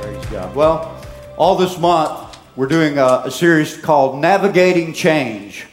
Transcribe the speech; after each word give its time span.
Praise 0.00 0.26
God. 0.26 0.54
Well, 0.54 1.04
all 1.36 1.56
this 1.56 1.76
month, 1.80 2.38
we're 2.54 2.68
doing 2.68 2.98
a, 2.98 3.22
a 3.24 3.30
series 3.32 3.76
called 3.76 4.20
Navigating 4.20 4.92
Change. 4.92 5.66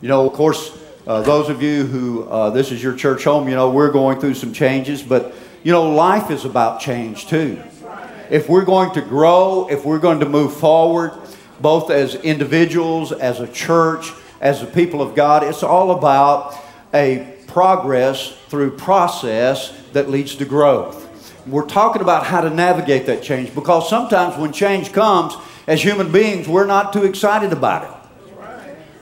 You 0.00 0.08
know, 0.08 0.26
of 0.26 0.32
course, 0.32 0.71
uh, 1.06 1.20
those 1.22 1.48
of 1.48 1.62
you 1.62 1.84
who 1.84 2.24
uh, 2.24 2.50
this 2.50 2.70
is 2.70 2.82
your 2.82 2.94
church 2.94 3.24
home, 3.24 3.48
you 3.48 3.56
know, 3.56 3.70
we're 3.70 3.90
going 3.90 4.20
through 4.20 4.34
some 4.34 4.52
changes, 4.52 5.02
but, 5.02 5.34
you 5.64 5.72
know, 5.72 5.90
life 5.90 6.30
is 6.30 6.44
about 6.44 6.80
change 6.80 7.26
too. 7.26 7.60
If 8.30 8.48
we're 8.48 8.64
going 8.64 8.92
to 8.94 9.02
grow, 9.02 9.66
if 9.68 9.84
we're 9.84 9.98
going 9.98 10.20
to 10.20 10.28
move 10.28 10.56
forward, 10.56 11.12
both 11.60 11.90
as 11.90 12.14
individuals, 12.14 13.12
as 13.12 13.40
a 13.40 13.48
church, 13.48 14.12
as 14.40 14.60
the 14.60 14.66
people 14.66 15.02
of 15.02 15.14
God, 15.14 15.42
it's 15.42 15.62
all 15.62 15.90
about 15.90 16.56
a 16.94 17.36
progress 17.48 18.36
through 18.48 18.76
process 18.76 19.76
that 19.92 20.08
leads 20.08 20.36
to 20.36 20.44
growth. 20.44 21.08
We're 21.46 21.66
talking 21.66 22.00
about 22.00 22.26
how 22.26 22.40
to 22.42 22.50
navigate 22.50 23.06
that 23.06 23.22
change 23.22 23.54
because 23.54 23.88
sometimes 23.88 24.36
when 24.36 24.52
change 24.52 24.92
comes, 24.92 25.34
as 25.66 25.82
human 25.82 26.12
beings, 26.12 26.46
we're 26.46 26.66
not 26.66 26.92
too 26.92 27.04
excited 27.04 27.52
about 27.52 27.84
it. 27.84 28.01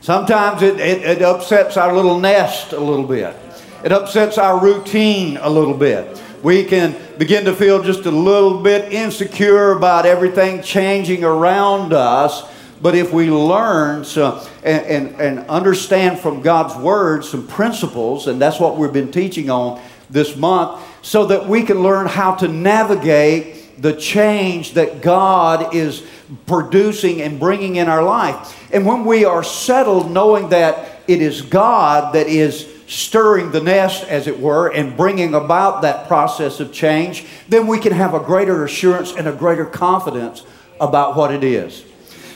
Sometimes 0.00 0.62
it, 0.62 0.80
it, 0.80 1.02
it, 1.02 1.22
upsets 1.22 1.76
our 1.76 1.94
little 1.94 2.18
nest 2.18 2.72
a 2.72 2.80
little 2.80 3.06
bit. 3.06 3.36
It 3.84 3.92
upsets 3.92 4.38
our 4.38 4.58
routine 4.58 5.36
a 5.36 5.50
little 5.50 5.74
bit. 5.74 6.22
We 6.42 6.64
can 6.64 6.96
begin 7.18 7.44
to 7.44 7.54
feel 7.54 7.82
just 7.82 8.06
a 8.06 8.10
little 8.10 8.62
bit 8.62 8.94
insecure 8.94 9.72
about 9.72 10.06
everything 10.06 10.62
changing 10.62 11.22
around 11.22 11.92
us. 11.92 12.50
But 12.80 12.94
if 12.94 13.12
we 13.12 13.30
learn 13.30 14.06
so, 14.06 14.42
and, 14.64 14.86
and, 14.86 15.20
and 15.20 15.50
understand 15.50 16.18
from 16.18 16.40
God's 16.40 16.74
Word 16.76 17.22
some 17.22 17.46
principles, 17.46 18.26
and 18.26 18.40
that's 18.40 18.58
what 18.58 18.78
we've 18.78 18.92
been 18.92 19.12
teaching 19.12 19.50
on 19.50 19.82
this 20.08 20.34
month, 20.34 20.82
so 21.02 21.26
that 21.26 21.46
we 21.46 21.62
can 21.62 21.82
learn 21.82 22.06
how 22.06 22.36
to 22.36 22.48
navigate 22.48 23.59
the 23.81 23.95
change 23.95 24.75
that 24.75 25.00
God 25.00 25.75
is 25.75 26.06
producing 26.47 27.23
and 27.23 27.41
bringing 27.41 27.77
in 27.77 27.89
our 27.89 28.03
life. 28.03 28.56
And 28.73 28.86
when 28.86 29.05
we 29.05 29.25
are 29.25 29.42
settled 29.42 30.11
knowing 30.11 30.50
that 30.50 31.00
it 31.09 31.23
is 31.23 31.42
God 31.42 32.14
that 32.14 32.27
is 32.27 32.67
stirring 32.86 33.53
the 33.53 33.61
nest, 33.61 34.05
as 34.05 34.27
it 34.27 34.39
were, 34.39 34.69
and 34.69 34.97
bringing 34.97 35.34
about 35.34 35.83
that 35.83 36.08
process 36.08 36.61
of 36.61 36.73
change, 36.73 37.25
then 37.48 37.67
we 37.67 37.78
can 37.78 37.92
have 37.92 38.14
a 38.14 38.20
greater 38.20 38.64
assurance 38.64 39.12
and 39.12 39.28
a 39.28 39.33
greater 39.33 39.64
confidence 39.64 40.45
about 40.81 41.17
what 41.17 41.33
it 41.33 41.45
is. 41.45 41.84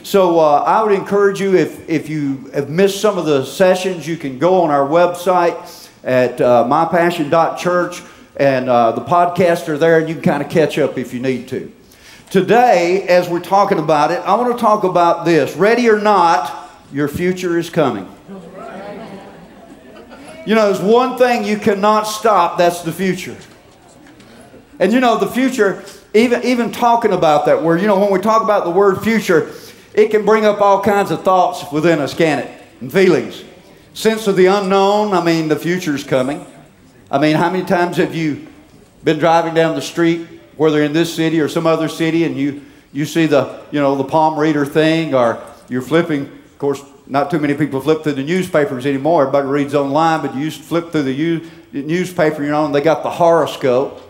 So 0.05 0.39
uh, 0.39 0.63
I 0.67 0.83
would 0.83 0.93
encourage 0.93 1.41
you, 1.41 1.57
if, 1.57 1.89
if 1.89 2.09
you 2.09 2.51
have 2.55 2.69
missed 2.69 3.01
some 3.01 3.19
of 3.19 3.25
the 3.25 3.45
sessions, 3.45 4.07
you 4.07 4.17
can 4.17 4.39
go 4.39 4.63
on 4.63 4.71
our 4.71 4.87
website 4.87 5.89
at 6.05 6.41
uh, 6.41 6.65
mypassion.church 6.65 8.03
and 8.37 8.69
uh, 8.69 8.93
the 8.93 9.01
podcasts 9.01 9.69
are 9.69 9.79
there 9.79 9.99
and 9.99 10.09
you 10.09 10.15
can 10.15 10.23
kind 10.23 10.43
of 10.43 10.51
catch 10.51 10.79
up 10.79 10.99
if 10.99 11.15
you 11.15 11.21
need 11.21 11.49
to. 11.49 11.73
Today, 12.31 13.07
as 13.07 13.29
we're 13.29 13.41
talking 13.41 13.79
about 13.79 14.11
it, 14.11 14.19
I 14.21 14.35
want 14.35 14.57
to 14.57 14.61
talk 14.61 14.83
about 14.83 15.25
this. 15.25 15.55
Ready 15.57 15.89
or 15.89 16.01
not, 16.01 16.71
your 16.93 17.07
future 17.07 17.59
is 17.59 17.71
coming. 17.71 18.11
You 20.47 20.55
know, 20.55 20.73
there's 20.73 20.81
one 20.81 21.17
thing 21.17 21.45
you 21.45 21.59
cannot 21.59 22.03
stop, 22.03 22.59
that's 22.59 22.83
the 22.83 22.93
future. 22.93 23.37
And 24.79 24.93
you 24.93 25.01
know, 25.01 25.17
the 25.17 25.29
future, 25.29 25.85
even, 26.13 26.43
even 26.43 26.73
talking 26.73 27.13
about 27.13 27.47
that 27.47 27.63
word, 27.63 27.81
you 27.81 27.87
know, 27.87 27.99
when 27.99 28.11
we 28.11 28.19
talk 28.19 28.43
about 28.43 28.65
the 28.65 28.71
word 28.71 29.03
future, 29.03 29.53
it 29.95 30.11
can 30.11 30.25
bring 30.25 30.45
up 30.45 30.61
all 30.61 30.83
kinds 30.83 31.11
of 31.11 31.23
thoughts 31.23 31.71
within 31.73 32.01
us, 32.01 32.13
can 32.15 32.41
it? 32.41 32.63
And 32.81 32.93
feelings. 32.93 33.45
Sense 33.95 34.27
of 34.27 34.35
the 34.37 34.47
unknown, 34.47 35.13
I 35.13 35.23
mean, 35.23 35.49
the 35.49 35.57
future's 35.57 36.03
coming. 36.03 36.45
I 37.15 37.19
mean, 37.19 37.37
how 37.37 37.49
many 37.49 37.65
times 37.65 37.99
have 37.99 38.13
you 38.13 38.45
been 39.05 39.21
driving 39.21 39.55
down 39.55 39.77
the 39.77 39.83
street, 39.83 40.27
whether 40.57 40.83
in 40.83 40.93
this 40.93 41.15
city 41.15 41.41
or 41.41 41.49
some 41.49 41.65
other 41.65 41.89
city, 41.89 42.25
and 42.25 42.37
you, 42.37 42.63
you 42.93 43.05
see 43.05 43.27
the, 43.27 43.63
you 43.71 43.81
know, 43.81 43.95
the 43.95 44.03
palm 44.03 44.37
reader 44.37 44.67
thing, 44.67 45.15
or 45.15 45.41
you're 45.69 45.81
flipping, 45.81 46.23
of 46.23 46.59
course, 46.59 46.83
not 47.07 47.31
too 47.31 47.39
many 47.39 47.55
people 47.55 47.81
flip 47.81 48.03
through 48.03 48.15
the 48.15 48.25
newspapers 48.25 48.85
anymore. 48.85 49.29
Everybody 49.29 49.47
reads 49.47 49.77
online, 49.77 50.23
but 50.23 50.35
you 50.35 50.51
flip 50.51 50.91
through 50.91 51.05
the 51.05 51.49
newspaper, 51.71 52.43
you 52.43 52.51
know, 52.51 52.67
and 52.67 52.75
they 52.75 52.81
got 52.81 53.05
the 53.05 53.11
horoscope. 53.11 54.03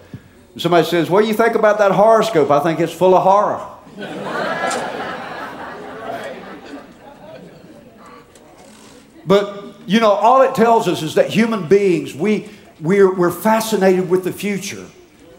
And 0.54 0.62
somebody 0.62 0.86
says, 0.86 1.10
What 1.10 1.20
do 1.20 1.28
you 1.28 1.34
think 1.34 1.56
about 1.56 1.76
that 1.80 1.92
horoscope? 1.92 2.50
I 2.50 2.60
think 2.60 2.80
it's 2.80 2.90
full 2.90 3.14
of 3.14 3.22
horror. 3.22 3.68
but, 9.26 9.74
you 9.86 10.00
know, 10.00 10.12
all 10.12 10.40
it 10.40 10.54
tells 10.54 10.88
us 10.88 11.02
is 11.02 11.16
that 11.16 11.28
human 11.28 11.68
beings, 11.68 12.14
we, 12.14 12.48
we're, 12.80 13.14
we're 13.14 13.30
fascinated 13.30 14.08
with 14.08 14.24
the 14.24 14.32
future. 14.32 14.86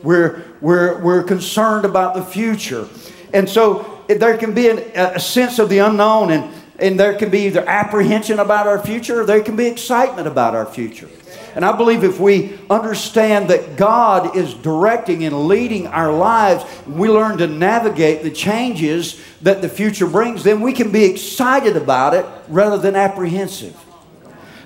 We're, 0.03 0.43
we're, 0.61 1.01
we're 1.01 1.23
concerned 1.23 1.85
about 1.85 2.13
the 2.13 2.23
future. 2.23 2.87
And 3.33 3.49
so 3.49 4.03
there 4.07 4.37
can 4.37 4.53
be 4.53 4.69
an, 4.69 4.79
a 4.95 5.19
sense 5.19 5.59
of 5.59 5.69
the 5.69 5.79
unknown, 5.79 6.31
and, 6.31 6.53
and 6.79 6.99
there 6.99 7.15
can 7.15 7.29
be 7.29 7.47
either 7.47 7.67
apprehension 7.67 8.39
about 8.39 8.67
our 8.67 8.79
future 8.79 9.21
or 9.21 9.25
there 9.25 9.41
can 9.41 9.55
be 9.55 9.65
excitement 9.65 10.27
about 10.27 10.55
our 10.55 10.65
future. 10.65 11.09
And 11.55 11.63
I 11.63 11.75
believe 11.75 12.03
if 12.03 12.19
we 12.19 12.59
understand 12.69 13.49
that 13.49 13.77
God 13.77 14.35
is 14.35 14.53
directing 14.53 15.23
and 15.23 15.47
leading 15.47 15.87
our 15.87 16.11
lives, 16.11 16.65
we 16.85 17.09
learn 17.09 17.37
to 17.37 17.47
navigate 17.47 18.23
the 18.23 18.31
changes 18.31 19.21
that 19.41 19.61
the 19.61 19.69
future 19.69 20.05
brings, 20.05 20.43
then 20.43 20.59
we 20.59 20.73
can 20.73 20.91
be 20.91 21.05
excited 21.05 21.77
about 21.77 22.13
it 22.13 22.25
rather 22.49 22.77
than 22.77 22.97
apprehensive. 22.97 23.75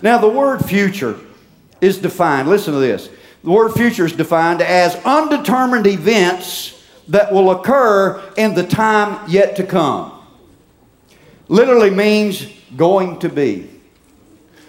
Now, 0.01 0.17
the 0.17 0.29
word 0.29 0.65
future 0.65 1.19
is 1.81 1.97
defined, 1.97 2.49
listen 2.49 2.73
to 2.73 2.79
this. 2.79 3.09
The 3.43 3.51
word 3.51 3.73
future 3.73 4.05
is 4.05 4.13
defined 4.13 4.61
as 4.61 4.95
undetermined 5.05 5.87
events 5.87 6.83
that 7.07 7.31
will 7.31 7.51
occur 7.51 8.21
in 8.37 8.53
the 8.53 8.65
time 8.65 9.29
yet 9.29 9.55
to 9.55 9.63
come. 9.63 10.11
Literally 11.47 11.89
means 11.89 12.45
going 12.75 13.19
to 13.19 13.29
be. 13.29 13.69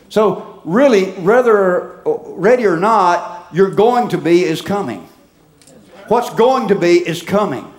So, 0.09 0.61
really, 0.65 1.11
whether 1.13 2.01
ready 2.05 2.67
or 2.67 2.77
not, 2.77 3.49
you're 3.53 3.71
going 3.71 4.09
to 4.11 4.19
be 4.19 4.45
is 4.45 4.63
coming. 4.63 5.07
What's 6.09 6.31
going 6.31 6.69
to 6.69 6.75
be 6.75 6.97
is 6.97 7.23
coming. 7.23 7.73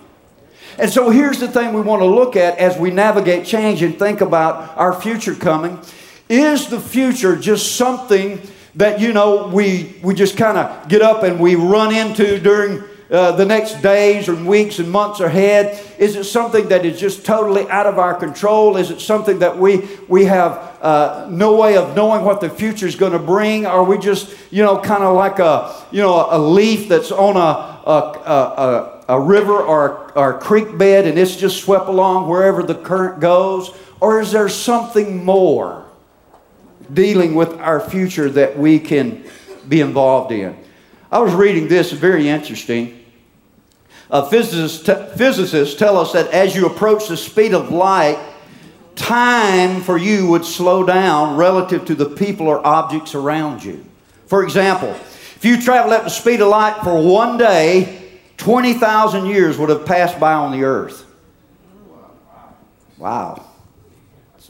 And 0.78 0.90
so 0.90 1.10
here's 1.10 1.38
the 1.38 1.48
thing 1.48 1.74
we 1.74 1.82
want 1.82 2.00
to 2.00 2.06
look 2.06 2.34
at 2.36 2.58
as 2.58 2.78
we 2.78 2.90
navigate 2.90 3.44
change 3.44 3.82
and 3.82 3.98
think 3.98 4.20
about 4.20 4.76
our 4.78 4.98
future 4.98 5.34
coming. 5.34 5.78
Is 6.28 6.68
the 6.68 6.80
future 6.80 7.36
just 7.36 7.76
something 7.76 8.40
that, 8.76 9.00
you 9.00 9.12
know, 9.12 9.48
we, 9.48 9.94
we 10.02 10.14
just 10.14 10.36
kind 10.36 10.56
of 10.56 10.88
get 10.88 11.02
up 11.02 11.22
and 11.22 11.38
we 11.38 11.54
run 11.54 11.94
into 11.94 12.38
during 12.40 12.82
uh, 13.12 13.32
the 13.32 13.44
next 13.44 13.82
days 13.82 14.28
and 14.28 14.46
weeks 14.46 14.78
and 14.78 14.90
months 14.90 15.20
ahead? 15.20 15.78
Is 15.98 16.16
it 16.16 16.24
something 16.24 16.68
that 16.68 16.86
is 16.86 16.98
just 16.98 17.26
totally 17.26 17.68
out 17.68 17.86
of 17.86 17.98
our 17.98 18.14
control? 18.14 18.78
Is 18.78 18.90
it 18.90 19.02
something 19.02 19.40
that 19.40 19.58
we, 19.58 19.86
we 20.08 20.24
have 20.24 20.52
uh, 20.80 21.26
no 21.30 21.54
way 21.54 21.76
of 21.76 21.94
knowing 21.94 22.24
what 22.24 22.40
the 22.40 22.48
future 22.48 22.86
is 22.86 22.96
going 22.96 23.12
to 23.12 23.18
bring? 23.18 23.66
Are 23.66 23.84
we 23.84 23.98
just, 23.98 24.34
you 24.50 24.62
know, 24.62 24.78
kind 24.78 25.04
of 25.04 25.14
like 25.14 25.38
a, 25.40 25.84
you 25.90 26.00
know, 26.00 26.26
a 26.30 26.38
leaf 26.38 26.88
that's 26.88 27.12
on 27.12 27.36
a, 27.36 27.90
a, 27.90 29.02
a, 29.06 29.16
a 29.16 29.20
river 29.20 29.60
or, 29.60 30.10
or 30.16 30.38
a 30.38 30.40
creek 30.40 30.78
bed 30.78 31.06
and 31.06 31.18
it's 31.18 31.36
just 31.36 31.62
swept 31.62 31.88
along 31.88 32.30
wherever 32.30 32.62
the 32.62 32.74
current 32.74 33.20
goes? 33.20 33.76
Or 34.00 34.22
is 34.22 34.32
there 34.32 34.48
something 34.48 35.22
more 35.22 35.81
dealing 36.92 37.34
with 37.34 37.52
our 37.60 37.80
future 37.80 38.30
that 38.30 38.58
we 38.58 38.78
can 38.78 39.24
be 39.68 39.80
involved 39.80 40.32
in? 40.32 40.56
I 41.10 41.18
was 41.18 41.34
reading 41.34 41.68
this, 41.68 41.92
very 41.92 42.28
interesting. 42.28 43.04
Uh, 44.10 44.28
physicists, 44.28 44.84
t- 44.84 45.16
physicists 45.16 45.74
tell 45.74 45.96
us 45.96 46.12
that 46.12 46.28
as 46.28 46.54
you 46.54 46.66
approach 46.66 47.08
the 47.08 47.16
speed 47.16 47.54
of 47.54 47.70
light, 47.70 48.18
time 48.94 49.80
for 49.80 49.96
you 49.96 50.28
would 50.28 50.44
slow 50.44 50.84
down 50.84 51.36
relative 51.36 51.84
to 51.86 51.94
the 51.94 52.06
people 52.06 52.46
or 52.46 52.66
objects 52.66 53.14
around 53.14 53.64
you. 53.64 53.84
For 54.26 54.42
example, 54.44 54.90
if 54.90 55.44
you 55.44 55.60
travel 55.60 55.92
at 55.92 56.04
the 56.04 56.10
speed 56.10 56.40
of 56.40 56.48
light 56.48 56.82
for 56.82 57.02
one 57.02 57.38
day, 57.38 58.10
20,000 58.36 59.26
years 59.26 59.58
would 59.58 59.68
have 59.68 59.86
passed 59.86 60.18
by 60.18 60.32
on 60.32 60.52
the 60.52 60.64
earth. 60.64 61.04
Wow. 62.98 63.44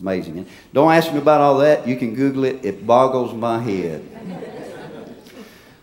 Amazing. 0.02 0.46
Don't 0.72 0.90
ask 0.90 1.12
me 1.12 1.18
about 1.18 1.40
all 1.40 1.58
that. 1.58 1.86
You 1.86 1.96
can 1.96 2.16
Google 2.16 2.44
it. 2.44 2.64
It 2.64 2.84
boggles 2.84 3.32
my 3.32 3.62
head. 3.62 4.02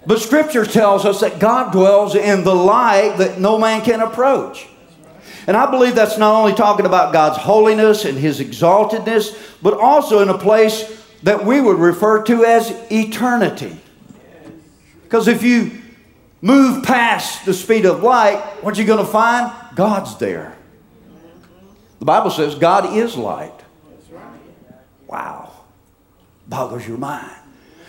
But 0.05 0.19
Scripture 0.19 0.65
tells 0.65 1.05
us 1.05 1.21
that 1.21 1.39
God 1.39 1.71
dwells 1.71 2.15
in 2.15 2.43
the 2.43 2.53
light 2.53 3.15
that 3.19 3.39
no 3.39 3.57
man 3.57 3.81
can 3.81 4.01
approach. 4.01 4.67
And 5.47 5.55
I 5.55 5.71
believe 5.71 5.95
that's 5.95 6.17
not 6.17 6.37
only 6.37 6.53
talking 6.53 6.85
about 6.85 7.13
God's 7.13 7.37
holiness 7.37 8.03
and 8.03 8.17
His 8.17 8.41
exaltedness, 8.41 9.57
but 9.61 9.75
also 9.75 10.21
in 10.21 10.27
a 10.27 10.37
place 10.37 11.01
that 11.23 11.45
we 11.45 11.61
would 11.61 11.77
refer 11.77 12.21
to 12.23 12.43
as 12.43 12.71
eternity. 12.91 13.79
Because 15.03 15.29
if 15.29 15.43
you 15.43 15.81
move 16.41 16.83
past 16.83 17.45
the 17.45 17.53
speed 17.53 17.85
of 17.85 18.03
light, 18.03 18.37
what 18.61 18.77
you 18.77 18.83
going 18.83 19.05
to 19.05 19.09
find? 19.09 19.49
God's 19.75 20.17
there. 20.17 20.57
The 21.99 22.05
Bible 22.05 22.31
says 22.31 22.55
God 22.55 22.97
is 22.97 23.15
light. 23.15 23.58
Wow. 25.09 25.51
Boggles 26.47 26.87
your 26.87 26.97
mind. 26.97 27.35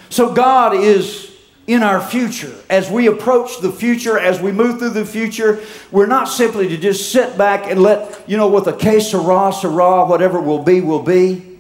So 0.08 0.32
God 0.32 0.75
is 0.75 1.31
in 1.67 1.82
our 1.82 2.00
future. 2.00 2.52
As 2.69 2.90
we 2.90 3.06
approach 3.06 3.61
the 3.61 3.70
future, 3.70 4.19
as 4.19 4.40
we 4.40 4.52
move 4.52 4.78
through 4.78 4.90
the 4.90 5.05
future, 5.05 5.61
we're 5.93 6.06
not 6.06 6.25
simply 6.25 6.67
to 6.69 6.76
just 6.78 7.12
sit 7.12 7.37
back 7.37 7.70
and 7.70 7.82
let, 7.82 8.28
you 8.28 8.37
know, 8.37 8.49
with 8.49 8.67
a 8.67 8.72
que 8.72 9.00
sera, 9.00 9.52
sera, 9.52 10.06
whatever 10.06 10.40
will 10.40 10.62
be, 10.62 10.81
will 10.81 11.02
be. 11.02 11.58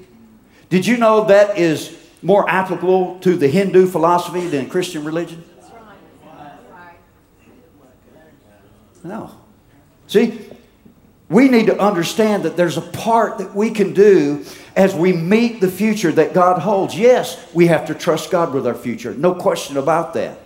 Did 0.70 0.86
you 0.86 0.96
know 0.96 1.24
that 1.24 1.58
is 1.58 1.96
more 2.22 2.48
applicable 2.48 3.20
to 3.20 3.36
the 3.36 3.48
Hindu 3.48 3.86
philosophy 3.86 4.46
than 4.46 4.68
Christian 4.68 5.04
religion? 5.04 5.44
No. 9.04 9.30
See, 10.06 10.40
we 11.30 11.48
need 11.48 11.66
to 11.66 11.80
understand 11.80 12.42
that 12.42 12.56
there's 12.56 12.76
a 12.76 12.82
part 12.82 13.38
that 13.38 13.54
we 13.54 13.70
can 13.70 13.94
do 13.94 14.44
as 14.74 14.94
we 14.94 15.12
meet 15.12 15.60
the 15.60 15.70
future 15.70 16.10
that 16.10 16.34
God 16.34 16.60
holds. 16.60 16.98
Yes, 16.98 17.38
we 17.54 17.68
have 17.68 17.86
to 17.86 17.94
trust 17.94 18.32
God 18.32 18.52
with 18.52 18.66
our 18.66 18.74
future. 18.74 19.14
No 19.14 19.32
question 19.34 19.76
about 19.76 20.12
that. 20.14 20.38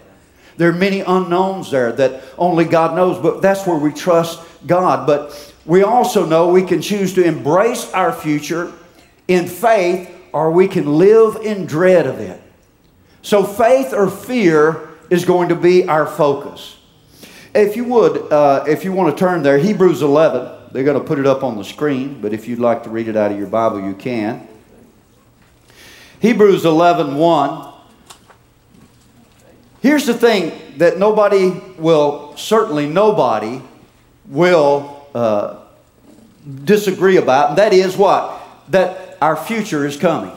There 0.58 0.68
are 0.68 0.74
many 0.74 1.00
unknowns 1.00 1.70
there 1.70 1.90
that 1.92 2.22
only 2.36 2.66
God 2.66 2.94
knows, 2.94 3.18
but 3.18 3.40
that's 3.40 3.66
where 3.66 3.78
we 3.78 3.92
trust 3.92 4.40
God. 4.66 5.06
But 5.06 5.54
we 5.64 5.82
also 5.82 6.26
know 6.26 6.50
we 6.50 6.62
can 6.62 6.82
choose 6.82 7.14
to 7.14 7.24
embrace 7.24 7.90
our 7.92 8.12
future 8.12 8.70
in 9.26 9.48
faith 9.48 10.14
or 10.32 10.50
we 10.50 10.68
can 10.68 10.98
live 10.98 11.36
in 11.36 11.64
dread 11.64 12.06
of 12.06 12.20
it. 12.20 12.40
So, 13.22 13.42
faith 13.42 13.94
or 13.94 14.10
fear 14.10 14.90
is 15.08 15.24
going 15.24 15.48
to 15.48 15.54
be 15.54 15.88
our 15.88 16.06
focus. 16.06 16.76
If 17.54 17.74
you 17.74 17.84
would, 17.84 18.30
uh, 18.30 18.64
if 18.68 18.84
you 18.84 18.92
want 18.92 19.16
to 19.16 19.18
turn 19.18 19.42
there, 19.42 19.56
Hebrews 19.56 20.02
11. 20.02 20.63
They're 20.74 20.82
going 20.82 20.98
to 20.98 21.06
put 21.06 21.20
it 21.20 21.26
up 21.26 21.44
on 21.44 21.56
the 21.56 21.62
screen, 21.62 22.20
but 22.20 22.32
if 22.32 22.48
you'd 22.48 22.58
like 22.58 22.82
to 22.82 22.90
read 22.90 23.06
it 23.06 23.16
out 23.16 23.30
of 23.30 23.38
your 23.38 23.46
Bible, 23.46 23.80
you 23.80 23.94
can. 23.94 24.44
Hebrews 26.18 26.64
11 26.64 27.14
1. 27.14 27.72
Here's 29.82 30.04
the 30.04 30.14
thing 30.14 30.50
that 30.78 30.98
nobody 30.98 31.50
will, 31.78 32.36
certainly 32.36 32.88
nobody, 32.88 33.62
will 34.26 35.06
uh, 35.14 35.60
disagree 36.64 37.18
about, 37.18 37.50
and 37.50 37.58
that 37.58 37.72
is 37.72 37.96
what? 37.96 38.42
That 38.70 39.16
our 39.22 39.36
future 39.36 39.86
is 39.86 39.96
coming. 39.96 40.36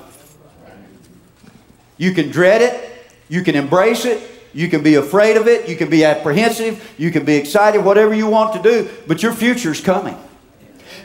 You 1.97 2.11
can 2.11 2.29
dread 2.29 2.61
it, 2.61 3.09
you 3.27 3.41
can 3.41 3.55
embrace 3.55 4.05
it, 4.05 4.21
you 4.53 4.69
can 4.69 4.83
be 4.83 4.93
afraid 4.93 5.35
of 5.35 5.47
it, 5.47 5.67
you 5.67 5.75
can 5.75 5.89
be 5.89 6.05
apprehensive, 6.05 6.93
you 6.99 7.09
can 7.09 7.25
be 7.25 7.37
excited, 7.37 7.83
whatever 7.83 8.13
you 8.13 8.27
want 8.27 8.53
to 8.53 8.61
do, 8.61 8.87
but 9.07 9.23
your 9.23 9.33
future 9.33 9.71
is 9.71 9.81
coming. 9.81 10.15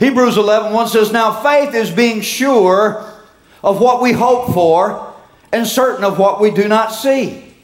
Hebrews 0.03 0.37
11 0.37 0.73
1 0.73 0.89
says, 0.89 1.13
Now 1.13 1.43
faith 1.43 1.75
is 1.75 1.89
being 1.89 2.23
sure 2.23 3.09
of 3.63 3.81
what 3.81 4.03
we 4.03 4.11
hope 4.11 4.53
for 4.53 5.15
and 5.53 5.65
certain 5.65 6.03
of 6.03 6.19
what 6.19 6.41
we 6.41 6.51
do 6.51 6.67
not 6.67 6.89
see. 6.89 7.55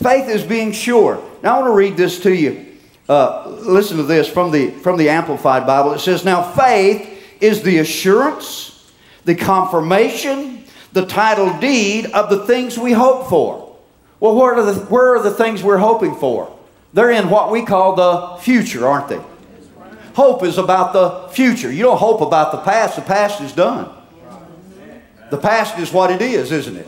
Faith 0.00 0.28
is 0.28 0.44
being 0.44 0.70
sure. 0.70 1.20
Now 1.42 1.56
I 1.56 1.58
want 1.60 1.72
to 1.72 1.76
read 1.76 1.96
this 1.96 2.20
to 2.20 2.32
you. 2.32 2.78
Uh, 3.08 3.48
listen 3.48 3.96
to 3.96 4.04
this 4.04 4.28
from 4.28 4.52
the, 4.52 4.70
from 4.70 4.96
the 4.96 5.08
Amplified 5.08 5.66
Bible. 5.66 5.92
It 5.92 5.98
says, 5.98 6.24
Now 6.24 6.40
faith 6.52 7.36
is 7.40 7.62
the 7.62 7.78
assurance, 7.78 8.92
the 9.24 9.34
confirmation, 9.34 10.62
the 10.92 11.04
title 11.04 11.58
deed 11.58 12.06
of 12.12 12.30
the 12.30 12.46
things 12.46 12.78
we 12.78 12.92
hope 12.92 13.28
for. 13.28 13.76
Well, 14.20 14.36
where 14.36 14.54
are 14.54 14.72
the, 14.72 14.74
where 14.82 15.16
are 15.16 15.22
the 15.22 15.32
things 15.32 15.64
we're 15.64 15.78
hoping 15.78 16.14
for? 16.14 16.56
They're 16.92 17.10
in 17.10 17.28
what 17.28 17.50
we 17.50 17.64
call 17.64 17.96
the 17.96 18.40
future, 18.40 18.86
aren't 18.86 19.08
they? 19.08 19.20
Hope 20.14 20.42
is 20.42 20.58
about 20.58 20.92
the 20.92 21.32
future. 21.32 21.70
You 21.70 21.84
don't 21.84 21.98
hope 21.98 22.20
about 22.20 22.52
the 22.52 22.58
past, 22.58 22.96
the 22.96 23.02
past 23.02 23.40
is 23.40 23.52
done. 23.52 23.88
The 25.30 25.38
past 25.38 25.78
is 25.78 25.92
what 25.92 26.10
it 26.10 26.20
is, 26.20 26.50
isn't 26.50 26.76
it? 26.76 26.86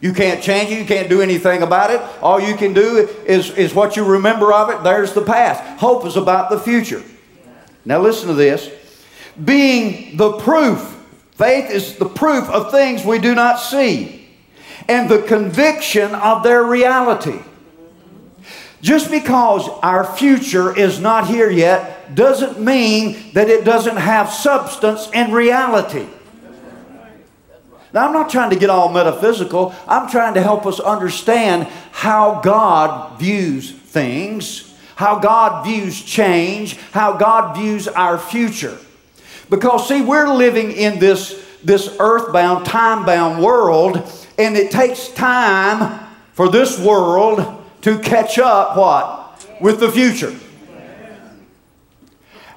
You 0.00 0.12
can't 0.12 0.42
change 0.42 0.70
it. 0.70 0.78
You 0.78 0.84
can't 0.84 1.08
do 1.08 1.22
anything 1.22 1.62
about 1.62 1.90
it. 1.90 2.00
All 2.20 2.38
you 2.38 2.56
can 2.56 2.74
do 2.74 3.08
is, 3.26 3.50
is 3.52 3.74
what 3.74 3.96
you 3.96 4.04
remember 4.04 4.52
of 4.52 4.68
it. 4.68 4.84
There's 4.84 5.14
the 5.14 5.22
past. 5.22 5.62
Hope 5.80 6.04
is 6.04 6.16
about 6.16 6.50
the 6.50 6.60
future. 6.60 7.02
Now, 7.86 8.00
listen 8.00 8.28
to 8.28 8.34
this. 8.34 8.70
Being 9.42 10.16
the 10.16 10.32
proof, 10.32 10.78
faith 11.32 11.70
is 11.70 11.96
the 11.96 12.08
proof 12.08 12.48
of 12.50 12.70
things 12.70 13.04
we 13.04 13.18
do 13.18 13.34
not 13.34 13.56
see, 13.56 14.28
and 14.88 15.08
the 15.08 15.22
conviction 15.22 16.14
of 16.14 16.42
their 16.42 16.62
reality. 16.62 17.40
Just 18.82 19.10
because 19.10 19.66
our 19.82 20.04
future 20.04 20.76
is 20.76 21.00
not 21.00 21.26
here 21.26 21.48
yet 21.48 21.93
doesn't 22.14 22.60
mean 22.60 23.32
that 23.34 23.48
it 23.48 23.64
doesn't 23.64 23.96
have 23.96 24.30
substance 24.30 25.08
and 25.14 25.32
reality. 25.32 26.06
Now, 27.92 28.08
I'm 28.08 28.12
not 28.12 28.28
trying 28.28 28.50
to 28.50 28.56
get 28.56 28.70
all 28.70 28.92
metaphysical. 28.92 29.72
I'm 29.86 30.10
trying 30.10 30.34
to 30.34 30.42
help 30.42 30.66
us 30.66 30.80
understand 30.80 31.68
how 31.92 32.40
God 32.40 33.20
views 33.20 33.70
things, 33.70 34.74
how 34.96 35.20
God 35.20 35.64
views 35.64 36.02
change, 36.02 36.76
how 36.90 37.12
God 37.12 37.56
views 37.56 37.86
our 37.86 38.18
future. 38.18 38.76
Because, 39.48 39.86
see, 39.86 40.02
we're 40.02 40.34
living 40.34 40.72
in 40.72 40.98
this, 40.98 41.46
this 41.62 41.94
earthbound, 42.00 42.66
time 42.66 43.06
bound 43.06 43.40
world, 43.40 43.96
and 44.38 44.56
it 44.56 44.72
takes 44.72 45.08
time 45.10 46.00
for 46.32 46.48
this 46.48 46.80
world 46.80 47.64
to 47.82 47.98
catch 48.00 48.40
up 48.40 48.76
what? 48.76 49.46
With 49.60 49.78
the 49.78 49.92
future. 49.92 50.36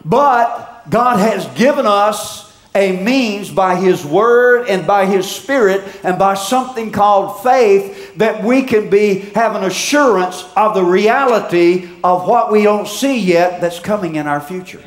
But 0.08 0.90
God 0.90 1.18
has 1.20 1.46
given 1.58 1.86
us 1.86 2.48
a 2.74 3.04
means 3.04 3.52
by 3.52 3.76
His 3.76 4.06
Word 4.06 4.68
and 4.68 4.88
by 4.88 5.06
His 5.06 5.30
Spirit 5.30 5.84
and 6.04 6.18
by 6.18 6.36
something 6.36 6.92
called 6.92 7.44
faith 7.44 8.16
that 8.16 8.44
we 8.44 8.64
can 8.64 8.90
be 8.90 9.20
have 9.36 9.56
an 9.56 9.64
assurance 9.64 10.46
of 10.56 10.76
the 10.76 10.84
reality 10.84 11.90
of 12.04 12.26
what 12.26 12.52
we 12.52 12.64
don't 12.64 12.88
see 12.88 13.20
yet 13.20 13.60
that's 13.60 13.80
coming 13.80 14.16
in 14.16 14.28
our 14.28 14.40
future. 14.40 14.82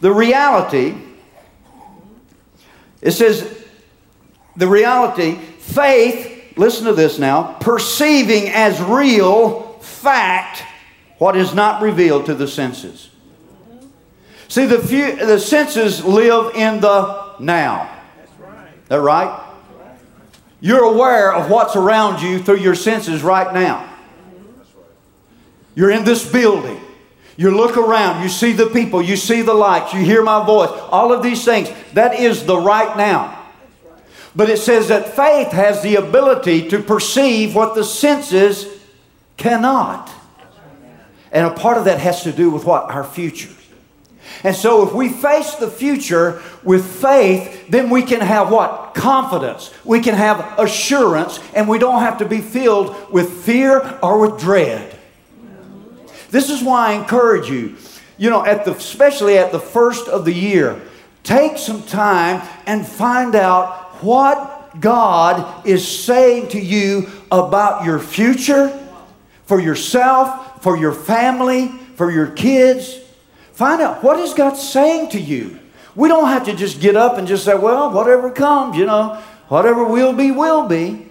The 0.00 0.12
reality, 0.12 0.94
it 3.00 3.12
says, 3.12 3.64
the 4.56 4.68
reality, 4.68 5.36
faith 5.58 6.56
listen 6.56 6.86
to 6.86 6.92
this 6.92 7.18
now, 7.18 7.56
perceiving 7.60 8.48
as 8.48 8.80
real 8.80 9.78
fact 9.80 10.64
what 11.22 11.36
is 11.36 11.54
not 11.54 11.80
revealed 11.80 12.26
to 12.26 12.34
the 12.34 12.48
senses. 12.48 13.08
See, 14.48 14.66
the, 14.66 14.80
few, 14.80 15.14
the 15.14 15.38
senses 15.38 16.04
live 16.04 16.56
in 16.56 16.80
the 16.80 17.36
now. 17.38 17.88
Is 18.24 18.88
that 18.88 19.00
right? 19.00 19.40
You're 20.60 20.82
aware 20.82 21.32
of 21.32 21.48
what's 21.48 21.76
around 21.76 22.22
you 22.22 22.40
through 22.40 22.58
your 22.58 22.74
senses 22.74 23.22
right 23.22 23.54
now. 23.54 23.88
You're 25.76 25.92
in 25.92 26.02
this 26.02 26.28
building. 26.28 26.80
You 27.36 27.56
look 27.56 27.76
around, 27.76 28.24
you 28.24 28.28
see 28.28 28.50
the 28.50 28.66
people, 28.66 29.00
you 29.00 29.16
see 29.16 29.42
the 29.42 29.54
lights, 29.54 29.94
you 29.94 30.00
hear 30.00 30.24
my 30.24 30.44
voice, 30.44 30.70
all 30.90 31.12
of 31.12 31.22
these 31.22 31.44
things. 31.44 31.70
That 31.92 32.18
is 32.18 32.46
the 32.46 32.58
right 32.58 32.96
now. 32.96 33.46
But 34.34 34.50
it 34.50 34.58
says 34.58 34.88
that 34.88 35.14
faith 35.14 35.52
has 35.52 35.84
the 35.84 35.94
ability 35.94 36.68
to 36.70 36.82
perceive 36.82 37.54
what 37.54 37.76
the 37.76 37.84
senses 37.84 38.66
cannot. 39.36 40.12
And 41.32 41.46
a 41.46 41.50
part 41.50 41.78
of 41.78 41.86
that 41.86 41.98
has 41.98 42.22
to 42.24 42.32
do 42.32 42.50
with 42.50 42.64
what? 42.64 42.90
Our 42.90 43.04
future. 43.04 43.50
And 44.44 44.54
so 44.54 44.86
if 44.86 44.94
we 44.94 45.08
face 45.08 45.54
the 45.56 45.70
future 45.70 46.42
with 46.62 46.84
faith, 46.84 47.68
then 47.68 47.90
we 47.90 48.02
can 48.02 48.20
have 48.20 48.50
what? 48.50 48.94
Confidence. 48.94 49.72
We 49.84 50.00
can 50.00 50.14
have 50.14 50.58
assurance, 50.58 51.40
and 51.54 51.68
we 51.68 51.78
don't 51.78 52.00
have 52.00 52.18
to 52.18 52.24
be 52.24 52.40
filled 52.40 53.10
with 53.10 53.44
fear 53.44 53.98
or 54.02 54.20
with 54.20 54.40
dread. 54.40 54.98
This 56.30 56.50
is 56.50 56.62
why 56.62 56.90
I 56.90 56.92
encourage 56.94 57.50
you, 57.50 57.76
you 58.16 58.30
know, 58.30 58.44
at 58.44 58.64
the, 58.64 58.72
especially 58.72 59.38
at 59.38 59.52
the 59.52 59.60
first 59.60 60.08
of 60.08 60.24
the 60.24 60.32
year, 60.32 60.80
take 61.22 61.58
some 61.58 61.82
time 61.82 62.46
and 62.66 62.86
find 62.86 63.34
out 63.34 64.02
what 64.02 64.80
God 64.80 65.66
is 65.66 65.86
saying 65.86 66.48
to 66.48 66.60
you 66.60 67.08
about 67.30 67.84
your 67.84 67.98
future, 67.98 68.78
for 69.44 69.60
yourself, 69.60 70.41
for 70.62 70.76
your 70.76 70.92
family, 70.92 71.68
for 71.96 72.10
your 72.10 72.28
kids. 72.28 72.98
Find 73.52 73.82
out 73.82 74.02
what 74.02 74.18
is 74.18 74.32
God 74.32 74.54
saying 74.54 75.10
to 75.10 75.20
you. 75.20 75.58
We 75.94 76.08
don't 76.08 76.28
have 76.28 76.46
to 76.46 76.54
just 76.54 76.80
get 76.80 76.96
up 76.96 77.18
and 77.18 77.28
just 77.28 77.44
say, 77.44 77.54
well, 77.54 77.90
whatever 77.92 78.30
comes, 78.30 78.76
you 78.78 78.86
know, 78.86 79.22
whatever 79.48 79.84
will 79.84 80.14
be, 80.14 80.30
will 80.30 80.66
be. 80.66 81.06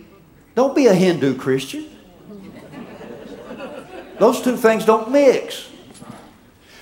Don't 0.55 0.75
be 0.75 0.87
a 0.87 0.93
Hindu 0.93 1.37
Christian. 1.37 1.87
Those 4.17 4.41
two 4.41 4.57
things 4.57 4.85
don't 4.85 5.11
mix. 5.11 5.69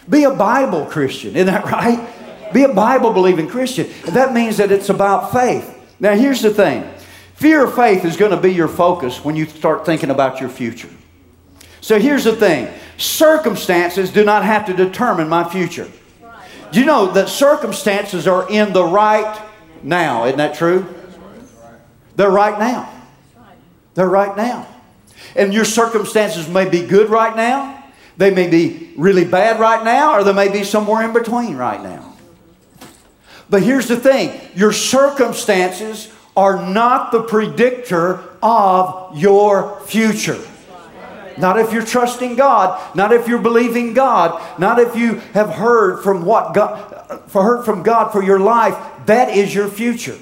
Be 0.08 0.24
a 0.24 0.34
Bible 0.34 0.86
Christian, 0.86 1.36
isn't 1.36 1.48
that 1.48 1.66
right? 1.66 2.54
Be 2.54 2.64
a 2.64 2.74
Bible 2.74 3.14
believing 3.14 3.48
Christian. 3.48 3.90
That 4.06 4.34
means 4.34 4.58
that 4.58 4.72
it's 4.72 4.90
about 4.90 5.32
faith. 5.32 5.76
Now, 6.00 6.16
here's 6.16 6.42
the 6.42 6.54
thing 6.54 6.90
Fear 7.36 7.66
of 7.66 7.76
faith 7.76 8.04
is 8.06 8.18
going 8.18 8.32
to 8.32 8.38
be 8.38 8.54
your 8.54 8.68
focus 8.68 9.24
when 9.24 9.36
you 9.36 9.46
start 9.46 9.86
thinking 9.86 10.10
about 10.10 10.42
your 10.42 10.50
future. 10.50 10.90
So 11.82 12.00
here's 12.00 12.24
the 12.24 12.36
thing 12.36 12.74
circumstances 12.98 14.12
do 14.12 14.24
not 14.24 14.44
have 14.44 14.66
to 14.66 14.74
determine 14.74 15.30
my 15.30 15.50
future. 15.50 15.90
Do 16.72 16.80
you 16.80 16.86
know 16.86 17.12
that 17.14 17.30
circumstances 17.30 18.28
are 18.28 18.50
in 18.50 18.74
the 18.74 18.84
right 18.84 19.42
now? 19.82 20.26
Isn't 20.26 20.38
that 20.38 20.56
true? 20.56 20.86
They're 22.16 22.30
right 22.30 22.60
now. 22.60 22.92
They're 23.96 24.10
right 24.10 24.36
now. 24.36 24.68
And 25.36 25.54
your 25.54 25.66
circumstances 25.66 26.48
may 26.48 26.70
be 26.70 26.86
good 26.86 27.10
right 27.10 27.36
now, 27.36 27.84
they 28.18 28.32
may 28.32 28.50
be 28.50 28.92
really 28.98 29.24
bad 29.24 29.60
right 29.60 29.84
now, 29.84 30.14
or 30.16 30.24
they 30.24 30.34
may 30.34 30.50
be 30.50 30.64
somewhere 30.64 31.04
in 31.04 31.14
between 31.14 31.56
right 31.56 31.82
now. 31.82 32.14
But 33.50 33.64
here's 33.64 33.88
the 33.88 33.98
thing 33.98 34.40
your 34.56 34.74
circumstances 34.74 36.14
are 36.36 36.70
not 36.70 37.12
the 37.12 37.24
predictor 37.24 38.24
of 38.44 39.18
your 39.18 39.80
future. 39.82 40.40
Not 41.40 41.60
if 41.60 41.72
you're 41.72 41.86
trusting 41.86 42.36
God, 42.36 42.96
not 42.96 43.12
if 43.12 43.28
you're 43.28 43.42
believing 43.42 43.94
God, 43.94 44.60
not 44.60 44.80
if 44.80 44.96
you 44.96 45.16
have 45.34 45.50
heard 45.50 46.04
from 46.04 46.26
what 46.26 46.54
God, 46.54 47.22
heard 47.32 47.64
from 47.64 47.84
God 47.84 48.12
for 48.12 48.24
your 48.24 48.40
life. 48.40 48.76
That 49.06 49.36
is 49.36 49.54
your 49.54 49.68
future. 49.68 50.18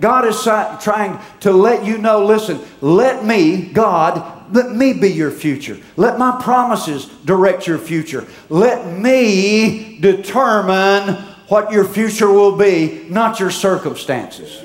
God 0.00 0.26
is 0.26 0.42
trying 0.42 1.18
to 1.40 1.52
let 1.52 1.84
you 1.84 1.98
know 1.98 2.24
listen, 2.24 2.60
let 2.80 3.24
me, 3.24 3.62
God, 3.62 4.54
let 4.54 4.70
me 4.70 4.92
be 4.92 5.08
your 5.08 5.30
future. 5.30 5.78
Let 5.96 6.18
my 6.18 6.40
promises 6.42 7.06
direct 7.24 7.66
your 7.66 7.78
future. 7.78 8.26
Let 8.48 8.86
me 8.98 9.98
determine 10.00 11.14
what 11.48 11.72
your 11.72 11.84
future 11.84 12.30
will 12.30 12.56
be, 12.56 13.06
not 13.08 13.40
your 13.40 13.50
circumstances. 13.50 14.64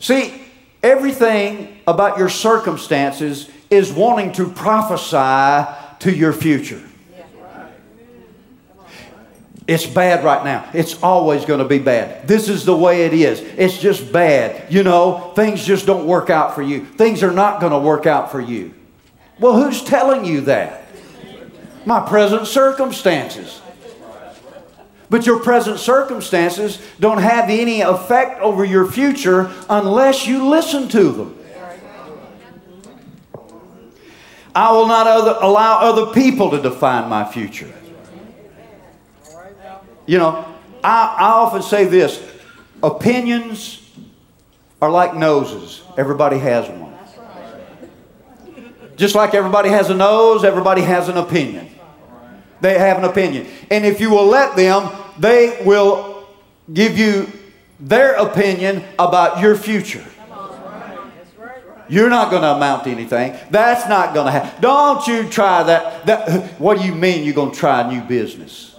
See, 0.00 0.42
everything 0.82 1.80
about 1.86 2.18
your 2.18 2.28
circumstances 2.28 3.50
is 3.70 3.92
wanting 3.92 4.32
to 4.32 4.48
prophesy 4.50 5.70
to 6.00 6.14
your 6.14 6.32
future. 6.32 6.82
It's 9.66 9.84
bad 9.84 10.24
right 10.24 10.42
now. 10.44 10.66
It's 10.72 11.02
always 11.02 11.44
going 11.44 11.58
to 11.58 11.66
be 11.66 11.78
bad. 11.78 12.26
This 12.26 12.48
is 12.48 12.64
the 12.64 12.74
way 12.74 13.04
it 13.04 13.12
is. 13.12 13.40
It's 13.40 13.76
just 13.76 14.10
bad. 14.10 14.72
You 14.72 14.82
know, 14.82 15.32
things 15.36 15.62
just 15.62 15.84
don't 15.84 16.06
work 16.06 16.30
out 16.30 16.54
for 16.54 16.62
you. 16.62 16.86
Things 16.86 17.22
are 17.22 17.30
not 17.30 17.60
going 17.60 17.72
to 17.72 17.78
work 17.78 18.06
out 18.06 18.32
for 18.32 18.40
you. 18.40 18.72
Well, 19.38 19.62
who's 19.62 19.84
telling 19.84 20.24
you 20.24 20.40
that? 20.42 20.86
My 21.84 22.00
present 22.00 22.46
circumstances. 22.46 23.60
But 25.10 25.26
your 25.26 25.40
present 25.40 25.78
circumstances 25.78 26.80
don't 26.98 27.18
have 27.18 27.50
any 27.50 27.82
effect 27.82 28.40
over 28.40 28.64
your 28.64 28.90
future 28.90 29.50
unless 29.68 30.26
you 30.26 30.48
listen 30.48 30.88
to 30.88 31.12
them. 31.12 31.37
I 34.58 34.72
will 34.72 34.88
not 34.88 35.06
other, 35.06 35.36
allow 35.40 35.78
other 35.82 36.12
people 36.12 36.50
to 36.50 36.60
define 36.60 37.08
my 37.08 37.24
future. 37.24 37.72
You 40.04 40.18
know, 40.18 40.44
I, 40.82 41.14
I 41.16 41.26
often 41.28 41.62
say 41.62 41.84
this 41.84 42.20
opinions 42.82 43.88
are 44.82 44.90
like 44.90 45.14
noses, 45.14 45.82
everybody 45.96 46.38
has 46.38 46.68
one. 46.68 46.92
Just 48.96 49.14
like 49.14 49.32
everybody 49.32 49.68
has 49.68 49.90
a 49.90 49.94
nose, 49.94 50.42
everybody 50.42 50.82
has 50.82 51.08
an 51.08 51.18
opinion. 51.18 51.70
They 52.60 52.80
have 52.80 52.98
an 52.98 53.04
opinion. 53.04 53.46
And 53.70 53.86
if 53.86 54.00
you 54.00 54.10
will 54.10 54.26
let 54.26 54.56
them, 54.56 54.90
they 55.20 55.62
will 55.64 56.26
give 56.74 56.98
you 56.98 57.30
their 57.78 58.14
opinion 58.14 58.82
about 58.98 59.40
your 59.40 59.54
future. 59.54 60.04
You're 61.88 62.10
not 62.10 62.30
going 62.30 62.42
to 62.42 62.52
amount 62.52 62.84
to 62.84 62.90
anything. 62.90 63.36
That's 63.50 63.88
not 63.88 64.14
going 64.14 64.26
to 64.26 64.32
happen. 64.32 64.60
Don't 64.60 65.06
you 65.06 65.28
try 65.28 65.62
that. 65.64 66.06
that. 66.06 66.44
What 66.58 66.78
do 66.78 66.84
you 66.84 66.94
mean 66.94 67.24
you're 67.24 67.34
going 67.34 67.52
to 67.52 67.56
try 67.56 67.80
a 67.80 67.90
new 67.90 68.02
business? 68.02 68.74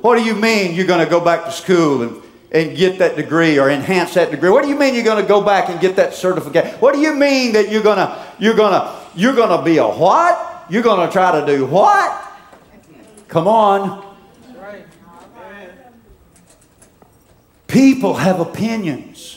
What 0.00 0.16
do 0.16 0.24
you 0.24 0.34
mean 0.34 0.74
you're 0.74 0.86
going 0.86 1.04
to 1.04 1.10
go 1.10 1.20
back 1.20 1.44
to 1.44 1.52
school 1.52 2.02
and, 2.02 2.22
and 2.52 2.76
get 2.76 2.98
that 3.00 3.16
degree 3.16 3.58
or 3.58 3.68
enhance 3.68 4.14
that 4.14 4.30
degree? 4.30 4.50
What 4.50 4.62
do 4.62 4.68
you 4.68 4.78
mean 4.78 4.94
you're 4.94 5.04
going 5.04 5.20
to 5.22 5.28
go 5.28 5.42
back 5.42 5.68
and 5.68 5.80
get 5.80 5.96
that 5.96 6.14
certificate? 6.14 6.80
What 6.80 6.94
do 6.94 7.00
you 7.00 7.14
mean 7.14 7.52
that 7.54 7.70
you're 7.70 7.82
going 7.82 7.98
to 7.98 8.26
you're 8.38 8.54
going 8.54 8.72
to 8.72 9.00
you're 9.16 9.34
going 9.34 9.58
to 9.58 9.64
be 9.64 9.78
a 9.78 9.86
what? 9.86 10.66
You're 10.70 10.82
going 10.82 11.06
to 11.06 11.12
try 11.12 11.40
to 11.40 11.46
do 11.46 11.66
what? 11.66 12.32
Come 13.28 13.48
on. 13.48 14.04
People 17.66 18.14
have 18.14 18.40
opinions. 18.40 19.35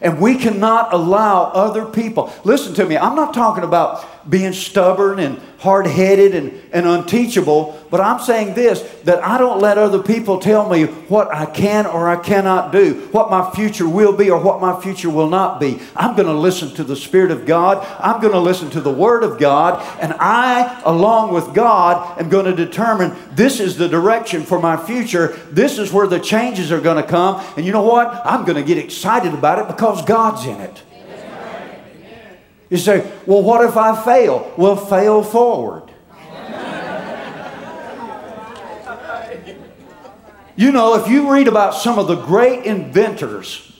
And 0.00 0.20
we 0.20 0.36
cannot 0.36 0.94
allow 0.94 1.44
other 1.52 1.84
people. 1.84 2.32
Listen 2.44 2.74
to 2.74 2.86
me, 2.86 2.96
I'm 2.96 3.14
not 3.14 3.34
talking 3.34 3.64
about 3.64 4.30
being 4.30 4.52
stubborn 4.52 5.18
and 5.18 5.40
hard 5.60 5.86
headed 5.86 6.34
and, 6.34 6.58
and 6.72 6.86
unteachable, 6.86 7.78
but 7.90 8.00
I'm 8.00 8.18
saying 8.18 8.54
this 8.54 8.80
that 9.04 9.22
I 9.22 9.36
don't 9.36 9.60
let 9.60 9.76
other 9.76 10.02
people 10.02 10.38
tell 10.38 10.66
me 10.68 10.84
what 10.84 11.32
I 11.34 11.44
can 11.44 11.84
or 11.84 12.08
I 12.08 12.16
cannot 12.16 12.72
do, 12.72 13.08
what 13.12 13.30
my 13.30 13.50
future 13.50 13.86
will 13.86 14.16
be 14.16 14.30
or 14.30 14.40
what 14.42 14.62
my 14.62 14.80
future 14.80 15.10
will 15.10 15.28
not 15.28 15.60
be. 15.60 15.78
I'm 15.94 16.16
going 16.16 16.28
to 16.28 16.34
listen 16.34 16.74
to 16.76 16.84
the 16.84 16.96
Spirit 16.96 17.30
of 17.30 17.44
God, 17.44 17.86
I'm 18.00 18.22
going 18.22 18.32
to 18.32 18.40
listen 18.40 18.70
to 18.70 18.80
the 18.80 18.92
Word 18.92 19.22
of 19.22 19.38
God, 19.38 19.82
and 20.00 20.14
I, 20.14 20.80
along 20.86 21.34
with 21.34 21.54
God, 21.54 22.18
am 22.18 22.30
going 22.30 22.46
to 22.46 22.56
determine 22.56 23.14
this 23.32 23.60
is 23.60 23.76
the 23.76 23.88
direction 23.88 24.44
for 24.44 24.60
my 24.60 24.78
future. 24.78 25.38
This 25.50 25.78
is 25.78 25.92
where 25.92 26.06
the 26.06 26.20
changes 26.20 26.72
are 26.72 26.80
going 26.80 27.02
to 27.02 27.08
come. 27.08 27.44
And 27.58 27.66
you 27.66 27.72
know 27.72 27.82
what? 27.82 28.08
I'm 28.24 28.46
going 28.46 28.56
to 28.56 28.64
get 28.64 28.78
excited 28.78 29.34
about 29.34 29.58
it 29.58 29.68
because 29.68 30.02
God's 30.06 30.46
in 30.46 30.58
it. 30.60 30.82
You 32.70 32.76
say, 32.76 33.12
well, 33.26 33.42
what 33.42 33.68
if 33.68 33.76
I 33.76 34.00
fail? 34.02 34.52
Well, 34.56 34.76
fail 34.76 35.24
forward. 35.24 35.82
you 40.54 40.70
know, 40.70 40.94
if 40.94 41.08
you 41.08 41.32
read 41.32 41.48
about 41.48 41.74
some 41.74 41.98
of 41.98 42.06
the 42.06 42.14
great 42.14 42.64
inventors 42.64 43.72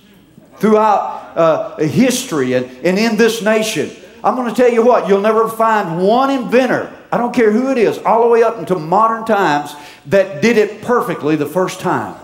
throughout 0.57 1.37
uh, 1.37 1.77
history 1.77 2.55
and, 2.55 2.67
and 2.85 2.99
in 2.99 3.17
this 3.17 3.43
nation, 3.43 3.91
I'm 4.25 4.35
going 4.35 4.53
to 4.53 4.55
tell 4.55 4.71
you 4.71 4.85
what, 4.85 5.09
you'll 5.09 5.21
never 5.21 5.49
find 5.49 6.03
one 6.05 6.31
inventor, 6.31 6.93
I 7.13 7.17
don't 7.17 7.33
care 7.33 7.53
who 7.53 7.71
it 7.71 7.79
is, 7.79 7.99
all 7.99 8.23
the 8.23 8.29
way 8.29 8.43
up 8.43 8.59
into 8.59 8.75
modern 8.77 9.25
times, 9.25 9.75
that 10.07 10.43
did 10.43 10.59
it 10.59 10.83
perfectly 10.83 11.37
the 11.37 11.47
first 11.47 11.81
time. 11.81 12.15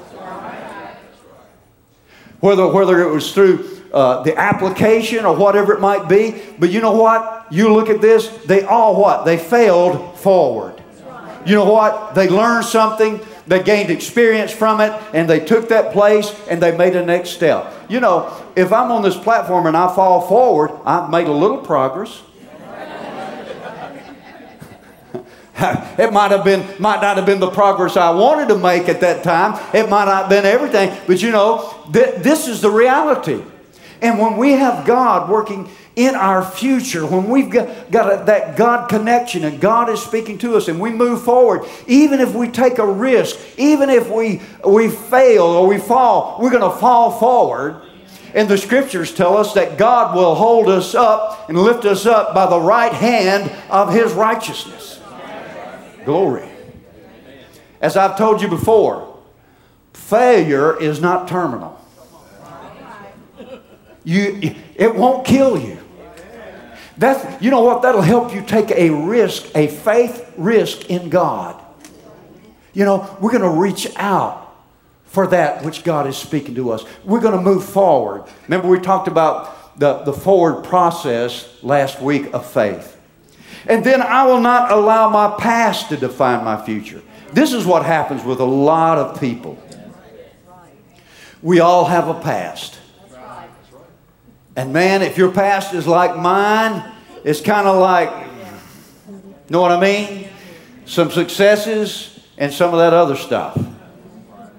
Whether, 2.40 2.66
whether 2.66 3.00
it 3.00 3.10
was 3.10 3.32
through 3.32 3.82
uh, 3.96 4.22
the 4.24 4.38
application 4.38 5.24
or 5.24 5.34
whatever 5.34 5.72
it 5.72 5.80
might 5.80 6.06
be. 6.06 6.42
But 6.58 6.70
you 6.70 6.82
know 6.82 6.92
what? 6.92 7.46
You 7.50 7.72
look 7.72 7.88
at 7.88 8.02
this, 8.02 8.28
they 8.44 8.62
all 8.62 9.00
what? 9.00 9.24
They 9.24 9.38
failed 9.38 10.18
forward. 10.18 10.82
You 11.46 11.54
know 11.54 11.64
what? 11.64 12.14
They 12.14 12.28
learned 12.28 12.66
something, 12.66 13.20
they 13.46 13.62
gained 13.62 13.90
experience 13.90 14.52
from 14.52 14.82
it, 14.82 14.92
and 15.14 15.30
they 15.30 15.40
took 15.40 15.70
that 15.70 15.94
place 15.94 16.30
and 16.50 16.62
they 16.62 16.76
made 16.76 16.94
a 16.94 17.06
next 17.06 17.30
step. 17.30 17.72
You 17.88 18.00
know, 18.00 18.36
if 18.54 18.70
I'm 18.70 18.92
on 18.92 19.02
this 19.02 19.16
platform 19.16 19.66
and 19.66 19.74
I 19.74 19.94
fall 19.94 20.20
forward, 20.20 20.72
I've 20.84 21.08
made 21.08 21.26
a 21.26 21.32
little 21.32 21.58
progress. 21.58 22.22
it 25.58 26.12
might 26.12 26.32
have 26.32 26.44
been 26.44 26.66
might 26.78 27.00
not 27.00 27.16
have 27.16 27.24
been 27.24 27.40
the 27.40 27.50
progress 27.50 27.96
I 27.96 28.10
wanted 28.10 28.48
to 28.48 28.58
make 28.58 28.90
at 28.90 29.00
that 29.00 29.24
time. 29.24 29.58
It 29.72 29.88
might 29.88 30.04
not 30.04 30.22
have 30.22 30.28
been 30.28 30.44
everything, 30.44 30.94
but 31.06 31.22
you 31.22 31.30
know, 31.30 31.74
th- 31.94 32.16
this 32.16 32.46
is 32.46 32.60
the 32.60 32.70
reality. 32.70 33.42
And 34.02 34.18
when 34.18 34.36
we 34.36 34.52
have 34.52 34.86
God 34.86 35.30
working 35.30 35.68
in 35.94 36.14
our 36.14 36.44
future, 36.44 37.06
when 37.06 37.28
we've 37.28 37.48
got, 37.48 37.90
got 37.90 38.12
a, 38.12 38.24
that 38.26 38.56
God 38.56 38.88
connection 38.88 39.44
and 39.44 39.60
God 39.60 39.88
is 39.88 40.00
speaking 40.00 40.36
to 40.38 40.56
us 40.56 40.68
and 40.68 40.78
we 40.78 40.90
move 40.90 41.22
forward, 41.22 41.62
even 41.86 42.20
if 42.20 42.34
we 42.34 42.48
take 42.48 42.78
a 42.78 42.86
risk, 42.86 43.38
even 43.56 43.88
if 43.88 44.10
we, 44.10 44.42
we 44.66 44.90
fail 44.90 45.44
or 45.44 45.66
we 45.66 45.78
fall, 45.78 46.38
we're 46.40 46.50
going 46.50 46.70
to 46.70 46.78
fall 46.78 47.18
forward. 47.18 47.82
And 48.34 48.48
the 48.48 48.58
scriptures 48.58 49.14
tell 49.14 49.38
us 49.38 49.54
that 49.54 49.78
God 49.78 50.14
will 50.14 50.34
hold 50.34 50.68
us 50.68 50.94
up 50.94 51.48
and 51.48 51.56
lift 51.56 51.86
us 51.86 52.04
up 52.04 52.34
by 52.34 52.46
the 52.46 52.60
right 52.60 52.92
hand 52.92 53.50
of 53.70 53.94
his 53.94 54.12
righteousness. 54.12 55.00
Glory. 56.04 56.46
As 57.80 57.96
I've 57.96 58.18
told 58.18 58.42
you 58.42 58.48
before, 58.48 59.18
failure 59.94 60.78
is 60.78 61.00
not 61.00 61.28
terminal. 61.28 61.80
You, 64.06 64.54
it 64.76 64.94
won't 64.94 65.26
kill 65.26 65.60
you. 65.60 65.78
That's, 66.96 67.42
you 67.42 67.50
know 67.50 67.62
what? 67.62 67.82
That'll 67.82 68.00
help 68.00 68.32
you 68.32 68.40
take 68.40 68.70
a 68.70 68.88
risk, 68.88 69.50
a 69.56 69.66
faith 69.66 70.32
risk 70.36 70.88
in 70.88 71.10
God. 71.10 71.60
You 72.72 72.84
know, 72.84 73.16
we're 73.20 73.32
going 73.32 73.42
to 73.42 73.60
reach 73.60 73.88
out 73.96 74.54
for 75.06 75.26
that 75.26 75.64
which 75.64 75.82
God 75.82 76.06
is 76.06 76.16
speaking 76.16 76.54
to 76.54 76.70
us. 76.70 76.84
We're 77.04 77.20
going 77.20 77.36
to 77.36 77.42
move 77.42 77.64
forward. 77.64 78.24
Remember, 78.44 78.68
we 78.68 78.78
talked 78.78 79.08
about 79.08 79.76
the, 79.76 79.98
the 80.04 80.12
forward 80.12 80.62
process 80.62 81.52
last 81.64 82.00
week 82.00 82.32
of 82.32 82.46
faith. 82.46 82.96
And 83.66 83.82
then 83.82 84.00
I 84.00 84.24
will 84.24 84.40
not 84.40 84.70
allow 84.70 85.10
my 85.10 85.34
past 85.36 85.88
to 85.88 85.96
define 85.96 86.44
my 86.44 86.64
future. 86.64 87.02
This 87.32 87.52
is 87.52 87.66
what 87.66 87.84
happens 87.84 88.22
with 88.22 88.38
a 88.38 88.44
lot 88.44 88.98
of 88.98 89.18
people. 89.18 89.58
We 91.42 91.58
all 91.58 91.86
have 91.86 92.06
a 92.08 92.14
past. 92.14 92.78
And 94.56 94.72
man, 94.72 95.02
if 95.02 95.18
your 95.18 95.30
past 95.30 95.74
is 95.74 95.86
like 95.86 96.16
mine, 96.16 96.82
it's 97.22 97.42
kind 97.42 97.68
of 97.68 97.78
like, 97.78 98.10
know 99.50 99.60
what 99.60 99.70
I 99.70 99.80
mean? 99.80 100.28
Some 100.86 101.10
successes 101.10 102.18
and 102.38 102.52
some 102.52 102.72
of 102.72 102.78
that 102.80 102.92
other 102.92 103.16
stuff. 103.16 103.56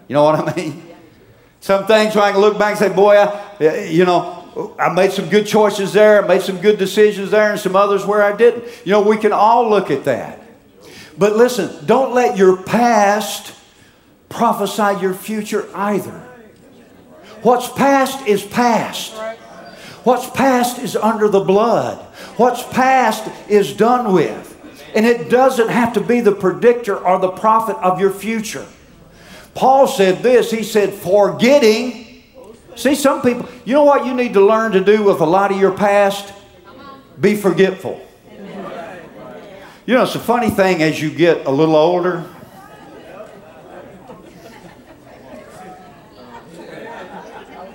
You 0.08 0.13
know 0.13 0.24
what 0.24 0.48
I 0.48 0.56
mean? 0.62 0.84
Some 1.60 1.86
things 1.86 2.16
where 2.16 2.24
I 2.24 2.32
can 2.32 2.42
look 2.42 2.58
back 2.60 2.72
and 2.72 2.80
say, 2.80 2.94
boy, 2.94 3.16
I, 3.16 3.86
you 3.86 4.06
know, 4.06 4.75
I 4.80 4.94
made 4.94 5.12
some 5.12 5.30
good 5.30 5.46
choices 5.46 5.94
there, 5.94 6.24
I 6.24 6.27
made 6.27 6.42
some 6.42 6.60
good 6.60 6.77
decisions 6.77 7.32
there, 7.32 7.51
and 7.51 7.60
some 7.60 7.75
others 7.75 8.06
where 8.06 8.24
I 8.24 8.36
didn't. 8.36 8.66
You 8.86 8.92
know, 8.92 9.01
we 9.01 9.18
can 9.18 9.32
all 9.32 9.70
look 9.70 9.92
at 9.92 10.06
that. 10.06 10.42
But 11.18 11.36
listen, 11.36 11.86
don't 11.86 12.13
let 12.13 12.38
your 12.38 12.62
past 12.62 13.54
prophesy 14.30 15.01
your 15.01 15.13
future 15.13 15.68
either. 15.74 16.24
What's 17.42 17.68
past 17.72 18.27
is 18.27 18.44
past. 18.44 19.16
What's 20.08 20.30
past 20.30 20.80
is 20.80 20.96
under 20.96 21.28
the 21.28 21.42
blood. 21.42 21.98
What's 22.38 22.64
past 22.64 23.30
is 23.50 23.74
done 23.74 24.14
with. 24.14 24.56
And 24.96 25.06
it 25.06 25.30
doesn't 25.30 25.68
have 25.68 25.92
to 25.96 26.00
be 26.00 26.22
the 26.22 26.32
predictor 26.32 26.98
or 26.98 27.20
the 27.20 27.32
prophet 27.32 27.76
of 27.84 28.00
your 28.00 28.12
future. 28.12 28.66
Paul 29.54 29.86
said 29.86 30.24
this 30.24 30.50
he 30.50 30.64
said, 30.64 30.94
forgetting. 30.94 32.24
See, 32.78 32.96
some 32.96 33.22
people, 33.22 33.50
you 33.66 33.74
know 33.74 33.84
what 33.84 34.06
you 34.06 34.14
need 34.14 34.32
to 34.36 34.40
learn 34.40 34.72
to 34.72 34.80
do 34.80 35.04
with 35.04 35.20
a 35.20 35.26
lot 35.26 35.52
of 35.52 35.60
your 35.60 35.74
past? 35.74 36.34
Be 37.20 37.36
forgetful. 37.36 38.00
You 39.86 39.96
know, 39.96 40.04
it's 40.04 40.16
a 40.16 40.20
funny 40.20 40.52
thing 40.52 40.84
as 40.84 41.02
you 41.02 41.10
get 41.10 41.46
a 41.46 41.52
little 41.52 41.76
older. 41.76 42.24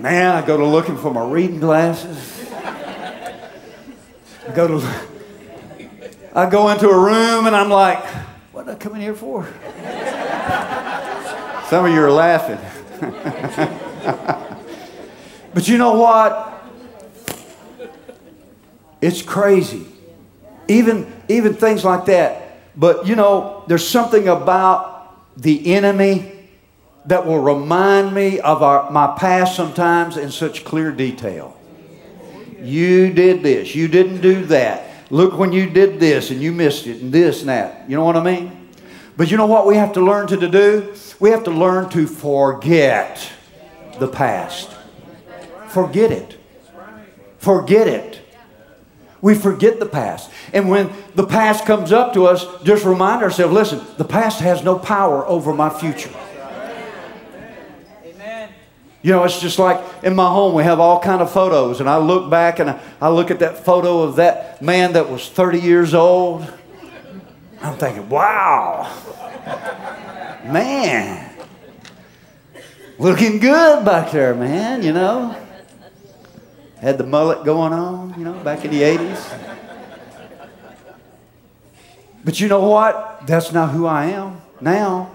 Man, 0.03 0.35
I 0.35 0.45
go 0.45 0.57
to 0.57 0.67
looking 0.67 0.97
for 0.97 1.15
my 1.15 1.25
reading 1.25 1.61
glasses. 1.61 2.51
I 2.53 3.39
go 4.53 4.67
to 4.67 4.85
I 6.35 6.51
go 6.51 6.71
into 6.71 6.89
a 6.89 6.99
room 6.99 7.47
and 7.47 7.55
I'm 7.55 7.71
like, 7.71 8.05
what 8.51 8.67
did 8.67 8.75
I 8.75 8.79
come 8.79 8.97
in 8.97 9.01
here 9.01 9.15
for? 9.15 9.45
Some 11.69 11.85
of 11.85 11.93
you 11.93 12.03
are 12.03 12.11
laughing. 12.11 12.59
but 15.55 15.69
you 15.69 15.79
know 15.79 15.95
what? 15.95 16.65
It's 19.01 19.23
crazy. 19.23 19.87
Even, 20.67 21.13
even 21.29 21.55
things 21.55 21.85
like 21.85 22.07
that. 22.07 22.59
But 22.75 23.07
you 23.07 23.15
know, 23.15 23.63
there's 23.69 23.87
something 23.87 24.27
about 24.27 25.41
the 25.41 25.73
enemy 25.73 26.32
that 27.07 27.27
will 27.27 27.41
remind 27.41 28.15
me 28.15 28.39
of 28.41 28.63
our, 28.63 28.91
my 28.91 29.15
past 29.19 29.57
sometimes 29.57 30.17
in 30.17 30.31
such 30.31 30.65
clear 30.65 30.93
detail. 30.93 31.57
You 32.61 33.13
did 33.13 33.43
this, 33.43 33.75
you 33.75 33.89
didn't 33.89 34.21
do 34.21 34.45
that. 34.47 34.89
Look 35.11 35.37
when 35.37 35.53
you 35.53 35.69
did 35.69 36.01
this 36.01 36.31
and 36.31 36.41
you 36.41 36.53
missed 36.53 36.87
it, 36.87 37.03
and 37.03 37.13
this 37.13 37.41
and 37.41 37.49
that. 37.49 37.89
You 37.89 37.97
know 37.97 38.05
what 38.05 38.17
I 38.17 38.23
mean? 38.23 38.71
But 39.17 39.31
you 39.31 39.37
know 39.37 39.47
what 39.47 39.67
we 39.67 39.77
have 39.77 39.93
to 39.95 40.01
learn 40.01 40.27
to 40.29 40.49
do? 40.49 40.95
We 41.21 41.31
have 41.31 41.45
to 41.45 41.51
learn 41.51 41.91
to 41.91 42.07
forget 42.07 43.31
the 43.99 44.09
past. 44.09 44.71
Forget 45.69 46.13
it. 46.13 46.39
Forget 47.39 47.89
it. 47.89 48.21
We 49.21 49.35
forget 49.35 49.79
the 49.79 49.87
past. 49.87 50.31
And 50.53 50.69
when 50.69 50.91
the 51.15 51.27
past 51.27 51.65
comes 51.67 51.93
up 51.93 52.15
to 52.15 52.27
us, 52.27 52.47
just 52.63 52.85
remind 52.85 53.23
ourselves 53.23 53.53
listen, 53.53 53.81
the 53.99 54.05
past 54.05 54.41
has 54.41 54.65
no 54.65 54.79
power 54.79 55.27
over 55.27 55.53
my 55.53 55.69
future. 55.69 56.11
You 59.03 59.11
know, 59.11 59.25
it's 59.25 59.41
just 59.41 59.59
like 59.59 59.83
in 60.05 60.15
my 60.15 60.29
home, 60.29 60.55
we 60.55 60.63
have 60.63 60.79
all 60.79 61.01
kind 61.01 61.21
of 61.21 61.31
photos, 61.33 61.81
and 61.81 61.89
I 61.89 61.99
look 61.99 62.31
back 62.31 62.61
and 62.61 62.79
I, 63.01 63.09
look 63.09 63.33
at 63.33 63.41
that 63.41 63.65
photo 63.65 64.03
of 64.03 64.17
that 64.17 64.63
man 64.63 64.93
that 64.93 65.11
was 65.11 65.29
30 65.29 65.59
years 65.59 65.93
old. 65.93 66.47
I'm 67.61 67.77
thinking, 67.77 68.09
wow, 68.09 68.89
man, 70.45 71.31
looking 72.99 73.41
good 73.41 73.85
back 73.85 74.13
there, 74.13 74.35
man, 74.35 74.85
you 74.85 74.93
know. 74.93 75.37
Had 76.81 76.99
the 76.99 77.07
mullet 77.07 77.45
going 77.45 77.73
on, 77.73 78.15
you 78.19 78.25
know, 78.25 78.35
back 78.45 78.65
in 78.65 78.71
the 78.71 78.83
80s. 78.83 79.39
But 82.25 82.41
you 82.41 82.49
know 82.49 82.69
what? 82.69 83.27
That's 83.27 83.53
not 83.53 83.71
who 83.71 83.87
I 83.87 84.07
am 84.07 84.41
now. 84.61 85.11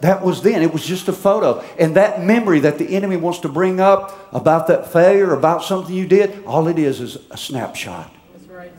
That 0.00 0.22
was 0.22 0.42
then. 0.42 0.62
It 0.62 0.72
was 0.72 0.84
just 0.84 1.08
a 1.08 1.12
photo. 1.12 1.60
And 1.78 1.96
that 1.96 2.22
memory 2.22 2.60
that 2.60 2.78
the 2.78 2.96
enemy 2.96 3.16
wants 3.16 3.40
to 3.40 3.48
bring 3.48 3.80
up 3.80 4.34
about 4.34 4.66
that 4.68 4.92
failure, 4.92 5.34
about 5.34 5.62
something 5.62 5.94
you 5.94 6.06
did, 6.06 6.44
all 6.44 6.68
it 6.68 6.78
is 6.78 7.00
is 7.00 7.18
a 7.30 7.36
snapshot. 7.36 8.14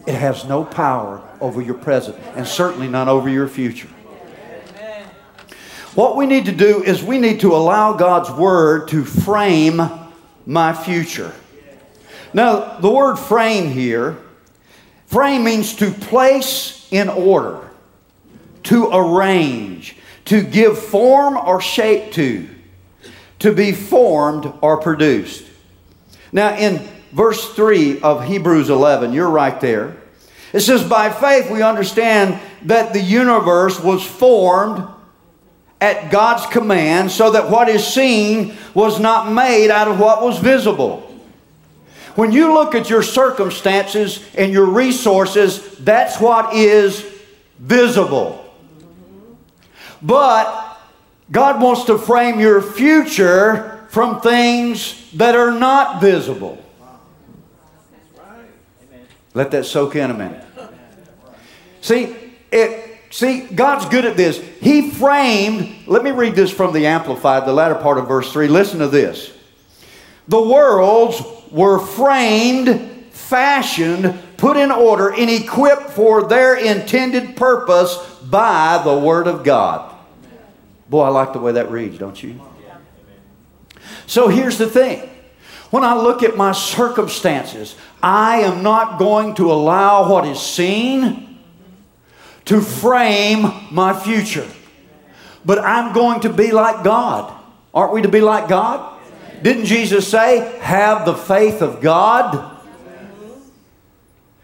It 0.08 0.16
has 0.16 0.46
no 0.46 0.64
power 0.64 1.22
over 1.40 1.62
your 1.62 1.76
present 1.76 2.18
and 2.36 2.48
certainly 2.48 2.88
not 2.88 3.08
over 3.08 3.30
your 3.30 3.48
future. 3.48 3.90
What 5.94 6.16
we 6.16 6.26
need 6.26 6.46
to 6.46 6.54
do 6.54 6.82
is 6.82 7.04
we 7.04 7.20
need 7.20 7.42
to 7.42 7.54
allow 7.54 7.94
God's 7.94 8.32
Word 8.32 8.88
to 8.90 9.04
frame 9.04 9.82
my 10.46 10.74
future. 10.74 11.34
Now, 12.34 12.78
the 12.80 12.90
word 12.90 13.18
frame 13.18 13.70
here, 13.70 14.18
frame 15.08 15.44
means 15.44 15.76
to 15.76 15.92
place 15.92 16.88
in 16.92 17.10
order, 17.10 17.70
to 18.64 18.90
arrange, 18.92 19.98
to 20.26 20.44
give 20.44 20.78
form 20.78 21.38
or 21.38 21.62
shape 21.62 22.14
to, 22.14 22.48
to 23.40 23.54
be 23.54 23.72
formed 23.72 24.52
or 24.62 24.78
produced. 24.78 25.46
Now, 26.32 26.56
in 26.56 26.80
verse 27.12 27.54
3 27.54 28.02
of 28.02 28.26
Hebrews 28.26 28.70
11, 28.70 29.14
you're 29.14 29.30
right 29.30 29.60
there. 29.60 29.98
It 30.54 30.62
says, 30.62 30.84
By 30.84 31.10
faith 31.10 31.50
we 31.50 31.62
understand 31.62 32.40
that 32.64 32.94
the 32.94 33.02
universe 33.02 33.80
was 33.80 34.04
formed 34.04 34.88
at 35.80 36.12
God's 36.12 36.46
command, 36.46 37.10
so 37.10 37.32
that 37.32 37.50
what 37.50 37.68
is 37.68 37.86
seen 37.86 38.56
was 38.76 39.00
not 39.00 39.32
made 39.32 39.72
out 39.72 39.88
of 39.88 40.00
what 40.00 40.22
was 40.22 40.38
visible. 40.38 41.08
When 42.16 42.32
you 42.32 42.54
look 42.54 42.76
at 42.76 42.90
your 42.90 43.02
circumstances 43.02 44.24
and 44.36 44.52
your 44.52 44.66
resources, 44.66 45.78
that's 45.78 46.20
what 46.20 46.54
is 46.54 47.02
visible. 47.58 48.41
But 50.02 50.78
God 51.32 51.62
wants 51.62 51.86
to 51.86 51.98
frame 51.98 52.40
your 52.40 52.62
future 52.62 53.86
from 53.90 54.22
things 54.22 55.12
that 55.14 55.36
are 55.36 55.52
not 55.52 56.02
visible. 56.02 56.64
Let 59.34 59.52
that 59.52 59.66
soak 59.66 59.96
in 59.96 60.12
a 60.12 60.14
minute. 60.14 60.44
See, 61.82 62.16
it, 62.52 63.00
see, 63.10 63.42
God's 63.48 63.86
good 63.86 64.06
at 64.06 64.18
this. 64.18 64.38
He 64.60 64.90
framed, 64.92 65.88
let 65.88 66.04
me 66.04 66.12
read 66.12 66.36
this 66.36 66.52
from 66.52 66.74
the 66.74 66.86
Amplified, 66.86 67.46
the 67.46 67.54
latter 67.54 67.76
part 67.76 67.98
of 67.98 68.08
verse 68.08 68.32
3. 68.32 68.48
Listen 68.48 68.80
to 68.80 68.88
this. 68.88 69.34
The 70.28 70.42
worlds 70.42 71.22
were 71.50 71.80
framed, 71.80 73.08
fashioned, 73.12 74.18
put 74.38 74.58
in 74.58 74.72
order, 74.72 75.14
and 75.14 75.30
equipped 75.30 75.92
for 75.92 76.28
their 76.28 76.56
intended 76.56 77.36
purpose 77.36 77.96
by 78.24 78.82
the 78.84 78.98
Word 78.98 79.28
of 79.28 79.44
God. 79.44 79.91
Boy, 80.92 81.04
I 81.04 81.08
like 81.08 81.32
the 81.32 81.40
way 81.40 81.54
that 81.54 81.72
reads, 81.72 81.98
don't 81.98 82.22
you? 82.22 82.42
So 84.08 84.28
here's 84.28 84.58
the 84.58 84.68
thing. 84.68 85.10
When 85.70 85.86
I 85.86 85.96
look 85.96 86.22
at 86.22 86.36
my 86.36 86.52
circumstances, 86.52 87.78
I 88.04 88.42
am 88.42 88.62
not 88.62 89.00
going 89.00 89.36
to 89.36 89.54
allow 89.54 90.12
what 90.12 90.28
is 90.28 90.38
seen 90.38 91.40
to 92.44 92.60
frame 92.60 93.54
my 93.72 93.98
future. 93.98 94.46
But 95.46 95.60
I'm 95.60 95.94
going 95.94 96.20
to 96.22 96.30
be 96.30 96.52
like 96.52 96.84
God. 96.84 97.34
Aren't 97.74 97.94
we 97.94 98.02
to 98.02 98.10
be 98.10 98.20
like 98.20 98.50
God? 98.50 99.00
Didn't 99.42 99.68
Jesus 99.68 100.06
say, 100.06 100.60
have 100.60 101.06
the 101.06 101.16
faith 101.16 101.62
of 101.62 101.80
God? 101.80 102.51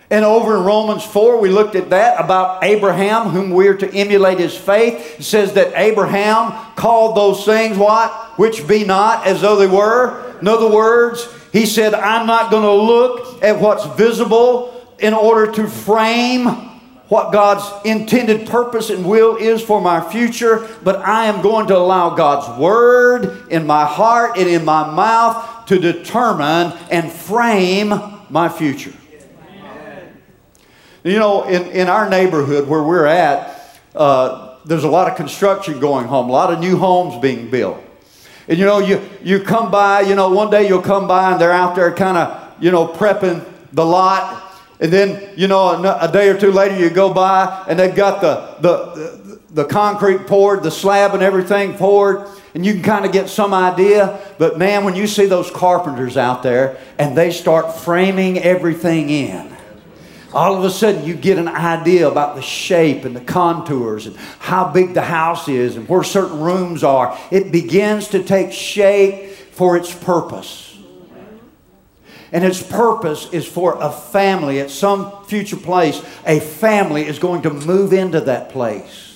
And 0.10 0.24
over 0.24 0.56
in 0.56 0.64
Romans 0.64 1.04
4, 1.04 1.40
we 1.40 1.50
looked 1.50 1.76
at 1.76 1.90
that 1.90 2.24
about 2.24 2.64
Abraham, 2.64 3.30
whom 3.30 3.52
we 3.52 3.68
are 3.68 3.76
to 3.76 3.94
emulate 3.94 4.40
his 4.40 4.56
faith. 4.56 5.20
It 5.20 5.24
says 5.24 5.54
that 5.54 5.74
Abraham 5.76 6.54
called 6.76 7.18
those 7.18 7.44
things 7.44 7.78
what? 7.78 8.12
Which 8.40 8.66
be 8.68 8.86
not 8.86 9.28
as 9.28 9.42
though 9.42 9.58
they 9.58 9.68
were. 9.68 10.38
In 10.40 10.48
other 10.48 10.70
words, 10.70 11.28
he 11.52 11.66
said, 11.66 11.94
I'm 11.94 12.26
not 12.26 12.52
going 12.52 12.64
to 12.64 12.72
look 12.72 13.44
at 13.44 13.60
what's 13.60 13.86
visible 13.98 14.96
in 15.00 15.14
order 15.14 15.52
to 15.54 15.68
frame 15.68 16.46
what 17.10 17.32
God's 17.32 17.86
intended 17.86 18.48
purpose 18.48 18.90
and 18.90 19.06
will 19.06 19.38
is 19.38 19.62
for 19.62 19.82
my 19.82 20.02
future, 20.10 20.68
but 20.84 20.98
I 20.98 21.26
am 21.26 21.42
going 21.42 21.68
to 21.68 21.78
allow 21.78 22.16
God's 22.16 22.60
word 22.60 23.50
in 23.50 23.66
my 23.66 23.86
heart 23.86 24.38
and 24.38 24.48
in 24.48 24.66
my 24.66 24.90
mouth 24.90 25.66
to 25.68 25.80
determine 25.80 26.78
and 26.92 27.12
frame 27.12 27.94
my 28.30 28.50
future. 28.50 28.94
You 31.08 31.20
know, 31.20 31.44
in, 31.44 31.64
in 31.72 31.88
our 31.88 32.10
neighborhood 32.10 32.68
where 32.68 32.84
we're 32.84 33.06
at, 33.06 33.80
uh, 33.96 34.58
there's 34.66 34.84
a 34.84 34.90
lot 34.90 35.10
of 35.10 35.16
construction 35.16 35.80
going 35.80 36.06
home, 36.06 36.28
a 36.28 36.32
lot 36.34 36.52
of 36.52 36.60
new 36.60 36.78
homes 36.78 37.22
being 37.22 37.50
built. 37.50 37.82
And 38.50 38.60
you 38.60 38.66
know, 38.66 38.80
you, 38.80 39.02
you 39.24 39.40
come 39.40 39.72
by, 39.72 40.02
you 40.02 40.16
know, 40.16 40.30
one 40.30 40.50
day 40.50 40.68
you'll 40.68 40.82
come 40.82 41.08
by 41.08 41.32
and 41.32 41.40
they're 41.40 41.54
out 41.54 41.76
there 41.76 41.94
kind 41.94 42.18
of, 42.18 42.62
you 42.62 42.72
know, 42.72 42.88
prepping 42.88 43.46
the 43.72 43.86
lot. 43.86 44.54
And 44.82 44.92
then, 44.92 45.34
you 45.38 45.48
know, 45.48 45.98
a, 46.00 46.12
day 46.12 46.28
or 46.28 46.38
two 46.38 46.52
later 46.52 46.78
you 46.78 46.90
go 46.90 47.14
by 47.14 47.66
and 47.70 47.80
they've 47.80 47.96
got 47.96 48.22
the, 48.22 48.62
the, 48.62 49.40
the 49.52 49.66
concrete 49.66 50.28
poured, 50.28 50.62
the 50.62 50.72
slab 50.72 51.14
and 51.14 51.24
everything 51.24 51.76
poured. 51.76 52.28
And 52.54 52.66
you 52.66 52.74
can 52.74 52.84
kind 52.84 53.06
of 53.06 53.14
get 53.14 53.30
some 53.30 53.54
idea. 53.54 54.20
But 54.38 54.58
man, 54.58 54.84
when 54.84 54.96
you 54.96 55.08
see 55.08 55.26
those 55.26 55.50
carpenters 55.52 56.18
out 56.18 56.44
there 56.44 56.78
and 57.00 57.18
they 57.18 57.32
start 57.32 57.76
framing 57.76 58.40
everything 58.40 59.10
in, 59.10 59.57
all 60.38 60.56
of 60.56 60.64
a 60.64 60.70
sudden 60.70 61.04
you 61.04 61.16
get 61.16 61.40
an 61.40 61.48
idea 61.48 62.08
about 62.08 62.36
the 62.36 62.44
shape 62.44 63.06
and 63.06 63.16
the 63.16 63.22
contours 63.22 64.06
and 64.06 64.16
how 64.38 64.72
big 64.72 64.94
the 64.94 65.02
house 65.02 65.48
is 65.48 65.76
and 65.76 65.90
where 65.90 66.04
certain 66.04 66.40
rooms 66.40 66.84
are. 66.84 67.18
It 67.32 67.52
begins 67.52 68.10
to 68.10 68.22
take 68.22 68.52
shape 68.52 69.32
for 69.32 69.76
its 69.76 69.92
purpose. 69.92 70.78
And 72.32 72.44
its 72.44 72.62
purpose 72.62 73.34
is 73.34 73.48
for 73.48 73.82
a 73.82 73.92
family 73.92 74.60
at 74.60 74.70
some 74.70 75.26
future 75.26 75.58
place. 75.58 76.04
A 76.24 76.40
family 76.40 77.08
is 77.08 77.18
going 77.18 77.42
to 77.42 77.50
move 77.50 77.92
into 77.92 78.22
that 78.22 78.50
place. 78.50 79.07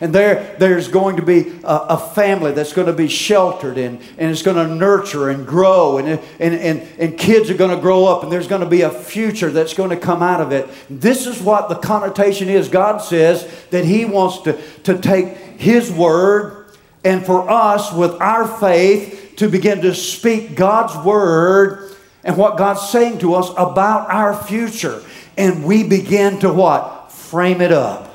And 0.00 0.14
there, 0.14 0.56
there's 0.58 0.88
going 0.88 1.16
to 1.16 1.22
be 1.22 1.52
a, 1.62 1.76
a, 1.76 1.98
family 1.98 2.52
that's 2.52 2.72
going 2.72 2.86
to 2.86 2.92
be 2.94 3.06
sheltered 3.06 3.76
and, 3.76 4.00
and 4.16 4.30
it's 4.30 4.40
going 4.40 4.56
to 4.56 4.74
nurture 4.74 5.28
and 5.28 5.46
grow. 5.46 5.98
And, 5.98 6.08
and, 6.38 6.54
and, 6.54 6.88
and 6.98 7.18
kids 7.18 7.50
are 7.50 7.54
going 7.54 7.74
to 7.74 7.80
grow 7.80 8.06
up 8.06 8.22
and 8.22 8.32
there's 8.32 8.48
going 8.48 8.62
to 8.62 8.68
be 8.68 8.80
a 8.80 8.90
future 8.90 9.50
that's 9.50 9.74
going 9.74 9.90
to 9.90 9.98
come 9.98 10.22
out 10.22 10.40
of 10.40 10.52
it. 10.52 10.68
This 10.88 11.26
is 11.26 11.42
what 11.42 11.68
the 11.68 11.74
connotation 11.74 12.48
is. 12.48 12.68
God 12.68 13.02
says 13.02 13.46
that 13.70 13.84
He 13.84 14.06
wants 14.06 14.40
to, 14.42 14.58
to 14.84 14.98
take 14.98 15.36
His 15.58 15.92
word 15.92 16.60
and 17.04 17.24
for 17.24 17.48
us, 17.48 17.92
with 17.92 18.12
our 18.20 18.46
faith, 18.46 19.34
to 19.36 19.48
begin 19.48 19.80
to 19.82 19.94
speak 19.94 20.54
God's 20.54 20.96
word 21.04 21.94
and 22.22 22.36
what 22.36 22.58
God's 22.58 22.90
saying 22.90 23.20
to 23.20 23.34
us 23.34 23.50
about 23.50 24.10
our 24.10 24.34
future. 24.34 25.02
And 25.36 25.64
we 25.64 25.82
begin 25.82 26.40
to 26.40 26.52
what? 26.52 27.10
Frame 27.10 27.60
it 27.62 27.72
up. 27.72 28.09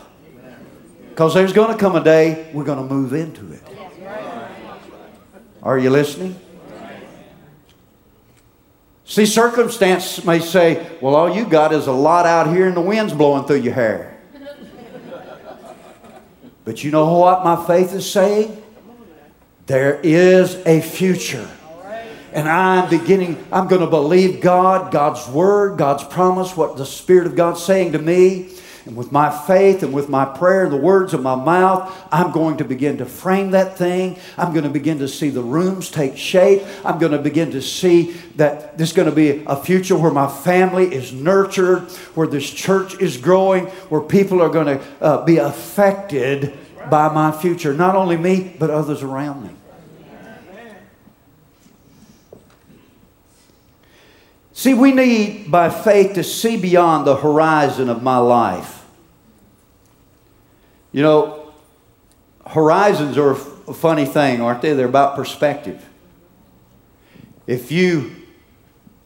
Because 1.15 1.34
there's 1.34 1.54
going 1.54 1.71
to 1.71 1.78
come 1.78 1.95
a 1.95 2.04
day 2.04 2.49
we're 2.51 2.65
going 2.65 2.86
to 2.86 2.93
move 2.93 3.13
into 3.13 3.54
it. 3.54 3.63
Are 5.63 5.80
you 5.80 5.89
listening? 5.89 6.38
See, 9.06 9.25
circumstance 9.25 10.25
may 10.25 10.41
say, 10.41 10.86
well, 10.99 11.15
all 11.15 11.34
you 11.34 11.45
got 11.45 11.71
is 11.71 11.88
a 11.88 11.93
lot 11.93 12.25
out 12.25 12.54
here 12.54 12.67
and 12.67 12.75
the 12.75 12.82
wind's 12.82 13.13
blowing 13.13 13.45
through 13.45 13.62
your 13.62 13.71
hair. 13.73 14.19
But 16.65 16.84
you 16.84 16.91
know 16.91 17.10
what 17.17 17.45
my 17.45 17.65
faith 17.65 17.93
is 17.93 18.12
saying? 18.12 18.62
There 19.67 19.97
is 20.04 20.56
a 20.65 20.82
future. 20.82 21.49
And 22.34 22.49
I'm 22.49 22.89
beginning, 22.89 23.41
I'm 23.54 23.69
going 23.69 23.80
to 23.80 23.88
believe 23.88 24.41
God, 24.41 24.91
God's 24.91 25.25
word, 25.30 25.78
God's 25.78 26.04
promise, 26.04 26.58
what 26.58 26.75
the 26.75 26.86
Spirit 26.86 27.25
of 27.25 27.38
God's 27.38 27.63
saying 27.63 27.93
to 27.93 27.99
me. 27.99 28.49
And 28.86 28.95
with 28.95 29.12
my 29.12 29.36
faith 29.36 29.82
and 29.82 29.91
with 29.91 30.10
my 30.10 30.26
prayer, 30.26 30.69
the 30.69 30.78
words 30.78 31.15
of 31.15 31.24
my 31.24 31.34
mouth, 31.34 31.91
I'm 32.12 32.32
going 32.32 32.58
to 32.58 32.63
begin 32.63 33.00
to 33.00 33.06
frame 33.06 33.52
that 33.52 33.78
thing. 33.78 34.17
I'm 34.38 34.54
going 34.54 34.63
to 34.63 34.69
begin 34.69 35.00
to 35.00 35.08
see 35.08 35.30
the 35.30 35.41
rooms 35.41 35.89
take 35.89 36.17
shape. 36.17 36.62
I'm 36.84 37.00
going 37.00 37.12
to 37.12 37.17
begin 37.17 37.52
to 37.52 37.63
see 37.63 38.12
that 38.36 38.78
there's 38.78 38.93
going 38.93 39.10
to 39.10 39.15
be 39.15 39.43
a 39.48 39.56
future 39.56 39.98
where 39.98 40.12
my 40.12 40.28
family 40.28 40.93
is 40.93 41.12
nurtured, 41.12 41.91
where 42.13 42.28
this 42.28 42.48
church 42.50 43.02
is 43.02 43.17
growing, 43.17 43.65
where 43.89 44.02
people 44.02 44.39
are 44.39 44.50
going 44.50 44.78
to 44.78 44.86
uh, 45.02 45.26
be 45.26 45.38
affected 45.38 46.54
by 46.89 47.12
my 47.12 47.32
future. 47.32 47.74
Not 47.74 47.95
only 47.95 48.17
me, 48.17 48.56
but 48.60 48.69
others 48.69 49.02
around 49.02 49.43
me. 49.43 49.50
See, 54.58 54.74
we 54.74 54.94
need 54.94 55.52
by 55.52 55.70
faith 55.70 56.13
to 56.13 56.24
see 56.24 56.56
beyond 56.56 57.06
the 57.06 57.18
horizon 57.18 57.89
of 57.89 58.02
my 58.02 58.18
life. 58.18 58.86
You 60.94 61.04
know, 61.04 61.52
horizons 62.48 63.18
are 63.18 63.32
a 63.32 63.36
funny 63.36 64.06
thing, 64.06 64.39
aren't 64.39 64.62
they? 64.62 64.72
They're 64.72 64.88
about 64.88 65.18
perspective. 65.18 65.86
If 67.46 67.70
you 67.70 68.15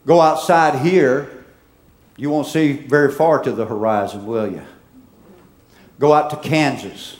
go 0.06 0.20
outside 0.20 0.86
here, 0.86 1.44
you 2.16 2.30
won't 2.30 2.46
see 2.46 2.74
very 2.74 3.10
far 3.10 3.42
to 3.42 3.50
the 3.50 3.66
horizon, 3.66 4.26
will 4.26 4.48
you? 4.48 4.62
Go 5.98 6.12
out 6.12 6.30
to 6.30 6.36
Kansas. 6.36 7.16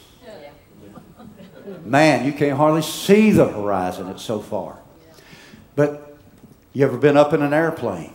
Man, 1.85 2.25
you 2.25 2.33
can't 2.33 2.57
hardly 2.57 2.83
see 2.83 3.33
the 3.33 3.49
horizon, 3.49 4.07
it's 4.07 4.23
so 4.23 4.39
far. 4.39 4.79
But 5.75 6.17
you 6.73 6.87
ever 6.87 6.97
been 6.97 7.17
up 7.17 7.33
in 7.33 7.43
an 7.43 7.53
airplane? 7.53 8.13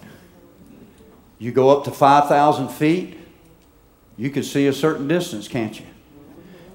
You 1.39 1.51
go 1.51 1.69
up 1.69 1.83
to 1.85 1.91
5,000 1.91 2.69
feet, 2.69 3.19
you 4.17 4.29
can 4.29 4.43
see 4.43 4.67
a 4.67 4.73
certain 4.73 5.07
distance, 5.07 5.47
can't 5.47 5.77
you? 5.79 5.85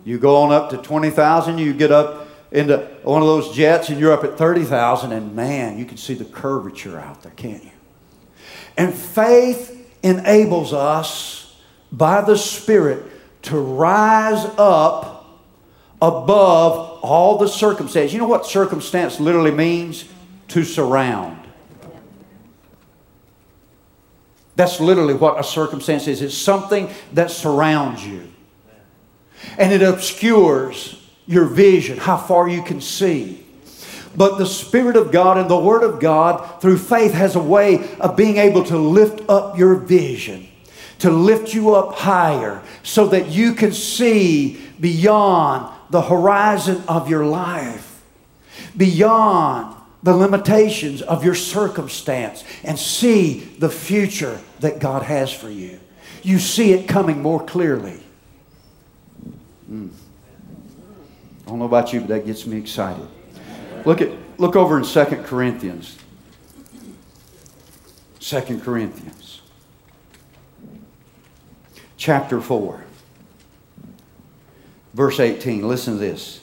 You 0.04 0.18
go 0.18 0.36
on 0.36 0.52
up 0.52 0.70
to 0.70 0.76
20,000, 0.76 1.58
you 1.58 1.72
get 1.72 1.90
up 1.90 2.28
into 2.50 2.78
one 3.02 3.22
of 3.22 3.28
those 3.28 3.54
jets 3.54 3.88
and 3.88 3.98
you're 3.98 4.12
up 4.12 4.24
at 4.24 4.36
30,000, 4.36 5.12
and 5.12 5.34
man, 5.34 5.78
you 5.78 5.84
can 5.84 5.96
see 5.96 6.14
the 6.14 6.24
curvature 6.24 6.98
out 6.98 7.22
there, 7.22 7.32
can't 7.32 7.64
you? 7.64 7.70
And 8.76 8.94
faith 8.94 9.76
enables 10.02 10.72
us 10.72 11.56
by 11.92 12.20
the 12.22 12.36
Spirit 12.36 13.04
to 13.42 13.58
rise 13.58 14.44
up 14.58 15.38
above 16.02 17.00
all 17.02 17.38
the 17.38 17.48
circumstances. 17.48 18.12
You 18.12 18.20
know 18.20 18.28
what 18.28 18.46
circumstance 18.46 19.20
literally 19.20 19.50
means? 19.50 20.04
To 20.48 20.64
surround. 20.64 21.39
That's 24.56 24.80
literally 24.80 25.14
what 25.14 25.38
a 25.38 25.44
circumstance 25.44 26.06
is. 26.06 26.22
It's 26.22 26.36
something 26.36 26.90
that 27.12 27.30
surrounds 27.30 28.04
you 28.06 28.30
and 29.58 29.72
it 29.72 29.82
obscures 29.82 30.96
your 31.26 31.44
vision, 31.44 31.98
how 31.98 32.16
far 32.16 32.48
you 32.48 32.62
can 32.62 32.80
see. 32.80 33.44
But 34.16 34.38
the 34.38 34.46
Spirit 34.46 34.96
of 34.96 35.12
God 35.12 35.38
and 35.38 35.48
the 35.48 35.58
Word 35.58 35.84
of 35.84 36.00
God, 36.00 36.60
through 36.60 36.78
faith, 36.78 37.12
has 37.12 37.36
a 37.36 37.42
way 37.42 37.94
of 37.98 38.16
being 38.16 38.38
able 38.38 38.64
to 38.64 38.76
lift 38.76 39.28
up 39.28 39.56
your 39.56 39.76
vision, 39.76 40.48
to 40.98 41.10
lift 41.10 41.54
you 41.54 41.74
up 41.74 41.94
higher, 41.94 42.62
so 42.82 43.06
that 43.08 43.28
you 43.28 43.54
can 43.54 43.72
see 43.72 44.60
beyond 44.80 45.72
the 45.90 46.02
horizon 46.02 46.82
of 46.88 47.08
your 47.08 47.24
life, 47.24 48.02
beyond 48.76 49.76
the 50.02 50.14
limitations 50.14 51.02
of 51.02 51.24
your 51.24 51.34
circumstance, 51.34 52.44
and 52.64 52.78
see 52.78 53.40
the 53.58 53.68
future 53.68 54.40
that 54.60 54.78
God 54.78 55.02
has 55.02 55.32
for 55.32 55.50
you. 55.50 55.78
You 56.22 56.38
see 56.38 56.72
it 56.72 56.88
coming 56.88 57.20
more 57.20 57.44
clearly. 57.44 58.00
Mm. 59.70 59.90
I 61.46 61.48
don't 61.48 61.58
know 61.58 61.64
about 61.66 61.92
you, 61.92 62.00
but 62.00 62.08
that 62.08 62.26
gets 62.26 62.46
me 62.46 62.56
excited. 62.56 63.06
Look 63.84 64.00
at 64.00 64.10
look 64.38 64.56
over 64.56 64.78
in 64.78 64.84
2 64.84 65.04
Corinthians. 65.24 65.98
2 68.20 68.60
Corinthians. 68.60 69.40
Chapter 71.96 72.40
4. 72.40 72.84
Verse 74.94 75.20
18. 75.20 75.66
Listen 75.66 75.94
to 75.94 75.98
this. 75.98 76.40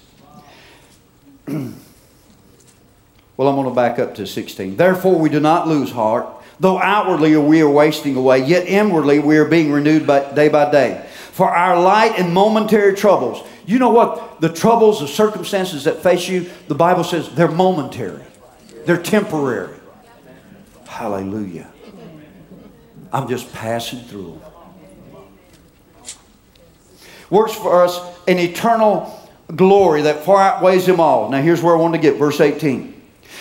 well, 3.38 3.48
I'm 3.48 3.56
going 3.56 3.70
to 3.70 3.76
back 3.76 4.00
up 4.00 4.16
to 4.16 4.26
16. 4.26 4.76
Therefore, 4.76 5.18
we 5.20 5.30
do 5.30 5.40
not 5.40 5.68
lose 5.68 5.92
heart. 5.92 6.28
Though 6.60 6.80
outwardly 6.80 7.38
we 7.38 7.62
are 7.62 7.70
wasting 7.70 8.16
away, 8.16 8.44
yet 8.44 8.66
inwardly 8.66 9.20
we 9.20 9.38
are 9.38 9.46
being 9.46 9.72
renewed 9.72 10.08
by, 10.08 10.34
day 10.34 10.50
by 10.50 10.72
day 10.72 11.08
for 11.38 11.48
our 11.48 11.80
light 11.80 12.18
and 12.18 12.34
momentary 12.34 12.96
troubles. 12.96 13.48
You 13.68 13.78
know 13.78 13.92
what? 13.92 14.42
The 14.42 14.50
troubles, 14.50 15.02
the 15.02 15.08
circumstances 15.08 15.84
that 15.84 16.02
face 16.02 16.28
you, 16.28 16.50
the 16.68 16.74
Bible 16.74 17.04
says 17.04 17.30
they're 17.36 17.48
momentary, 17.48 18.24
they're 18.88 19.02
temporary. 19.02 19.78
Hallelujah. 20.88 21.72
I'm 23.14 23.28
just 23.28 23.54
passing 23.54 24.00
through. 24.00 24.42
Works 27.30 27.54
for 27.54 27.84
us 27.84 28.00
an 28.28 28.40
eternal 28.40 29.30
glory 29.56 30.02
that 30.04 30.26
far 30.26 30.42
outweighs 30.42 30.88
them 30.88 31.00
all. 31.00 31.30
Now, 31.30 31.42
here's 31.42 31.62
where 31.62 31.76
I 31.76 31.80
want 31.80 31.94
to 31.94 32.00
get 32.00 32.16
verse 32.16 32.42
18. 32.42 32.97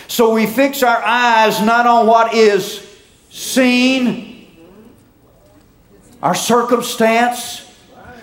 So 0.09 0.33
we 0.33 0.47
fix 0.47 0.83
our 0.83 1.03
eyes 1.05 1.61
not 1.61 1.87
on 1.87 2.07
what 2.07 2.35
is 2.35 2.83
seen, 3.31 4.47
our 6.23 6.35
circumstance, 6.35 7.63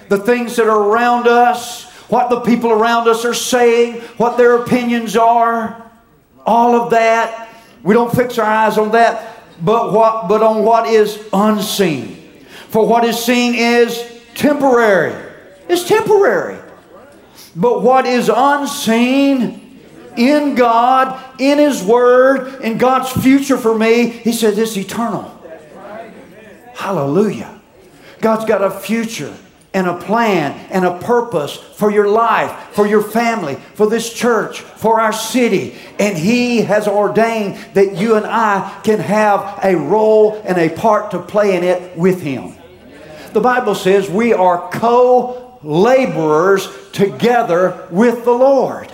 the 0.09 0.17
things 0.17 0.55
that 0.55 0.67
are 0.67 0.89
around 0.89 1.27
us, 1.27 1.89
what 2.09 2.29
the 2.29 2.41
people 2.41 2.71
around 2.71 3.07
us 3.07 3.25
are 3.25 3.33
saying, 3.33 4.01
what 4.17 4.37
their 4.37 4.57
opinions 4.57 5.15
are, 5.15 5.91
all 6.45 6.75
of 6.75 6.91
that. 6.91 7.49
We 7.83 7.93
don't 7.93 8.13
fix 8.13 8.37
our 8.37 8.45
eyes 8.45 8.77
on 8.77 8.91
that, 8.91 9.43
but 9.61 9.91
what 9.91 10.27
but 10.27 10.41
on 10.41 10.63
what 10.63 10.87
is 10.87 11.27
unseen. 11.33 12.45
For 12.69 12.87
what 12.87 13.03
is 13.03 13.23
seen 13.23 13.55
is 13.55 14.21
temporary. 14.35 15.31
It's 15.69 15.87
temporary. 15.87 16.59
But 17.55 17.83
what 17.83 18.05
is 18.05 18.31
unseen 18.33 19.62
in 20.17 20.55
God, 20.55 21.21
in 21.39 21.57
His 21.57 21.83
Word, 21.83 22.61
in 22.61 22.77
God's 22.77 23.11
future 23.11 23.57
for 23.57 23.77
me. 23.77 24.07
He 24.07 24.31
said 24.31 24.57
it's 24.57 24.77
eternal. 24.77 25.29
Hallelujah. 26.75 27.59
God's 28.19 28.45
got 28.45 28.63
a 28.63 28.71
future 28.71 29.35
and 29.73 29.87
a 29.87 29.97
plan 29.97 30.51
and 30.69 30.85
a 30.85 30.99
purpose 30.99 31.55
for 31.55 31.91
your 31.91 32.07
life, 32.07 32.51
for 32.71 32.85
your 32.85 33.01
family, 33.01 33.55
for 33.73 33.89
this 33.89 34.13
church, 34.13 34.61
for 34.61 35.01
our 35.01 35.11
city. 35.11 35.75
And 35.99 36.17
He 36.17 36.61
has 36.61 36.87
ordained 36.87 37.57
that 37.73 37.95
you 37.95 38.15
and 38.15 38.25
I 38.25 38.81
can 38.83 38.99
have 38.99 39.59
a 39.63 39.75
role 39.75 40.41
and 40.45 40.57
a 40.57 40.69
part 40.69 41.11
to 41.11 41.19
play 41.19 41.57
in 41.57 41.63
it 41.63 41.97
with 41.97 42.21
Him. 42.21 42.55
The 43.33 43.41
Bible 43.41 43.73
says 43.73 44.09
we 44.09 44.31
are 44.33 44.69
co 44.69 45.59
laborers 45.63 46.67
together 46.91 47.87
with 47.89 48.25
the 48.25 48.31
Lord. 48.31 48.92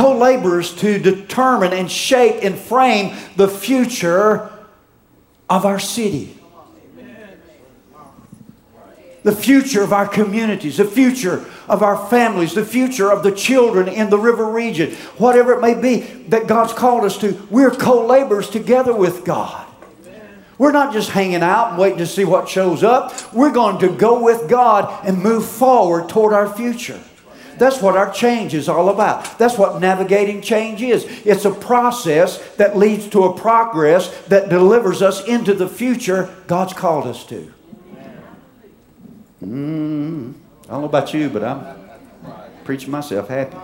Co 0.00 0.16
laborers 0.16 0.74
to 0.76 0.98
determine 0.98 1.74
and 1.74 1.92
shape 1.92 2.42
and 2.42 2.58
frame 2.58 3.14
the 3.36 3.48
future 3.48 4.50
of 5.50 5.66
our 5.66 5.78
city 5.78 6.40
the 9.22 9.36
future 9.36 9.82
of 9.82 9.92
our 9.92 10.08
communities, 10.08 10.78
the 10.78 10.84
future 10.86 11.44
of 11.68 11.82
our 11.82 12.08
families, 12.08 12.54
the 12.54 12.64
future 12.64 13.12
of 13.12 13.22
the 13.22 13.30
children 13.30 13.86
in 13.86 14.08
the 14.08 14.18
river 14.18 14.46
region, 14.50 14.90
whatever 15.18 15.52
it 15.52 15.60
may 15.60 15.74
be 15.74 15.98
that 16.28 16.46
God's 16.46 16.72
called 16.72 17.04
us 17.04 17.18
to, 17.18 17.46
we're 17.50 17.70
co 17.70 18.06
laborers 18.06 18.48
together 18.48 18.94
with 18.94 19.26
God. 19.26 19.66
We're 20.56 20.72
not 20.72 20.94
just 20.94 21.10
hanging 21.10 21.42
out 21.42 21.72
and 21.72 21.78
waiting 21.78 21.98
to 21.98 22.06
see 22.06 22.24
what 22.24 22.48
shows 22.48 22.82
up. 22.82 23.34
We're 23.34 23.52
going 23.52 23.78
to 23.80 23.94
go 23.94 24.22
with 24.22 24.48
God 24.48 25.06
and 25.06 25.22
move 25.22 25.44
forward 25.44 26.08
toward 26.08 26.32
our 26.32 26.50
future. 26.50 27.00
That's 27.58 27.82
what 27.82 27.96
our 27.96 28.10
change 28.12 28.54
is 28.54 28.68
all 28.68 28.88
about. 28.88 29.38
That's 29.38 29.58
what 29.58 29.80
navigating 29.80 30.40
change 30.40 30.82
is. 30.82 31.04
It's 31.26 31.44
a 31.44 31.50
process 31.50 32.38
that 32.56 32.76
leads 32.76 33.08
to 33.10 33.24
a 33.24 33.38
progress 33.38 34.08
that 34.28 34.48
delivers 34.48 35.02
us 35.02 35.26
into 35.26 35.54
the 35.54 35.68
future 35.68 36.34
God's 36.46 36.72
called 36.72 37.06
us 37.06 37.24
to. 37.26 37.52
Mm, 39.44 40.34
I 40.64 40.72
don't 40.72 40.80
know 40.82 40.86
about 40.86 41.14
you, 41.14 41.30
but 41.30 41.42
I'm 41.42 41.76
preaching 42.64 42.90
myself 42.90 43.28
happy. 43.28 43.56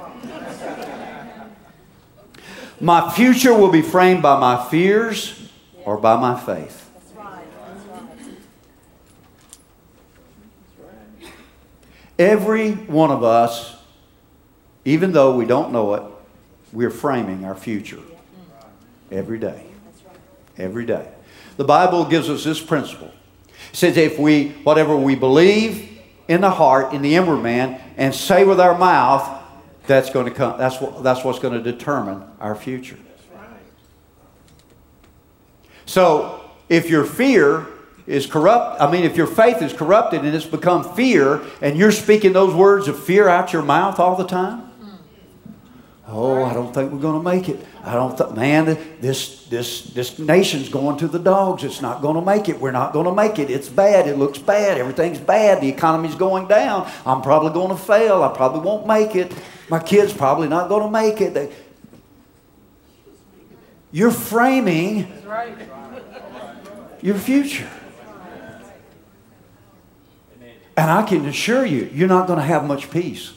My 2.81 3.11
future 3.11 3.55
will 3.55 3.71
be 3.71 3.83
framed 3.83 4.23
by 4.23 4.39
my 4.39 4.69
fears 4.69 5.51
or 5.85 5.97
by 5.97 6.17
my 6.21 6.39
faith. 6.39 6.83
Every 12.19 12.73
one 12.73 13.11
of 13.11 13.23
us, 13.23 13.76
even 14.87 15.13
though 15.13 15.37
we 15.37 15.45
don't 15.45 15.73
know 15.73 15.95
it, 15.95 16.03
we're 16.73 16.91
framing 16.91 17.45
our 17.45 17.57
future 17.57 18.01
every 19.11 19.39
day. 19.39 19.67
Every 20.57 20.87
day. 20.87 21.11
The 21.57 21.65
Bible 21.65 22.05
gives 22.05 22.31
us 22.31 22.45
this 22.45 22.61
principle 22.61 23.13
It 23.71 23.77
says 23.77 23.97
if 23.97 24.19
we, 24.19 24.51
whatever 24.63 24.97
we 24.97 25.17
believe 25.17 26.01
in 26.29 26.41
the 26.41 26.51
heart, 26.51 26.95
in 26.95 27.03
the 27.03 27.17
inward 27.17 27.43
man, 27.43 27.81
and 27.97 28.15
say 28.15 28.45
with 28.45 28.61
our 28.61 28.79
mouth, 28.79 29.43
that's 29.87 30.11
going 30.11 30.27
to 30.27 30.33
come, 30.33 30.57
that's, 30.57 30.81
what, 30.81 31.03
that's 31.03 31.25
what's 31.25 31.41
going 31.41 31.55
to 31.55 31.73
determine 31.73 32.23
our 32.41 32.55
future. 32.55 32.99
So 35.85 36.49
if 36.69 36.89
your 36.91 37.05
fear 37.05 37.67
is 38.07 38.27
corrupt, 38.27 38.81
I 38.81 38.91
mean, 38.91 39.05
if 39.05 39.17
your 39.17 39.27
faith 39.27 39.63
is 39.63 39.73
corrupted 39.73 40.25
and 40.25 40.35
it's 40.35 40.47
become 40.47 40.95
fear, 40.95 41.43
and 41.61 41.77
you're 41.77 41.93
speaking 41.93 42.33
those 42.33 42.55
words 42.55 42.87
of 42.87 43.03
fear 43.03 43.29
out 43.29 43.53
your 43.53 43.63
mouth 43.63 43.99
all 43.99 44.17
the 44.17 44.27
time, 44.27 44.66
Oh, 46.09 46.45
I 46.45 46.55
don't 46.55 46.73
think 46.73 46.93
we're 46.93 47.01
going 47.01 47.21
to 47.21 47.23
make 47.23 47.49
it. 47.49 47.67
I 47.83 47.95
don't 47.95 48.17
think, 48.17 48.37
man, 48.37 48.65
this, 49.01 49.45
this, 49.47 49.83
this 49.87 50.21
nation's 50.21 50.69
going 50.69 50.99
to 50.99 51.09
the 51.09 51.19
dogs. 51.19 51.65
It's 51.65 51.83
not 51.83 52.01
going 52.01 52.15
to 52.15 52.23
make 52.23 52.49
it. 52.49 52.61
We're 52.61 52.71
not 52.71 52.93
going 52.93 53.07
to 53.07 53.15
make 53.15 53.41
it. 53.41 53.51
It's 53.51 53.69
bad. 53.69 54.07
It 54.07 54.17
looks 54.17 54.39
bad. 54.39 54.79
Everything's 54.79 55.19
bad. 55.19 55.61
The 55.61 55.69
economy's 55.69 56.15
going 56.15 56.47
down. 56.47 56.89
I'm 57.05 57.23
probably 57.23 57.53
going 57.53 57.71
to 57.71 57.77
fail. 57.77 58.23
I 58.23 58.33
probably 58.33 58.61
won't 58.61 58.87
make 58.87 59.17
it. 59.17 59.35
My 59.69 59.81
kid's 59.81 60.13
probably 60.13 60.47
not 60.47 60.69
going 60.69 60.85
to 60.85 60.91
make 60.91 61.21
it. 61.21 61.35
They, 61.35 61.53
you're 63.91 64.13
framing 64.13 65.13
your 67.03 67.17
future. 67.17 67.69
And 70.77 70.91
I 70.91 71.03
can 71.03 71.27
assure 71.27 71.65
you, 71.65 71.91
you're 71.93 72.07
not 72.07 72.29
going 72.29 72.39
to 72.39 72.45
have 72.45 72.65
much 72.65 72.91
peace. 72.91 73.33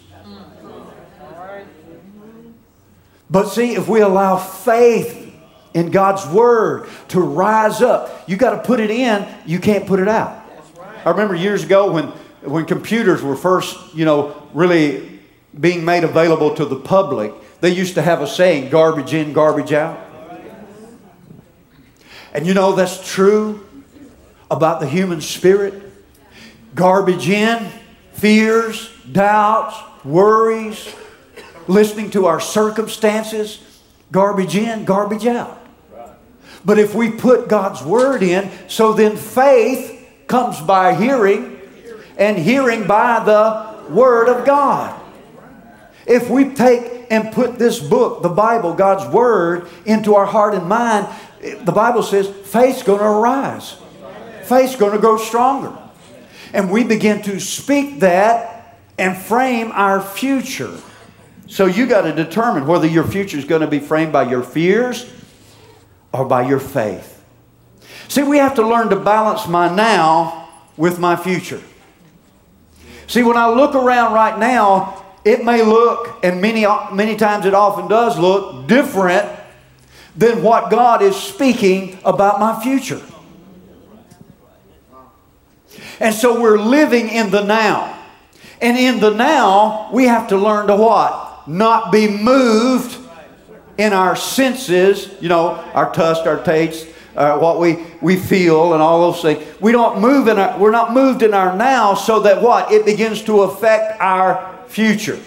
But 3.29 3.49
see, 3.49 3.75
if 3.75 3.87
we 3.87 4.01
allow 4.01 4.37
faith 4.37 5.31
in 5.73 5.91
God's 5.91 6.25
word 6.27 6.89
to 7.09 7.21
rise 7.21 7.81
up, 7.81 8.27
you 8.27 8.37
got 8.37 8.51
to 8.51 8.61
put 8.63 8.79
it 8.79 8.89
in, 8.89 9.27
you 9.45 9.59
can't 9.59 9.85
put 9.85 9.99
it 9.99 10.07
out. 10.07 10.43
I 11.05 11.11
remember 11.11 11.35
years 11.35 11.63
ago 11.63 11.91
when, 11.91 12.07
when 12.41 12.65
computers 12.65 13.21
were 13.21 13.35
first, 13.35 13.95
you 13.95 14.05
know, 14.05 14.35
really 14.53 15.19
being 15.57 15.85
made 15.85 16.03
available 16.03 16.55
to 16.55 16.65
the 16.65 16.75
public, 16.75 17.33
they 17.61 17.69
used 17.69 17.95
to 17.95 18.01
have 18.01 18.21
a 18.21 18.27
saying 18.27 18.69
garbage 18.69 19.13
in, 19.13 19.33
garbage 19.33 19.73
out. 19.73 19.99
And 22.33 22.45
you 22.45 22.53
know 22.53 22.73
that's 22.73 23.11
true 23.11 23.65
about 24.51 24.79
the 24.79 24.87
human 24.87 25.21
spirit. 25.21 25.73
Garbage 26.75 27.27
in, 27.27 27.69
fears, 28.13 28.89
doubts, 29.11 29.75
worries, 30.03 30.93
listening 31.69 32.09
to 32.09 32.25
our 32.25 32.39
circumstances, 32.39 33.59
garbage 34.11 34.55
in, 34.55 34.85
garbage 34.85 35.27
out. 35.27 35.57
But 36.65 36.79
if 36.79 36.93
we 36.93 37.11
put 37.11 37.47
God's 37.47 37.81
word 37.81 38.23
in, 38.23 38.51
so 38.67 38.91
then 38.91 39.15
faith 39.15 40.07
comes 40.27 40.59
by 40.59 40.95
hearing, 40.95 41.61
and 42.17 42.37
hearing 42.37 42.85
by 42.85 43.23
the 43.23 43.93
word 43.93 44.27
of 44.27 44.45
God. 44.45 44.99
If 46.05 46.29
we 46.29 46.49
take 46.49 47.11
and 47.11 47.31
put 47.31 47.57
this 47.57 47.79
book, 47.79 48.23
the 48.23 48.29
Bible, 48.29 48.73
God's 48.73 49.13
word, 49.13 49.69
into 49.85 50.15
our 50.15 50.25
heart 50.25 50.55
and 50.55 50.67
mind, 50.67 51.07
the 51.39 51.71
Bible 51.71 52.03
says 52.03 52.27
faith's 52.27 52.83
going 52.83 52.99
to 52.99 53.05
arise. 53.05 53.77
Faith's 54.43 54.75
going 54.75 54.93
to 54.93 54.97
grow 54.97 55.17
stronger. 55.17 55.77
And 56.51 56.71
we 56.71 56.83
begin 56.83 57.21
to 57.23 57.39
speak 57.39 57.99
that 57.99 58.75
and 58.97 59.15
frame 59.15 59.71
our 59.71 60.01
future. 60.01 60.75
So 61.49 61.65
you 61.65 61.87
got 61.87 62.03
to 62.03 62.13
determine 62.13 62.67
whether 62.67 62.87
your 62.87 63.03
future 63.03 63.37
is 63.37 63.43
going 63.43 63.61
to 63.61 63.67
be 63.67 63.79
framed 63.79 64.13
by 64.13 64.29
your 64.29 64.43
fears 64.43 65.11
or 66.13 66.23
by 66.23 66.47
your 66.47 66.59
faith. 66.59 67.23
See, 68.07 68.21
we 68.21 68.37
have 68.37 68.55
to 68.55 68.67
learn 68.67 68.89
to 68.89 68.95
balance 68.95 69.47
my 69.47 69.73
now 69.73 70.47
with 70.77 70.99
my 70.99 71.15
future. 71.15 71.61
See, 73.07 73.23
when 73.23 73.35
I 73.35 73.49
look 73.49 73.73
around 73.73 74.13
right 74.13 74.37
now, 74.37 75.03
it 75.25 75.43
may 75.43 75.63
look, 75.63 76.23
and 76.23 76.39
many, 76.39 76.65
many 76.93 77.15
times 77.15 77.47
it 77.47 77.55
often 77.55 77.87
does 77.87 78.17
look, 78.17 78.67
different 78.67 79.27
than 80.15 80.43
what 80.43 80.69
God 80.69 81.01
is 81.01 81.15
speaking 81.15 81.97
about 82.05 82.39
my 82.39 82.61
future. 82.61 83.01
And 85.99 86.13
so 86.13 86.39
we're 86.39 86.59
living 86.59 87.09
in 87.09 87.31
the 87.31 87.43
now. 87.43 87.95
And 88.61 88.77
in 88.77 88.99
the 88.99 89.09
now, 89.09 89.89
we 89.91 90.05
have 90.05 90.27
to 90.29 90.37
learn 90.37 90.67
to 90.67 90.75
what? 90.75 91.28
Not 91.49 91.91
be 91.91 92.07
moved 92.07 92.97
in 93.77 93.91
our 93.91 94.15
senses, 94.15 95.09
you 95.19 95.29
know, 95.29 95.49
our 95.73 95.91
touch, 95.93 96.25
our 96.27 96.43
taste, 96.43 96.87
uh, 97.15 97.37
what 97.39 97.59
we, 97.59 97.83
we 98.01 98.15
feel, 98.15 98.73
and 98.73 98.81
all 98.81 99.11
those 99.11 99.21
things. 99.21 99.59
We 99.59 99.71
don't 99.71 99.99
move 99.99 100.27
in 100.27 100.37
our, 100.37 100.59
we're 100.59 100.71
not 100.71 100.93
moved 100.93 101.23
in 101.23 101.33
our 101.33 101.55
now 101.55 101.95
so 101.95 102.21
that 102.21 102.41
what? 102.41 102.71
It 102.71 102.85
begins 102.85 103.23
to 103.23 103.41
affect 103.41 103.99
our 103.99 104.59
future. 104.67 105.19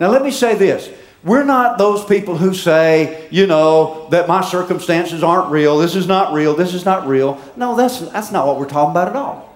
Now, 0.00 0.08
let 0.08 0.22
me 0.22 0.30
say 0.30 0.54
this. 0.54 0.90
We're 1.22 1.44
not 1.44 1.76
those 1.76 2.02
people 2.04 2.36
who 2.36 2.54
say, 2.54 3.28
you 3.30 3.46
know, 3.46 4.08
that 4.10 4.26
my 4.26 4.40
circumstances 4.40 5.22
aren't 5.22 5.50
real. 5.50 5.78
This 5.78 5.94
is 5.94 6.06
not 6.06 6.32
real. 6.32 6.56
This 6.56 6.72
is 6.72 6.86
not 6.86 7.06
real. 7.06 7.38
No, 7.56 7.76
that's, 7.76 8.00
that's 8.10 8.32
not 8.32 8.46
what 8.46 8.58
we're 8.58 8.68
talking 8.68 8.92
about 8.92 9.08
at 9.08 9.16
all. 9.16 9.46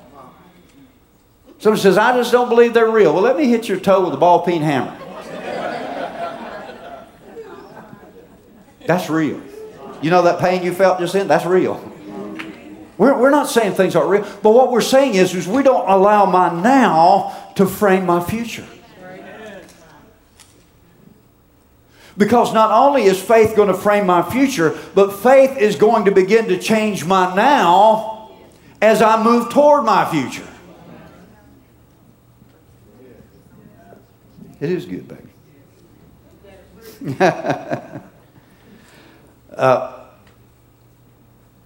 Someone 1.59 1.81
says, 1.81 1.97
I 1.97 2.15
just 2.15 2.31
don't 2.31 2.51
believe 2.51 2.75
they're 2.75 2.91
real. 2.91 3.15
Well, 3.15 3.23
let 3.23 3.39
me 3.39 3.47
hit 3.47 3.67
your 3.67 3.81
toe 3.81 4.05
with 4.05 4.13
a 4.13 4.19
ball 4.19 4.45
peen 4.45 4.61
hammer. 4.61 4.95
That's 8.87 9.09
real. 9.09 9.41
You 10.03 10.11
know 10.11 10.23
that 10.23 10.39
pain 10.39 10.63
you 10.63 10.73
felt 10.73 10.99
just 10.99 11.15
then? 11.15 11.29
That's 11.29 11.47
real. 11.47 11.93
We're, 12.97 13.19
we're 13.19 13.31
not 13.31 13.49
saying 13.49 13.73
things 13.73 13.97
aren't 13.97 14.11
real, 14.11 14.23
but 14.43 14.53
what 14.53 14.71
we're 14.71 14.81
saying 14.81 15.15
is, 15.15 15.35
is 15.35 15.49
we 15.49 15.63
don't 15.63 15.89
allow 15.89 16.27
my 16.27 16.53
now 16.63 17.53
to 17.57 17.67
frame 17.67 18.07
my 18.07 18.23
future. 18.23 18.67
Because 22.17 22.55
not 22.55 22.71
only 22.71 23.03
is 23.05 23.21
faith 23.21 23.57
going 23.57 23.67
to 23.67 23.75
frame 23.75 24.07
my 24.07 24.23
future, 24.23 24.79
but 24.95 25.13
faith 25.13 25.59
is 25.59 25.75
going 25.75 26.05
to 26.05 26.13
begin 26.13 26.47
to 26.47 26.61
change 26.61 27.05
my 27.05 27.35
now 27.35 28.31
as 28.81 29.03
I 29.03 29.21
move 29.23 29.51
toward 29.51 29.85
my 29.85 30.05
future. 30.05 30.47
It 34.61 34.71
is 34.71 34.87
good, 34.87 35.09
baby. 35.09 35.33
uh, 39.57 40.05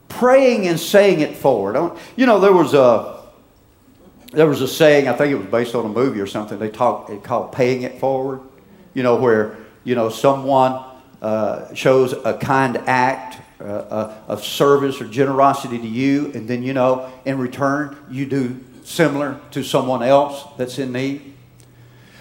praying 0.08 0.66
and 0.66 0.78
saying 0.78 1.20
it 1.20 1.36
forward. 1.36 1.96
You 2.16 2.26
know, 2.26 2.40
there 2.40 2.52
was 2.52 2.74
a 2.74 3.18
there 4.32 4.46
was 4.46 4.60
a 4.60 4.68
saying. 4.68 5.08
I 5.08 5.14
think 5.14 5.32
it 5.32 5.36
was 5.36 5.46
based 5.46 5.74
on 5.74 5.84
a 5.84 5.88
movie 5.88 6.20
or 6.20 6.26
something. 6.26 6.58
They 6.58 6.70
talk 6.70 7.10
it 7.10 7.22
called 7.22 7.52
paying 7.52 7.82
it 7.82 7.98
forward. 7.98 8.40
You 8.94 9.02
know, 9.02 9.16
where 9.16 9.56
you 9.84 9.94
know 9.94 10.08
someone 10.08 10.84
uh, 11.22 11.72
shows 11.74 12.12
a 12.12 12.34
kind 12.34 12.76
act 12.86 13.42
uh, 13.60 13.64
uh, 13.64 14.14
of 14.28 14.44
service 14.44 15.00
or 15.00 15.06
generosity 15.06 15.78
to 15.78 15.86
you, 15.86 16.32
and 16.34 16.48
then 16.48 16.62
you 16.62 16.72
know 16.72 17.10
in 17.24 17.38
return 17.38 17.96
you 18.10 18.26
do 18.26 18.64
similar 18.84 19.40
to 19.50 19.62
someone 19.62 20.02
else 20.02 20.44
that's 20.56 20.78
in 20.78 20.92
need. 20.92 21.34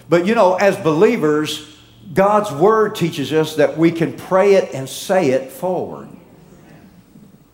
But 0.09 0.25
you 0.25 0.35
know, 0.35 0.55
as 0.55 0.77
believers, 0.77 1.76
God's 2.13 2.51
word 2.51 2.95
teaches 2.95 3.33
us 3.33 3.55
that 3.55 3.77
we 3.77 3.91
can 3.91 4.13
pray 4.13 4.55
it 4.55 4.73
and 4.73 4.87
say 4.87 5.31
it 5.31 5.51
forward. 5.51 6.07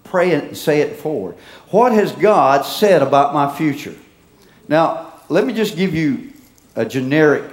Pray 0.03 0.31
it 0.31 0.43
and 0.43 0.57
say 0.57 0.81
it 0.81 0.97
forward. 0.97 1.35
What 1.69 1.91
has 1.91 2.11
God 2.11 2.65
said 2.65 3.01
about 3.01 3.33
my 3.33 3.55
future? 3.55 3.95
Now, 4.67 5.13
let 5.29 5.45
me 5.45 5.53
just 5.53 5.75
give 5.75 5.95
you 5.95 6.31
a 6.75 6.85
generic 6.85 7.51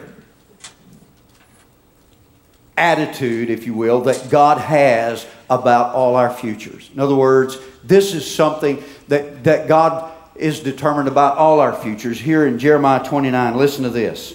attitude, 2.77 3.51
if 3.51 3.67
you 3.67 3.75
will, 3.75 4.03
that 4.03 4.29
God 4.31 4.59
has 4.59 5.27
about 5.49 5.95
all 5.95 6.17
our 6.17 6.33
futures. 6.33 6.91
In 6.93 7.01
other 7.01 7.15
words, 7.15 7.59
this 7.83 8.15
is 8.15 8.29
something 8.33 8.83
that, 9.09 9.45
that 9.45 9.69
God 9.69 10.13
is 10.35 10.61
determined 10.61 11.09
about 11.09 11.37
all 11.37 11.61
our 11.61 11.75
futures. 11.75 12.19
Here 12.19 12.47
in 12.47 12.59
Jeremiah 12.59 13.05
29, 13.05 13.57
listen 13.57 13.85
to 13.85 13.91
this. 13.91 14.35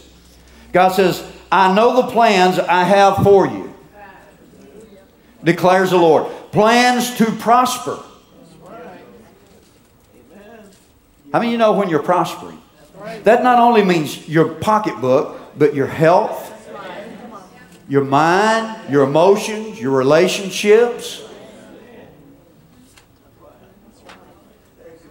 God 0.71 0.89
says, 0.89 1.23
I 1.51 1.73
know 1.73 2.01
the 2.01 2.11
plans 2.11 2.59
I 2.59 2.83
have 2.83 3.17
for 3.23 3.47
you, 3.47 3.73
declares 5.43 5.91
the 5.91 5.97
Lord. 5.97 6.31
Plans 6.51 7.15
to 7.17 7.25
prosper. 7.31 7.99
How 11.31 11.39
many 11.39 11.51
you 11.51 11.57
know 11.57 11.73
when 11.73 11.89
you're 11.89 12.01
prospering? 12.01 12.61
That 13.23 13.43
not 13.43 13.59
only 13.59 13.83
means 13.83 14.27
your 14.27 14.47
pocketbook, 14.47 15.57
but 15.57 15.75
your 15.75 15.87
health, 15.87 16.51
your 17.89 18.03
mind, 18.03 18.91
your 18.91 19.03
emotions, 19.03 19.79
your 19.79 19.91
relationships. 19.91 21.24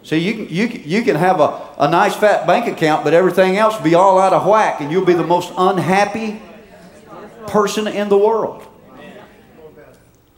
See, 0.04 0.18
you 0.18 0.34
can, 0.34 0.54
you, 0.54 0.66
you 0.66 1.02
can 1.02 1.16
have 1.16 1.40
a, 1.40 1.68
a 1.78 1.90
nice 1.90 2.14
fat 2.14 2.46
bank 2.46 2.66
account, 2.66 3.04
but 3.04 3.14
everything 3.14 3.56
else 3.56 3.80
be 3.80 3.94
all 3.94 4.18
out 4.18 4.34
of 4.34 4.46
whack, 4.46 4.82
and 4.82 4.92
you'll 4.92 5.06
be 5.06 5.14
the 5.14 5.26
most 5.26 5.50
unhappy 5.56 6.40
person 7.46 7.86
in 7.86 8.10
the 8.10 8.18
world. 8.18 8.66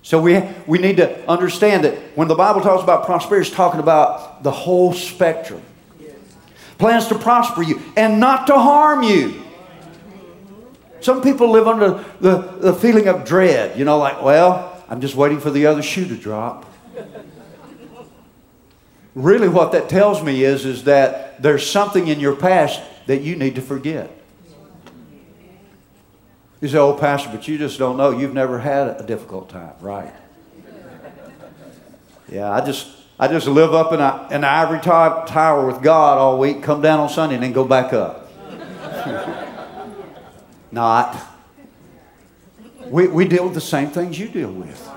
So 0.03 0.23
we, 0.23 0.41
we 0.69 0.79
need 0.79 0.99
to 0.99 1.29
understand 1.29 1.83
that 1.83 1.95
when 2.17 2.29
the 2.29 2.37
Bible 2.37 2.61
talks 2.61 2.85
about 2.85 3.07
prosperity, 3.07 3.49
it's 3.49 3.57
talking 3.57 3.81
about 3.81 4.45
the 4.45 4.53
whole 4.53 4.93
spectrum. 4.93 5.63
Plans 6.79 7.09
to 7.09 7.19
prosper 7.19 7.63
you 7.63 7.83
and 7.97 8.21
not 8.21 8.47
to 8.47 8.55
harm 8.55 9.03
you. 9.03 9.43
Some 11.01 11.23
people 11.23 11.51
live 11.51 11.67
under 11.67 12.05
the, 12.21 12.37
the 12.61 12.73
feeling 12.73 13.09
of 13.09 13.25
dread, 13.25 13.77
you 13.77 13.85
know, 13.85 13.99
like, 13.99 14.23
well, 14.23 14.81
I'm 14.89 15.01
just 15.01 15.17
waiting 15.17 15.41
for 15.41 15.51
the 15.51 15.67
other 15.67 15.83
shoe 15.83 16.07
to 16.07 16.17
drop. 16.17 16.66
Really, 19.17 19.49
what 19.49 19.73
that 19.73 19.89
tells 19.89 20.23
me 20.23 20.45
is, 20.45 20.65
is 20.65 20.85
that 20.85 21.43
there's 21.43 21.69
something 21.69 22.07
in 22.07 22.21
your 22.21 22.37
past 22.37 22.81
that 23.07 23.23
you 23.23 23.35
need 23.35 23.57
to 23.57 23.63
forget. 23.63 24.11
You 26.61 26.69
say, 26.69 26.79
oh, 26.79 26.95
Pastor, 26.95 27.31
but 27.31 27.49
you 27.49 27.59
just 27.59 27.79
don't 27.79 27.97
know. 27.97 28.11
You've 28.11 28.35
never 28.35 28.61
had 28.61 29.01
a 29.01 29.05
difficult 29.05 29.49
time, 29.49 29.75
right? 29.81 30.15
Yeah, 32.29 32.51
I 32.51 32.65
just 32.65 32.89
I 33.19 33.29
just 33.29 33.47
live 33.47 33.73
up 33.73 33.93
in, 33.93 34.01
a, 34.01 34.27
the 34.31 34.47
ivory 34.47 34.81
tower 34.81 35.67
with 35.67 35.83
God 35.83 36.19
all 36.19 36.39
week, 36.39 36.63
come 36.63 36.83
down 36.83 37.01
on 37.01 37.09
Sunday, 37.09 37.37
and 37.37 37.45
then 37.45 37.53
go 37.53 37.65
back 37.65 37.93
up. 37.93 38.31
Not. 40.71 41.17
We, 42.87 43.09
we 43.09 43.27
deal 43.27 43.45
with 43.45 43.55
the 43.55 43.61
same 43.61 43.89
things 43.89 44.19
you 44.19 44.29
deal 44.29 44.53
with. 44.53 44.91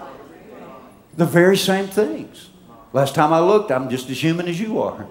The 1.16 1.26
very 1.26 1.56
same 1.56 1.88
things. 1.88 2.49
Last 2.92 3.14
time 3.16 3.32
I 3.34 3.40
looked, 3.40 3.72
I'm 3.72 3.90
just 3.90 4.10
as 4.10 4.22
human 4.22 4.48
as 4.48 4.60
you 4.60 4.82
are. 4.82 5.08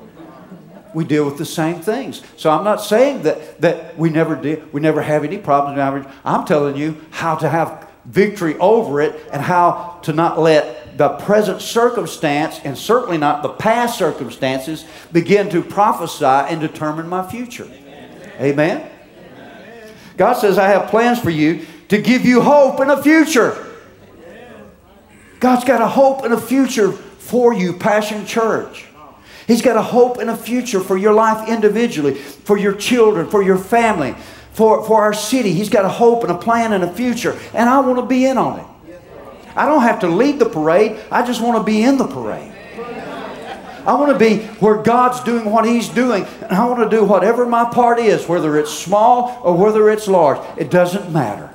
We 0.94 1.04
deal 1.04 1.24
with 1.24 1.38
the 1.38 1.44
same 1.44 1.80
things. 1.80 2.22
So 2.36 2.50
I'm 2.50 2.64
not 2.64 2.82
saying 2.82 3.22
that, 3.22 3.60
that 3.60 3.96
we 3.98 4.10
never 4.10 4.34
deal, 4.34 4.62
we 4.72 4.80
never 4.80 5.02
have 5.02 5.22
any 5.22 5.38
problems. 5.38 6.06
I'm 6.24 6.44
telling 6.44 6.76
you 6.76 6.96
how 7.10 7.36
to 7.36 7.48
have 7.48 7.88
victory 8.04 8.56
over 8.58 9.00
it 9.00 9.20
and 9.32 9.42
how 9.42 10.00
to 10.02 10.12
not 10.12 10.38
let 10.38 10.96
the 10.98 11.10
present 11.10 11.60
circumstance 11.60 12.58
and 12.64 12.76
certainly 12.76 13.18
not 13.18 13.42
the 13.42 13.50
past 13.50 13.98
circumstances 13.98 14.84
begin 15.12 15.48
to 15.50 15.62
prophesy 15.62 16.24
and 16.24 16.60
determine 16.60 17.08
my 17.08 17.28
future. 17.28 17.64
Amen. 17.64 18.40
Amen. 18.40 18.90
God 20.16 20.34
says, 20.34 20.58
I 20.58 20.68
have 20.68 20.90
plans 20.90 21.20
for 21.20 21.30
you 21.30 21.66
to 21.88 21.98
give 21.98 22.24
you 22.24 22.40
hope 22.40 22.80
and 22.80 22.90
a 22.90 23.00
future. 23.00 23.64
God's 25.38 25.64
got 25.64 25.80
a 25.80 25.86
hope 25.86 26.24
and 26.24 26.34
a 26.34 26.40
future 26.40 26.92
for 27.28 27.52
you, 27.52 27.74
Passion 27.74 28.24
Church. 28.24 28.86
He's 29.46 29.60
got 29.60 29.76
a 29.76 29.82
hope 29.82 30.16
and 30.16 30.30
a 30.30 30.36
future 30.36 30.80
for 30.80 30.96
your 30.96 31.12
life 31.12 31.46
individually, 31.46 32.14
for 32.14 32.56
your 32.56 32.74
children, 32.74 33.28
for 33.28 33.42
your 33.42 33.58
family, 33.58 34.14
for, 34.52 34.82
for 34.84 35.02
our 35.02 35.12
city. 35.12 35.52
He's 35.52 35.68
got 35.68 35.84
a 35.84 35.90
hope 35.90 36.22
and 36.22 36.32
a 36.32 36.38
plan 36.38 36.72
and 36.72 36.82
a 36.82 36.92
future. 36.92 37.38
And 37.52 37.68
I 37.68 37.80
want 37.80 37.98
to 37.98 38.06
be 38.06 38.24
in 38.24 38.38
on 38.38 38.60
it. 38.60 38.66
I 39.54 39.66
don't 39.66 39.82
have 39.82 40.00
to 40.00 40.08
lead 40.08 40.38
the 40.38 40.48
parade, 40.48 40.98
I 41.10 41.24
just 41.26 41.42
want 41.42 41.58
to 41.58 41.64
be 41.64 41.82
in 41.82 41.98
the 41.98 42.06
parade. 42.06 42.52
I 43.86 43.94
want 43.94 44.12
to 44.12 44.18
be 44.18 44.44
where 44.60 44.82
God's 44.82 45.20
doing 45.20 45.50
what 45.50 45.64
He's 45.66 45.88
doing, 45.88 46.24
and 46.42 46.52
I 46.52 46.64
want 46.66 46.90
to 46.90 46.96
do 46.96 47.04
whatever 47.04 47.46
my 47.46 47.70
part 47.70 47.98
is, 47.98 48.26
whether 48.28 48.58
it's 48.58 48.72
small 48.72 49.40
or 49.42 49.56
whether 49.56 49.90
it's 49.90 50.08
large. 50.08 50.38
It 50.58 50.70
doesn't 50.70 51.12
matter. 51.12 51.52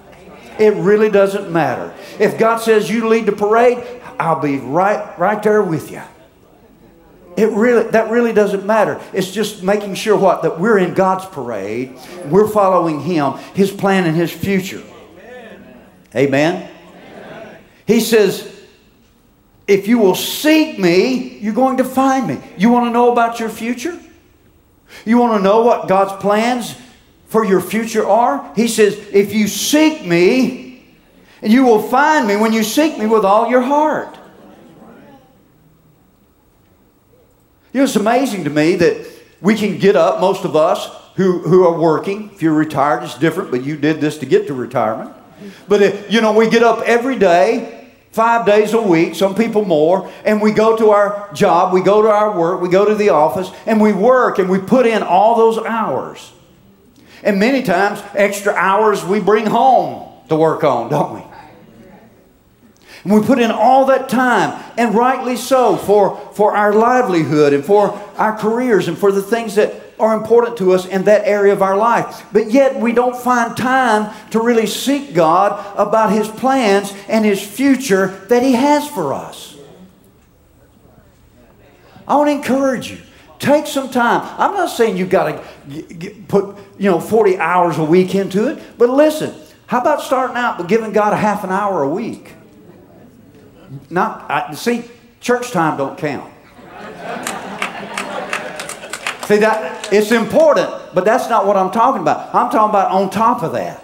It 0.59 0.73
really 0.75 1.09
doesn't 1.09 1.51
matter. 1.51 1.93
If 2.19 2.37
God 2.37 2.57
says 2.57 2.89
you 2.89 3.07
lead 3.07 3.25
the 3.25 3.31
parade, 3.31 4.01
I'll 4.19 4.41
be 4.41 4.57
right, 4.57 5.17
right 5.17 5.41
there 5.41 5.61
with 5.61 5.91
you. 5.91 6.01
It 7.35 7.49
really, 7.49 7.89
that 7.91 8.11
really 8.11 8.31
doesn't 8.31 8.65
matter. 8.65 9.01
It's 9.11 9.31
just 9.31 9.63
making 9.63 9.95
sure 9.95 10.15
what? 10.15 10.43
That 10.43 10.59
we're 10.59 10.77
in 10.77 10.93
God's 10.93 11.25
parade. 11.25 11.97
We're 12.25 12.47
following 12.47 13.01
Him, 13.01 13.33
His 13.55 13.71
plan, 13.71 14.05
and 14.05 14.15
His 14.15 14.31
future. 14.31 14.83
Amen. 16.15 16.69
He 17.87 17.99
says, 17.99 18.49
if 19.67 19.87
you 19.87 19.97
will 19.97 20.15
seek 20.15 20.77
me, 20.77 21.39
you're 21.39 21.55
going 21.55 21.77
to 21.77 21.83
find 21.83 22.27
me. 22.27 22.39
You 22.57 22.69
want 22.69 22.85
to 22.85 22.91
know 22.91 23.11
about 23.11 23.39
your 23.39 23.49
future? 23.49 23.97
You 25.05 25.17
want 25.17 25.39
to 25.39 25.43
know 25.43 25.63
what 25.63 25.87
God's 25.87 26.21
plans 26.21 26.75
for 27.27 27.43
your 27.43 27.61
future 27.61 28.07
are? 28.07 28.53
He 28.55 28.67
says, 28.67 28.95
if 29.11 29.33
you 29.33 29.47
seek 29.47 30.05
me, 30.05 30.62
and 31.43 31.51
you 31.51 31.65
will 31.65 31.81
find 31.81 32.25
me 32.25 32.37
when 32.37 32.53
you 32.53 32.63
seek 32.63 32.97
me 32.97 33.05
with 33.05 33.25
all 33.25 33.49
your 33.49 33.61
heart. 33.61 34.17
You 37.73 37.79
know, 37.79 37.83
it's 37.83 37.97
amazing 37.97 38.45
to 38.45 38.49
me 38.49 38.75
that 38.75 39.05
we 39.41 39.55
can 39.55 39.77
get 39.77 39.97
up, 39.97 40.21
most 40.21 40.45
of 40.45 40.55
us 40.55 40.89
who, 41.15 41.39
who 41.39 41.67
are 41.67 41.77
working. 41.77 42.31
If 42.33 42.41
you're 42.41 42.53
retired, 42.53 43.03
it's 43.03 43.17
different, 43.17 43.51
but 43.51 43.61
you 43.61 43.75
did 43.75 43.99
this 43.99 44.19
to 44.19 44.25
get 44.25 44.47
to 44.47 44.53
retirement. 44.53 45.11
But, 45.67 45.81
if, 45.81 46.09
you 46.09 46.21
know, 46.21 46.31
we 46.31 46.49
get 46.49 46.63
up 46.63 46.79
every 46.85 47.19
day, 47.19 47.89
five 48.13 48.45
days 48.45 48.73
a 48.73 48.81
week, 48.81 49.13
some 49.13 49.35
people 49.35 49.65
more, 49.65 50.09
and 50.23 50.41
we 50.41 50.53
go 50.53 50.77
to 50.77 50.91
our 50.91 51.29
job, 51.33 51.73
we 51.73 51.81
go 51.81 52.01
to 52.03 52.09
our 52.09 52.39
work, 52.39 52.61
we 52.61 52.69
go 52.69 52.85
to 52.85 52.95
the 52.95 53.09
office, 53.09 53.51
and 53.65 53.81
we 53.81 53.91
work 53.91 54.39
and 54.39 54.49
we 54.49 54.59
put 54.59 54.87
in 54.87 55.03
all 55.03 55.35
those 55.35 55.57
hours. 55.57 56.31
And 57.21 57.37
many 57.37 57.63
times, 57.63 58.01
extra 58.13 58.53
hours 58.53 59.03
we 59.03 59.19
bring 59.19 59.45
home 59.45 60.09
to 60.29 60.37
work 60.37 60.63
on, 60.63 60.89
don't 60.89 61.15
we? 61.15 61.32
And 63.03 63.13
we 63.13 63.21
put 63.21 63.39
in 63.39 63.51
all 63.51 63.85
that 63.87 64.07
time, 64.07 64.63
and 64.77 64.95
rightly 64.95 65.35
so, 65.35 65.75
for, 65.75 66.17
for 66.33 66.55
our 66.55 66.73
livelihood 66.73 67.53
and 67.53 67.63
for 67.65 67.91
our 68.17 68.37
careers 68.37 68.87
and 68.87 68.97
for 68.97 69.11
the 69.11 69.21
things 69.21 69.55
that 69.55 69.83
are 69.99 70.15
important 70.15 70.57
to 70.57 70.71
us 70.71 70.85
in 70.85 71.03
that 71.03 71.25
area 71.25 71.53
of 71.53 71.61
our 71.61 71.77
life. 71.77 72.25
But 72.31 72.51
yet 72.51 72.75
we 72.75 72.93
don't 72.93 73.15
find 73.15 73.55
time 73.55 74.13
to 74.31 74.39
really 74.39 74.67
seek 74.67 75.13
God 75.13 75.77
about 75.77 76.11
His 76.11 76.27
plans 76.27 76.93
and 77.07 77.25
His 77.25 77.41
future 77.41 78.07
that 78.29 78.41
He 78.41 78.53
has 78.53 78.87
for 78.87 79.13
us. 79.13 79.57
I 82.07 82.15
want 82.15 82.29
to 82.29 82.33
encourage 82.33 82.91
you. 82.91 82.97
Take 83.39 83.67
some 83.67 83.89
time. 83.89 84.21
I'm 84.39 84.53
not 84.53 84.69
saying 84.69 84.95
you've 84.95 85.09
got 85.09 85.43
to 85.69 86.11
put, 86.29 86.55
you 86.77 86.89
know, 86.89 86.99
40 86.99 87.37
hours 87.37 87.77
a 87.77 87.83
week 87.83 88.15
into 88.15 88.47
it, 88.47 88.61
but 88.77 88.89
listen, 88.89 89.35
how 89.67 89.81
about 89.81 90.01
starting 90.01 90.37
out 90.37 90.57
by 90.57 90.65
giving 90.65 90.93
God 90.93 91.11
a 91.11 91.17
half 91.17 91.43
an 91.43 91.49
hour 91.49 91.83
a 91.83 91.89
week? 91.89 92.35
Not, 93.89 94.29
I, 94.29 94.53
see, 94.53 94.83
church 95.19 95.51
time 95.51 95.77
don't 95.77 95.97
count. 95.97 96.31
See 99.25 99.37
that 99.37 99.93
it's 99.93 100.11
important, 100.11 100.69
but 100.93 101.05
that's 101.05 101.29
not 101.29 101.45
what 101.45 101.55
I'm 101.55 101.71
talking 101.71 102.01
about. 102.01 102.33
I'm 102.35 102.51
talking 102.51 102.69
about 102.69 102.91
on 102.91 103.09
top 103.09 103.41
of 103.41 103.53
that. 103.53 103.83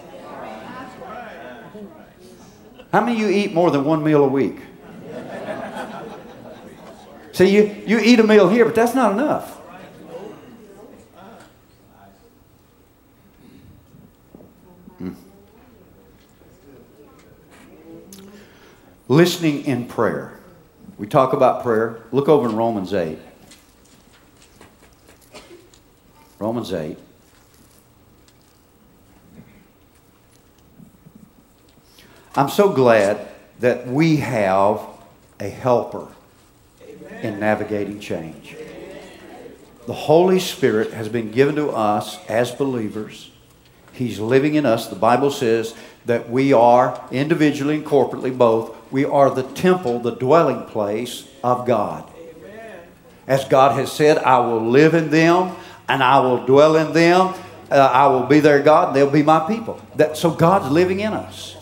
How 2.92 3.00
many 3.00 3.12
of 3.12 3.18
you 3.18 3.28
eat 3.28 3.54
more 3.54 3.70
than 3.70 3.84
one 3.84 4.02
meal 4.02 4.24
a 4.24 4.28
week? 4.28 4.58
See, 7.32 7.48
you, 7.48 7.82
you 7.86 7.98
eat 8.00 8.18
a 8.18 8.24
meal 8.24 8.48
here, 8.48 8.64
but 8.64 8.74
that's 8.74 8.94
not 8.94 9.12
enough. 9.12 9.59
Listening 19.10 19.64
in 19.64 19.88
prayer. 19.88 20.38
We 20.96 21.08
talk 21.08 21.32
about 21.32 21.64
prayer. 21.64 22.04
Look 22.12 22.28
over 22.28 22.48
in 22.48 22.54
Romans 22.54 22.94
8. 22.94 23.18
Romans 26.38 26.72
8. 26.72 26.96
I'm 32.36 32.48
so 32.48 32.68
glad 32.68 33.26
that 33.58 33.88
we 33.88 34.18
have 34.18 34.80
a 35.40 35.48
helper 35.48 36.06
Amen. 36.80 37.24
in 37.24 37.40
navigating 37.40 37.98
change. 37.98 38.54
The 39.88 39.92
Holy 39.92 40.38
Spirit 40.38 40.92
has 40.92 41.08
been 41.08 41.32
given 41.32 41.56
to 41.56 41.70
us 41.70 42.24
as 42.28 42.52
believers. 42.52 43.32
He's 43.92 44.20
living 44.20 44.54
in 44.54 44.64
us. 44.64 44.86
The 44.86 44.94
Bible 44.94 45.32
says 45.32 45.74
that 46.06 46.30
we 46.30 46.52
are 46.52 47.02
individually 47.10 47.76
and 47.76 47.84
corporately 47.84 48.36
both, 48.36 48.76
we 48.90 49.04
are 49.04 49.30
the 49.30 49.42
temple, 49.42 50.00
the 50.00 50.14
dwelling 50.14 50.64
place 50.66 51.28
of 51.44 51.66
God. 51.66 52.10
As 53.26 53.44
God 53.44 53.78
has 53.78 53.92
said, 53.92 54.18
I 54.18 54.38
will 54.40 54.66
live 54.66 54.94
in 54.94 55.10
them 55.10 55.54
and 55.88 56.02
I 56.02 56.20
will 56.20 56.44
dwell 56.46 56.76
in 56.76 56.92
them. 56.92 57.34
Uh, 57.70 57.76
I 57.76 58.08
will 58.08 58.24
be 58.24 58.40
their 58.40 58.60
God 58.62 58.88
and 58.88 58.96
they'll 58.96 59.10
be 59.10 59.22
my 59.22 59.46
people. 59.46 59.80
That, 59.94 60.16
so 60.16 60.30
God's 60.30 60.72
living 60.72 61.00
in 61.00 61.12
us. 61.12 61.56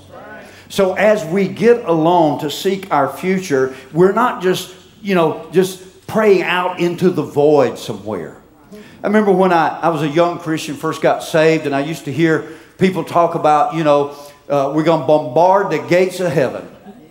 So 0.71 0.95
as 0.95 1.25
we 1.25 1.49
get 1.49 1.85
alone 1.85 2.41
to 2.41 2.51
seek 2.51 2.91
our 2.91 3.09
future, 3.09 3.75
we're 3.93 4.13
not 4.13 4.43
just, 4.43 4.75
you 5.03 5.15
know, 5.15 5.49
just 5.53 6.07
praying 6.07 6.43
out 6.43 6.81
into 6.81 7.11
the 7.11 7.23
void 7.23 7.79
somewhere. 7.79 8.41
I 8.73 9.07
remember 9.07 9.33
when 9.33 9.53
I, 9.53 9.81
I 9.81 9.89
was 9.91 10.03
a 10.03 10.09
young 10.09 10.39
Christian, 10.39 10.75
first 10.75 11.01
got 11.03 11.23
saved, 11.23 11.67
and 11.67 11.75
I 11.75 11.81
used 11.81 12.05
to 12.07 12.13
hear 12.13 12.57
people 12.79 13.05
talk 13.05 13.35
about, 13.35 13.75
you 13.75 13.85
know, 13.85 14.17
uh, 14.49 14.73
we're 14.75 14.85
going 14.85 15.03
to 15.03 15.07
bombard 15.07 15.71
the 15.71 15.79
gates 15.79 16.21
of 16.21 16.33
heaven. 16.33 16.67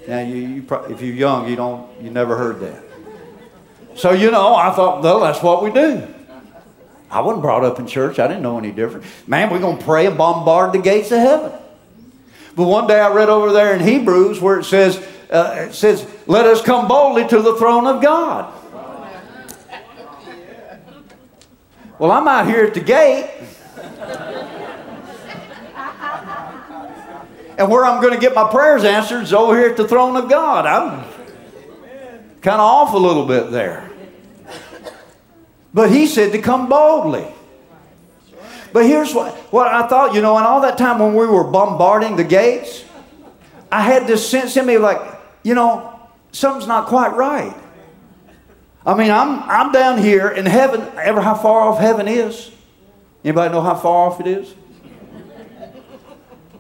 Now, 0.08 0.22
you, 0.22 0.36
you 0.36 0.62
pro- 0.64 0.86
if 0.86 1.02
you're 1.02 1.14
young, 1.14 1.48
you 1.48 1.56
don't, 1.56 2.02
you 2.02 2.10
never 2.10 2.38
heard 2.38 2.60
that. 2.62 2.84
So, 3.96 4.12
you 4.12 4.32
know, 4.32 4.56
I 4.56 4.72
thought, 4.72 5.04
well, 5.04 5.20
that's 5.20 5.44
what 5.44 5.62
we 5.62 5.72
do. 5.72 6.08
I 7.10 7.22
wasn't 7.22 7.42
brought 7.42 7.64
up 7.64 7.80
in 7.80 7.88
church. 7.88 8.20
I 8.20 8.28
didn't 8.28 8.44
know 8.44 8.58
any 8.58 8.72
different. 8.72 9.06
Man, 9.28 9.50
we're 9.50 9.60
going 9.60 9.78
to 9.78 9.84
pray 9.84 10.08
and 10.08 10.18
bombard 10.18 10.74
the 10.74 10.80
gates 10.80 11.12
of 11.12 11.20
heaven. 11.20 11.52
But 12.56 12.66
one 12.66 12.88
day 12.88 13.00
I 13.00 13.14
read 13.14 13.30
over 13.30 13.52
there 13.52 13.76
in 13.76 13.82
Hebrews 13.82 14.42
where 14.42 14.60
it 14.60 14.66
says, 14.66 14.98
uh, 15.30 15.68
it 15.70 15.74
says, 15.74 16.08
let 16.26 16.46
us 16.46 16.62
come 16.62 16.88
boldly 16.88 17.28
to 17.28 17.42
the 17.42 17.56
throne 17.56 17.86
of 17.88 18.02
God. 18.02 18.54
Well, 22.00 22.12
I'm 22.12 22.28
out 22.28 22.48
here 22.48 22.66
at 22.66 22.74
the 22.74 22.80
gate. 22.80 23.32
And 27.58 27.70
where 27.70 27.84
I'm 27.84 28.02
going 28.02 28.14
to 28.14 28.20
get 28.20 28.36
my 28.36 28.50
prayers 28.50 28.84
answered 28.84 29.24
is 29.24 29.34
over 29.34 29.58
here 29.58 29.70
at 29.70 29.78
the 29.78 29.88
throne 29.88 30.16
of 30.16 30.30
God. 30.30 30.66
I'm 30.66 31.04
kind 32.42 32.56
of 32.56 32.62
off 32.62 32.94
a 32.94 32.98
little 32.98 33.26
bit 33.26 33.52
there. 33.52 33.90
But 35.74 35.92
he 35.92 36.08
said 36.08 36.32
to 36.32 36.42
come 36.42 36.70
boldly. 36.70 37.28
But 38.74 38.86
here's 38.86 39.14
what, 39.14 39.34
what 39.52 39.68
I 39.68 39.88
thought, 39.88 40.14
you 40.14 40.22
know, 40.22 40.38
and 40.38 40.46
all 40.46 40.62
that 40.62 40.78
time 40.78 41.00
when 41.00 41.16
we 41.16 41.26
were 41.26 41.44
bombarding 41.44 42.16
the 42.16 42.24
gates, 42.24 42.86
I 43.72 43.82
had 43.82 44.08
this 44.08 44.28
sense 44.28 44.56
in 44.56 44.66
me 44.66 44.78
like, 44.78 45.02
you 45.44 45.56
know, 45.56 46.00
something's 46.32 46.68
not 46.68 46.88
quite 46.88 47.16
right. 47.16 47.56
I 48.86 48.94
mean, 48.94 49.12
I'm, 49.12 49.42
I'm 49.44 49.72
down 49.72 49.98
here 49.98 50.30
in 50.30 50.46
heaven, 50.46 50.82
ever 50.98 51.22
how 51.22 51.36
far 51.36 51.62
off 51.62 51.80
heaven 51.80 52.08
is. 52.08 52.52
Anybody 53.24 53.52
know 53.52 53.62
how 53.62 53.76
far 53.76 54.10
off 54.10 54.20
it 54.22 54.28
is? 54.28 54.54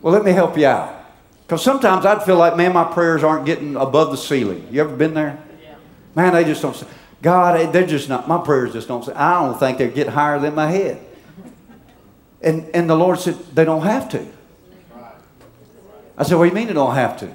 Well, 0.01 0.13
let 0.13 0.23
me 0.23 0.31
help 0.31 0.57
you 0.57 0.67
out. 0.67 0.93
Because 1.45 1.63
sometimes 1.63 2.05
I'd 2.05 2.23
feel 2.23 2.35
like, 2.35 2.57
man, 2.57 2.73
my 2.73 2.83
prayers 2.83 3.23
aren't 3.23 3.45
getting 3.45 3.75
above 3.75 4.11
the 4.11 4.17
ceiling. 4.17 4.67
You 4.69 4.81
ever 4.81 4.95
been 4.95 5.13
there? 5.13 5.41
Yeah. 5.63 5.75
Man, 6.13 6.33
they 6.33 6.43
just 6.43 6.61
don't. 6.61 6.75
Say, 6.75 6.85
God, 7.21 7.71
they're 7.73 7.87
just 7.87 8.09
not. 8.09 8.27
My 8.27 8.37
prayers 8.37 8.73
just 8.73 8.87
don't. 8.87 9.03
Say, 9.05 9.13
I 9.13 9.45
don't 9.45 9.57
think 9.57 9.77
they're 9.77 9.87
getting 9.87 10.13
higher 10.13 10.39
than 10.39 10.55
my 10.55 10.69
head. 10.69 10.99
And, 12.41 12.69
and 12.75 12.89
the 12.89 12.95
Lord 12.95 13.19
said, 13.19 13.35
they 13.55 13.65
don't 13.65 13.83
have 13.83 14.09
to. 14.09 14.27
I 16.17 16.23
said, 16.23 16.35
what 16.35 16.45
do 16.45 16.49
you 16.49 16.55
mean 16.55 16.67
they 16.67 16.73
don't 16.73 16.95
have 16.95 17.17
to? 17.19 17.33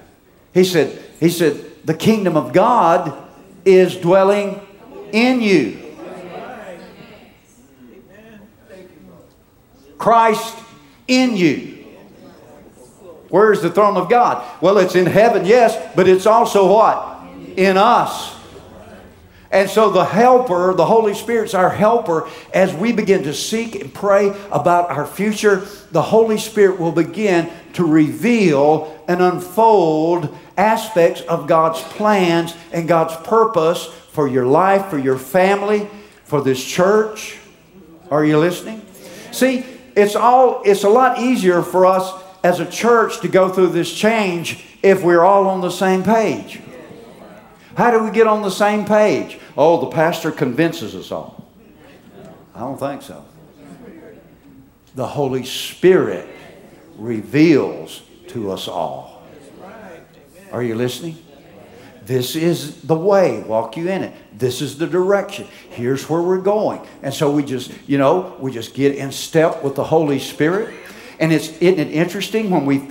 He 0.53 0.65
said, 0.65 1.03
he 1.19 1.29
said, 1.29 1.65
the 1.85 1.95
kingdom 1.95 2.37
of 2.37 2.53
God 2.53 3.17
is 3.65 3.97
dwelling 3.97 4.61
in 5.13 5.41
you. 5.41 5.79
Christ 9.99 10.59
in 11.07 11.37
you. 11.37 11.82
Where's 13.33 13.63
the 13.63 13.71
throne 13.71 13.97
of 13.97 14.11
God? 14.11 14.45
Well, 14.61 14.77
it's 14.77 14.95
in 14.95 15.07
heaven, 15.07 15.47
yes, 15.47 15.75
but 15.97 16.07
it's 16.07 16.27
also 16.27 16.71
what? 16.71 17.25
In 17.57 17.79
us. 17.79 18.37
And 19.51 19.71
so 19.71 19.89
the 19.89 20.05
helper, 20.05 20.75
the 20.75 20.85
Holy 20.85 21.15
Spirit's 21.15 21.55
our 21.55 21.71
helper 21.71 22.29
as 22.53 22.75
we 22.75 22.93
begin 22.93 23.23
to 23.23 23.33
seek 23.33 23.75
and 23.75 23.93
pray 23.93 24.39
about 24.51 24.91
our 24.91 25.07
future. 25.07 25.67
The 25.93 26.03
Holy 26.03 26.37
Spirit 26.37 26.79
will 26.79 26.93
begin 26.93 27.51
to 27.73 27.87
reveal 27.87 29.03
and 29.09 29.23
unfold 29.23 30.37
aspects 30.59 31.23
of 31.23 31.47
God's 31.47 31.81
plans 31.81 32.55
and 32.71 32.87
God's 32.87 33.17
purpose 33.27 33.87
for 34.11 34.29
your 34.29 34.45
life, 34.45 34.91
for 34.91 34.99
your 34.99 35.17
family, 35.17 35.89
for 36.25 36.43
this 36.43 36.63
church. 36.63 37.39
Are 38.11 38.27
you 38.27 38.39
listening? 38.39 38.83
See, 39.31 39.65
it's 39.97 40.17
all 40.17 40.61
it's 40.67 40.85
a 40.85 40.91
lot 40.91 41.19
easier 41.19 41.63
for 41.63 41.87
us 41.87 42.22
as 42.43 42.61
a 42.61 42.67
church 42.67 43.21
to 43.21 43.29
go 43.29 43.49
through 43.49 43.69
this 43.69 43.93
change 43.93 44.65
if 44.83 45.03
we're 45.03 45.23
all 45.23 45.47
on 45.49 45.61
the 45.61 45.71
same 45.71 46.03
page. 46.03 46.61
How 47.77 47.91
do 47.91 48.03
we 48.03 48.11
get 48.11 48.27
on 48.27 48.43
the 48.43 48.51
same 48.51 48.85
page? 48.85 49.39
Oh, 49.57 49.81
the 49.81 49.91
pastor 49.91 50.31
convinces 50.31 50.95
us 50.95 51.11
all. 51.11 51.51
I 52.55 52.61
don't 52.61 52.79
think 52.79 53.03
so. 53.03 53.25
The 54.95 55.07
Holy 55.07 55.45
Spirit 55.45 56.29
reveals 56.97 58.03
to 58.29 58.51
us 58.51 58.69
all. 58.69 59.23
Are 60.51 60.63
you 60.63 60.75
listening? 60.75 61.17
This 62.05 62.37
is 62.37 62.83
the 62.83 62.97
way. 62.97 63.43
Walk 63.43 63.77
you 63.77 63.89
in 63.89 64.03
it. 64.03 64.15
This 64.37 64.61
is 64.61 64.77
the 64.77 64.87
direction. 64.87 65.47
Here's 65.71 66.09
where 66.11 66.21
we're 66.21 66.41
going. 66.41 66.87
And 67.03 67.15
so 67.15 67.31
we 67.31 67.43
just, 67.43 67.73
you 67.87 67.97
know, 67.97 68.37
we 68.39 68.51
just 68.51 68.75
get 68.75 68.97
in 68.97 69.13
step 69.13 69.63
with 69.63 69.77
the 69.77 69.85
Holy 69.85 70.19
Spirit. 70.19 70.75
And 71.23 71.33
it's 71.33 71.57
isn't 71.59 71.79
it 71.79 71.93
interesting 71.93 72.51
when 72.51 72.67
we 72.67 72.89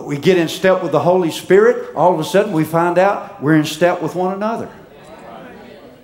we 0.00 0.18
get 0.18 0.36
in 0.36 0.48
step 0.48 0.82
with 0.82 0.90
the 0.90 0.98
Holy 0.98 1.30
Spirit, 1.30 1.94
all 1.94 2.12
of 2.12 2.18
a 2.18 2.24
sudden 2.24 2.52
we 2.52 2.64
find 2.64 2.98
out 2.98 3.40
we're 3.40 3.54
in 3.54 3.64
step 3.64 4.02
with 4.02 4.16
one 4.16 4.34
another. 4.34 4.68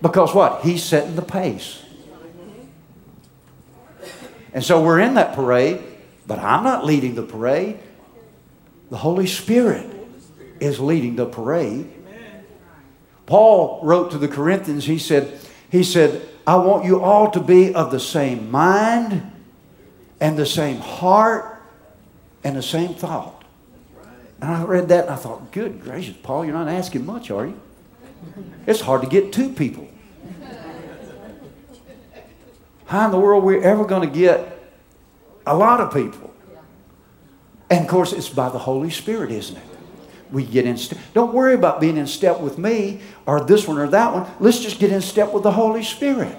Because 0.01 0.33
what? 0.33 0.63
He's 0.63 0.85
setting 0.85 1.17
the 1.17 1.23
pace. 1.23 1.83
And 4.53 4.63
so 4.63 4.85
we're 4.85 5.01
in 5.01 5.15
that 5.15 5.35
parade, 5.35 5.83
but 6.29 6.39
I'm 6.39 6.63
not 6.63 6.85
leading 6.85 7.17
the 7.17 7.25
parade. 7.25 7.81
The 8.91 8.99
Holy 8.99 9.27
Spirit 9.27 9.91
is 10.61 10.79
leading 10.79 11.17
the 11.17 11.27
parade. 11.27 11.93
Paul 13.27 13.81
wrote 13.83 14.13
to 14.13 14.19
the 14.19 14.29
Corinthians, 14.29 14.85
he 14.85 14.99
said, 14.99 15.41
he 15.71 15.83
said, 15.83 16.29
I 16.47 16.55
want 16.57 16.85
you 16.85 17.03
all 17.03 17.33
to 17.33 17.41
be 17.41 17.75
of 17.75 17.91
the 17.91 17.99
same 17.99 18.49
mind 18.53 19.33
and 20.21 20.37
the 20.37 20.47
same 20.47 20.77
heart 20.77 21.54
and 22.45 22.57
the 22.57 22.63
same 22.63 22.95
thought. 22.95 23.43
And 24.41 24.51
I 24.51 24.63
read 24.63 24.89
that 24.89 25.05
and 25.05 25.15
I 25.15 25.17
thought, 25.17 25.51
good 25.53 25.81
gracious, 25.81 26.15
Paul, 26.23 26.45
you're 26.45 26.55
not 26.55 26.69
asking 26.69 27.07
much, 27.07 27.31
are 27.31 27.47
you? 27.47 27.61
It's 28.67 28.81
hard 28.81 29.03
to 29.03 29.09
get 29.09 29.33
two 29.33 29.51
people. 29.53 29.89
How 32.87 33.07
in 33.07 33.11
the 33.11 33.19
world 33.19 33.43
are 33.43 33.47
we 33.47 33.61
ever 33.61 33.85
going 33.85 34.09
to 34.09 34.15
get 34.15 34.59
a 35.47 35.57
lot 35.57 35.81
of 35.81 35.93
people? 35.93 36.33
And 37.71 37.85
of 37.85 37.91
course, 37.91 38.13
it's 38.13 38.29
by 38.29 38.51
the 38.51 38.59
Holy 38.59 38.91
Spirit, 38.91 39.31
isn't 39.31 39.57
it? 39.57 39.63
We 40.31 40.45
get 40.45 40.67
in 40.67 40.77
step. 40.77 40.99
Don't 41.15 41.33
worry 41.33 41.55
about 41.55 41.81
being 41.81 41.97
in 41.97 42.07
step 42.07 42.41
with 42.41 42.59
me 42.59 43.01
or 43.27 43.41
this 43.45 43.67
one 43.67 43.79
or 43.79 43.89
that 43.89 44.13
one. 44.13 44.31
Let's 44.41 44.61
just 44.61 44.79
get 44.79 44.93
in 44.93 45.01
step 45.01 45.33
with 45.33 45.43
the 45.43 45.53
Holy 45.53 45.83
Spirit. 45.83 46.37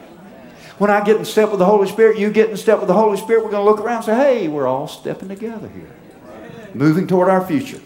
When 0.77 0.89
I 0.89 1.03
get 1.03 1.17
in 1.17 1.25
step 1.25 1.51
with 1.51 1.59
the 1.59 1.65
Holy 1.65 1.87
Spirit, 1.87 2.17
you 2.17 2.29
get 2.31 2.49
in 2.49 2.57
step 2.57 2.79
with 2.79 2.87
the 2.87 2.93
Holy 2.93 3.17
Spirit, 3.17 3.45
we're 3.45 3.51
going 3.51 3.65
to 3.65 3.69
look 3.69 3.79
around 3.79 3.97
and 3.97 4.05
say, 4.05 4.15
hey, 4.15 4.47
we're 4.47 4.67
all 4.67 4.87
stepping 4.87 5.29
together 5.29 5.69
here, 5.69 5.89
moving 6.73 7.07
toward 7.07 7.29
our 7.29 7.45
future. 7.45 7.81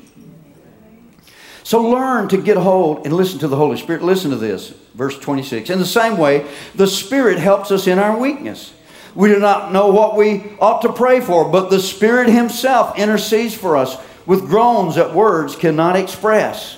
So 1.63 1.83
learn 1.83 2.29
to 2.29 2.37
get 2.41 2.57
hold 2.57 3.05
and 3.05 3.15
listen 3.15 3.37
to 3.39 3.47
the 3.47 3.55
Holy 3.55 3.77
Spirit. 3.77 4.01
Listen 4.01 4.31
to 4.31 4.37
this, 4.37 4.69
verse 4.95 5.19
26. 5.19 5.69
In 5.69 5.77
the 5.77 5.85
same 5.85 6.17
way, 6.17 6.47
the 6.73 6.87
Spirit 6.87 7.37
helps 7.37 7.69
us 7.69 7.85
in 7.85 7.99
our 7.99 8.17
weakness. 8.17 8.73
We 9.13 9.29
do 9.29 9.37
not 9.37 9.71
know 9.71 9.89
what 9.89 10.15
we 10.15 10.53
ought 10.59 10.81
to 10.81 10.91
pray 10.91 11.21
for, 11.21 11.47
but 11.47 11.69
the 11.69 11.79
Spirit 11.79 12.27
Himself 12.29 12.97
intercedes 12.97 13.53
for 13.53 13.77
us 13.77 13.97
with 14.25 14.47
groans 14.47 14.95
that 14.95 15.13
words 15.13 15.55
cannot 15.55 15.95
express. 15.95 16.77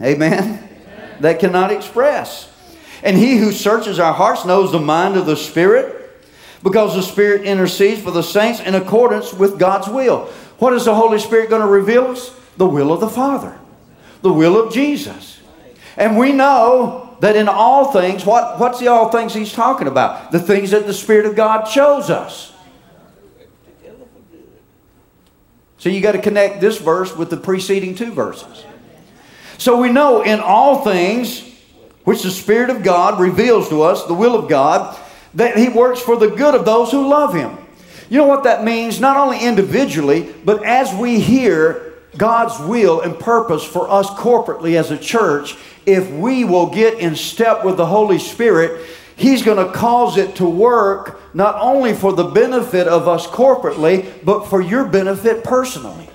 Amen? 0.00 0.68
That 1.20 1.38
cannot 1.38 1.70
express. 1.70 2.47
And 3.02 3.16
he 3.16 3.36
who 3.36 3.52
searches 3.52 3.98
our 3.98 4.12
hearts 4.12 4.44
knows 4.44 4.72
the 4.72 4.80
mind 4.80 5.16
of 5.16 5.26
the 5.26 5.36
Spirit 5.36 5.94
because 6.62 6.94
the 6.94 7.02
Spirit 7.02 7.42
intercedes 7.42 8.02
for 8.02 8.10
the 8.10 8.22
saints 8.22 8.60
in 8.60 8.74
accordance 8.74 9.32
with 9.32 9.58
God's 9.58 9.88
will. 9.88 10.26
What 10.58 10.72
is 10.72 10.84
the 10.84 10.94
Holy 10.94 11.18
Spirit 11.18 11.50
going 11.50 11.62
to 11.62 11.68
reveal 11.68 12.06
us? 12.08 12.34
The 12.56 12.66
will 12.66 12.92
of 12.92 13.00
the 13.00 13.08
Father, 13.08 13.56
the 14.22 14.32
will 14.32 14.60
of 14.60 14.72
Jesus. 14.72 15.40
And 15.96 16.18
we 16.18 16.32
know 16.32 17.16
that 17.20 17.36
in 17.36 17.48
all 17.48 17.92
things, 17.92 18.24
what, 18.24 18.58
what's 18.58 18.80
the 18.80 18.88
all 18.88 19.10
things 19.10 19.34
he's 19.34 19.52
talking 19.52 19.86
about? 19.86 20.32
The 20.32 20.40
things 20.40 20.72
that 20.72 20.86
the 20.86 20.94
Spirit 20.94 21.26
of 21.26 21.36
God 21.36 21.66
shows 21.66 22.10
us. 22.10 22.52
So 25.78 25.88
you 25.88 26.00
got 26.00 26.12
to 26.12 26.20
connect 26.20 26.60
this 26.60 26.78
verse 26.78 27.16
with 27.16 27.30
the 27.30 27.36
preceding 27.36 27.94
two 27.94 28.12
verses. 28.12 28.64
So 29.58 29.80
we 29.80 29.90
know 29.90 30.22
in 30.22 30.40
all 30.40 30.82
things 30.82 31.47
which 32.08 32.22
the 32.22 32.30
Spirit 32.30 32.70
of 32.70 32.82
God 32.82 33.20
reveals 33.20 33.68
to 33.68 33.82
us, 33.82 34.06
the 34.06 34.14
will 34.14 34.34
of 34.34 34.48
God, 34.48 34.98
that 35.34 35.58
He 35.58 35.68
works 35.68 36.00
for 36.00 36.16
the 36.16 36.30
good 36.30 36.54
of 36.54 36.64
those 36.64 36.90
who 36.90 37.06
love 37.06 37.34
Him. 37.34 37.58
You 38.08 38.16
know 38.16 38.26
what 38.26 38.44
that 38.44 38.64
means? 38.64 38.98
Not 38.98 39.18
only 39.18 39.44
individually, 39.44 40.34
but 40.42 40.64
as 40.64 40.90
we 40.94 41.20
hear 41.20 41.92
God's 42.16 42.58
will 42.60 43.02
and 43.02 43.18
purpose 43.18 43.62
for 43.62 43.90
us 43.90 44.08
corporately 44.08 44.76
as 44.76 44.90
a 44.90 44.96
church, 44.96 45.54
if 45.84 46.10
we 46.10 46.44
will 46.44 46.70
get 46.70 46.98
in 46.98 47.14
step 47.14 47.62
with 47.62 47.76
the 47.76 47.84
Holy 47.84 48.18
Spirit, 48.18 48.88
He's 49.14 49.42
going 49.42 49.62
to 49.62 49.70
cause 49.70 50.16
it 50.16 50.36
to 50.36 50.48
work 50.48 51.20
not 51.34 51.56
only 51.60 51.92
for 51.92 52.14
the 52.14 52.24
benefit 52.24 52.88
of 52.88 53.06
us 53.06 53.26
corporately, 53.26 54.24
but 54.24 54.46
for 54.46 54.62
your 54.62 54.86
benefit 54.86 55.44
personally. 55.44 56.07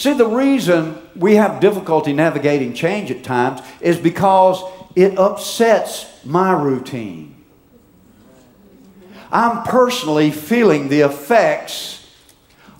See, 0.00 0.14
the 0.14 0.26
reason 0.26 0.96
we 1.14 1.34
have 1.34 1.60
difficulty 1.60 2.14
navigating 2.14 2.72
change 2.72 3.10
at 3.10 3.22
times 3.22 3.60
is 3.82 3.98
because 3.98 4.62
it 4.96 5.18
upsets 5.18 6.24
my 6.24 6.52
routine. 6.52 7.44
I'm 9.30 9.62
personally 9.64 10.30
feeling 10.30 10.88
the 10.88 11.02
effects 11.02 12.08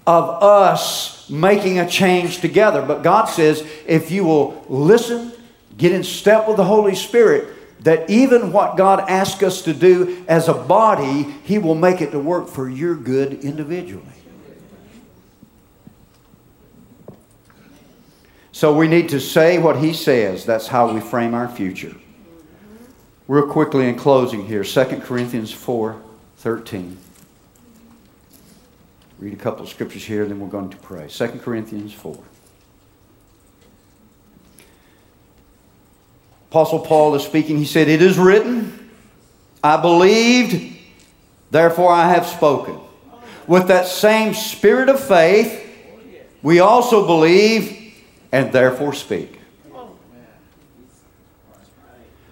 of 0.06 0.42
us 0.42 1.28
making 1.28 1.78
a 1.78 1.86
change 1.86 2.40
together. 2.40 2.80
But 2.80 3.02
God 3.02 3.26
says 3.26 3.70
if 3.86 4.10
you 4.10 4.24
will 4.24 4.64
listen, 4.70 5.30
get 5.76 5.92
in 5.92 6.02
step 6.02 6.48
with 6.48 6.56
the 6.56 6.64
Holy 6.64 6.94
Spirit, 6.94 7.54
that 7.84 8.08
even 8.08 8.50
what 8.50 8.78
God 8.78 9.10
asks 9.10 9.42
us 9.42 9.60
to 9.64 9.74
do 9.74 10.24
as 10.26 10.48
a 10.48 10.54
body, 10.54 11.24
He 11.44 11.58
will 11.58 11.74
make 11.74 12.00
it 12.00 12.12
to 12.12 12.18
work 12.18 12.48
for 12.48 12.66
your 12.66 12.94
good 12.94 13.44
individually. 13.44 14.19
So 18.60 18.74
we 18.74 18.88
need 18.88 19.08
to 19.08 19.20
say 19.20 19.56
what 19.56 19.78
He 19.78 19.94
says. 19.94 20.44
That's 20.44 20.66
how 20.66 20.92
we 20.92 21.00
frame 21.00 21.32
our 21.32 21.48
future. 21.48 21.94
Real 23.26 23.46
quickly 23.46 23.88
in 23.88 23.96
closing 23.96 24.44
here 24.44 24.62
2 24.62 24.84
Corinthians 25.00 25.50
4 25.50 25.98
13. 26.36 26.98
Read 29.18 29.32
a 29.32 29.36
couple 29.36 29.62
of 29.62 29.70
scriptures 29.70 30.04
here, 30.04 30.26
then 30.26 30.40
we're 30.40 30.48
going 30.48 30.68
to 30.68 30.76
pray. 30.76 31.08
2 31.08 31.28
Corinthians 31.38 31.94
4. 31.94 32.18
Apostle 36.50 36.80
Paul 36.80 37.14
is 37.14 37.24
speaking. 37.24 37.56
He 37.56 37.64
said, 37.64 37.88
It 37.88 38.02
is 38.02 38.18
written, 38.18 38.90
I 39.64 39.78
believed, 39.78 40.76
therefore 41.50 41.94
I 41.94 42.10
have 42.10 42.26
spoken. 42.26 42.78
With 43.46 43.68
that 43.68 43.86
same 43.86 44.34
spirit 44.34 44.90
of 44.90 45.00
faith, 45.00 45.66
we 46.42 46.60
also 46.60 47.06
believe 47.06 47.79
and 48.32 48.52
therefore 48.52 48.92
speak. 48.92 49.40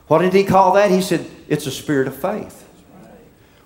What 0.07 0.21
did 0.21 0.33
he 0.33 0.45
call 0.45 0.73
that? 0.73 0.91
He 0.91 1.03
said, 1.03 1.27
It's 1.49 1.67
a 1.67 1.71
spirit 1.71 2.09
of 2.09 2.17
faith. 2.17 2.67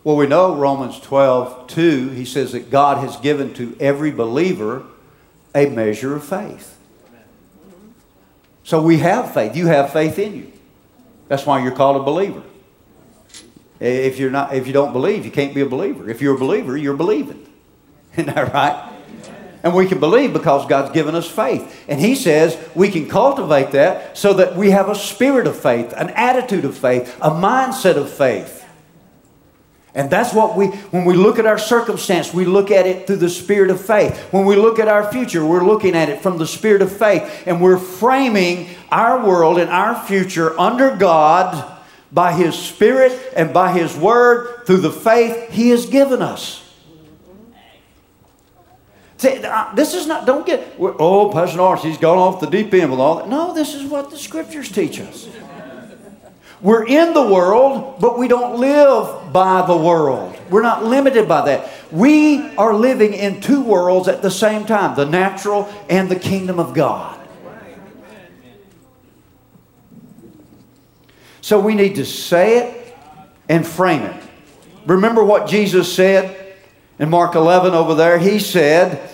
Well, 0.05 0.17
we 0.17 0.27
know 0.27 0.57
Romans 0.57 0.99
12, 0.99 1.69
2, 1.69 2.09
he 2.11 2.25
says 2.25 2.53
that 2.53 2.71
God 2.71 2.99
has 2.99 3.17
given 3.19 3.55
to 3.55 3.77
every 3.79 4.11
believer 4.11 4.85
a 5.55 5.67
measure 5.67 6.17
of 6.17 6.25
faith. 6.25 6.77
So 8.65 8.83
we 8.83 8.99
have 8.99 9.33
faith. 9.33 9.57
You 9.57 9.67
have 9.67 9.93
faith 9.93 10.19
in 10.19 10.35
you. 10.35 10.53
That's 11.29 11.47
why 11.47 11.63
you're 11.63 11.73
called 11.73 12.01
a 12.01 12.05
believer. 12.05 12.43
If 13.79 14.19
you're 14.19 14.31
not, 14.31 14.55
if 14.55 14.67
you 14.67 14.73
don't 14.73 14.93
believe, 14.93 15.25
you 15.25 15.31
can't 15.31 15.55
be 15.55 15.61
a 15.61 15.67
believer. 15.67 16.09
If 16.09 16.21
you're 16.21 16.37
a 16.37 16.39
believer, 16.39 16.77
you're 16.77 16.97
believing. 16.97 17.47
Isn't 18.13 18.27
that 18.27 18.53
right? 18.53 18.92
And 19.63 19.75
we 19.75 19.87
can 19.87 20.01
believe 20.01 20.33
because 20.33 20.67
God's 20.67 20.93
given 20.93 21.15
us 21.15 21.29
faith. 21.29 21.85
And 21.89 22.01
He 22.01 22.15
says 22.15 22.59
we 22.75 22.91
can 22.91 23.09
cultivate 23.09 23.71
that 23.73 24.19
so 24.19 24.35
that 24.35 24.57
we 24.57 24.71
have 24.71 24.89
a 24.89 24.95
spirit 24.95 25.47
of 25.47 25.57
faith, 25.57 25.93
an 25.97 26.11
attitude 26.11 26.65
of 26.65 26.77
faith, 26.77 27.17
a 27.21 27.31
mindset 27.31 27.97
of 27.97 28.11
faith. 28.11 28.63
And 29.95 30.11
that's 30.11 30.33
what 30.33 30.57
we, 30.57 30.69
when 30.69 31.05
we 31.05 31.15
look 31.15 31.39
at 31.39 31.45
our 31.45 31.59
circumstance, 31.59 32.33
we 32.33 32.47
look 32.47 32.71
at 32.71 32.87
it 32.87 33.07
through 33.07 33.17
the 33.17 33.29
spirit 33.29 33.71
of 33.71 33.85
faith. 33.85 34.19
When 34.33 34.47
we 34.47 34.57
look 34.57 34.79
at 34.79 34.89
our 34.89 35.13
future, 35.13 35.45
we're 35.45 35.65
looking 35.65 35.95
at 35.95 36.09
it 36.09 36.23
from 36.23 36.39
the 36.39 36.47
spirit 36.47 36.81
of 36.81 36.91
faith. 36.91 37.45
And 37.47 37.61
we're 37.61 37.79
framing 37.79 38.71
our 38.91 39.25
world 39.25 39.59
and 39.59 39.69
our 39.69 40.03
future 40.07 40.59
under 40.59 40.97
God 40.97 41.81
by 42.11 42.33
His 42.33 42.57
Spirit 42.57 43.33
and 43.37 43.53
by 43.53 43.73
His 43.73 43.95
Word 43.95 44.67
through 44.67 44.79
the 44.79 44.93
faith 44.93 45.51
He 45.51 45.71
has 45.71 45.85
given 45.85 46.23
us. 46.23 46.62
Uh, 49.25 49.75
this 49.75 49.95
is 49.95 50.07
not, 50.07 50.27
don't 50.27 50.45
get, 50.45 50.75
oh, 50.79 51.31
Pastor 51.33 51.57
Norris, 51.57 51.83
he's 51.83 51.99
gone 51.99 52.19
off 52.19 52.41
the 52.41 52.47
deep 52.47 52.73
end 52.75 52.91
with 52.91 53.01
all 53.01 53.17
that. 53.17 53.29
No, 53.29 53.55
this 53.55 53.75
is 53.75 53.85
what 53.85 54.11
the 54.11 54.19
Scriptures 54.19 54.71
teach 54.71 55.01
us. 55.01 55.29
We're 56.61 56.87
in 56.87 57.13
the 57.13 57.23
world, 57.23 58.01
but 58.01 58.19
we 58.19 58.29
don't 58.29 58.61
live 58.61 59.33
by 59.33 59.67
the 59.67 59.77
world. 59.77 60.39
We're 60.49 60.63
not 60.63 60.85
limited 60.85 61.27
by 61.27 61.47
that. 61.47 61.69
We 61.91 62.55
are 62.57 62.73
living 62.73 63.15
in 63.15 63.41
two 63.41 63.63
worlds 63.63 64.07
at 64.07 64.23
the 64.23 64.31
same 64.31 64.65
time 64.65 64.95
the 64.95 65.05
natural 65.05 65.69
and 65.91 66.09
the 66.09 66.17
kingdom 66.17 66.61
of 66.61 66.73
God. 66.73 67.19
So 71.41 71.59
we 71.59 71.75
need 71.75 71.97
to 71.97 72.05
say 72.05 72.59
it 72.59 72.97
and 73.49 73.67
frame 73.67 74.03
it. 74.03 74.23
Remember 74.87 75.25
what 75.25 75.49
Jesus 75.49 75.93
said 75.93 76.55
in 77.01 77.11
Mark 77.11 77.35
11 77.35 77.75
over 77.75 77.97
there? 77.97 78.19
He 78.19 78.39
said, 78.39 79.11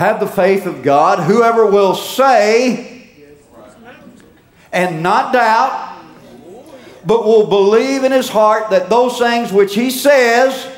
Have 0.00 0.18
the 0.18 0.26
faith 0.26 0.64
of 0.64 0.82
God. 0.82 1.18
Whoever 1.18 1.66
will 1.66 1.94
say 1.94 3.06
and 4.72 5.02
not 5.02 5.34
doubt, 5.34 6.02
but 7.04 7.26
will 7.26 7.46
believe 7.46 8.02
in 8.02 8.10
his 8.10 8.30
heart 8.30 8.70
that 8.70 8.88
those 8.88 9.18
things 9.18 9.52
which 9.52 9.74
he 9.74 9.90
says 9.90 10.74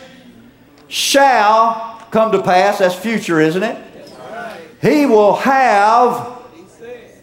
shall 0.88 2.04
come 2.10 2.32
to 2.32 2.42
pass. 2.42 2.80
That's 2.80 2.96
future, 2.96 3.38
isn't 3.38 3.62
it? 3.62 3.80
He 4.80 5.06
will 5.06 5.36
have 5.36 6.16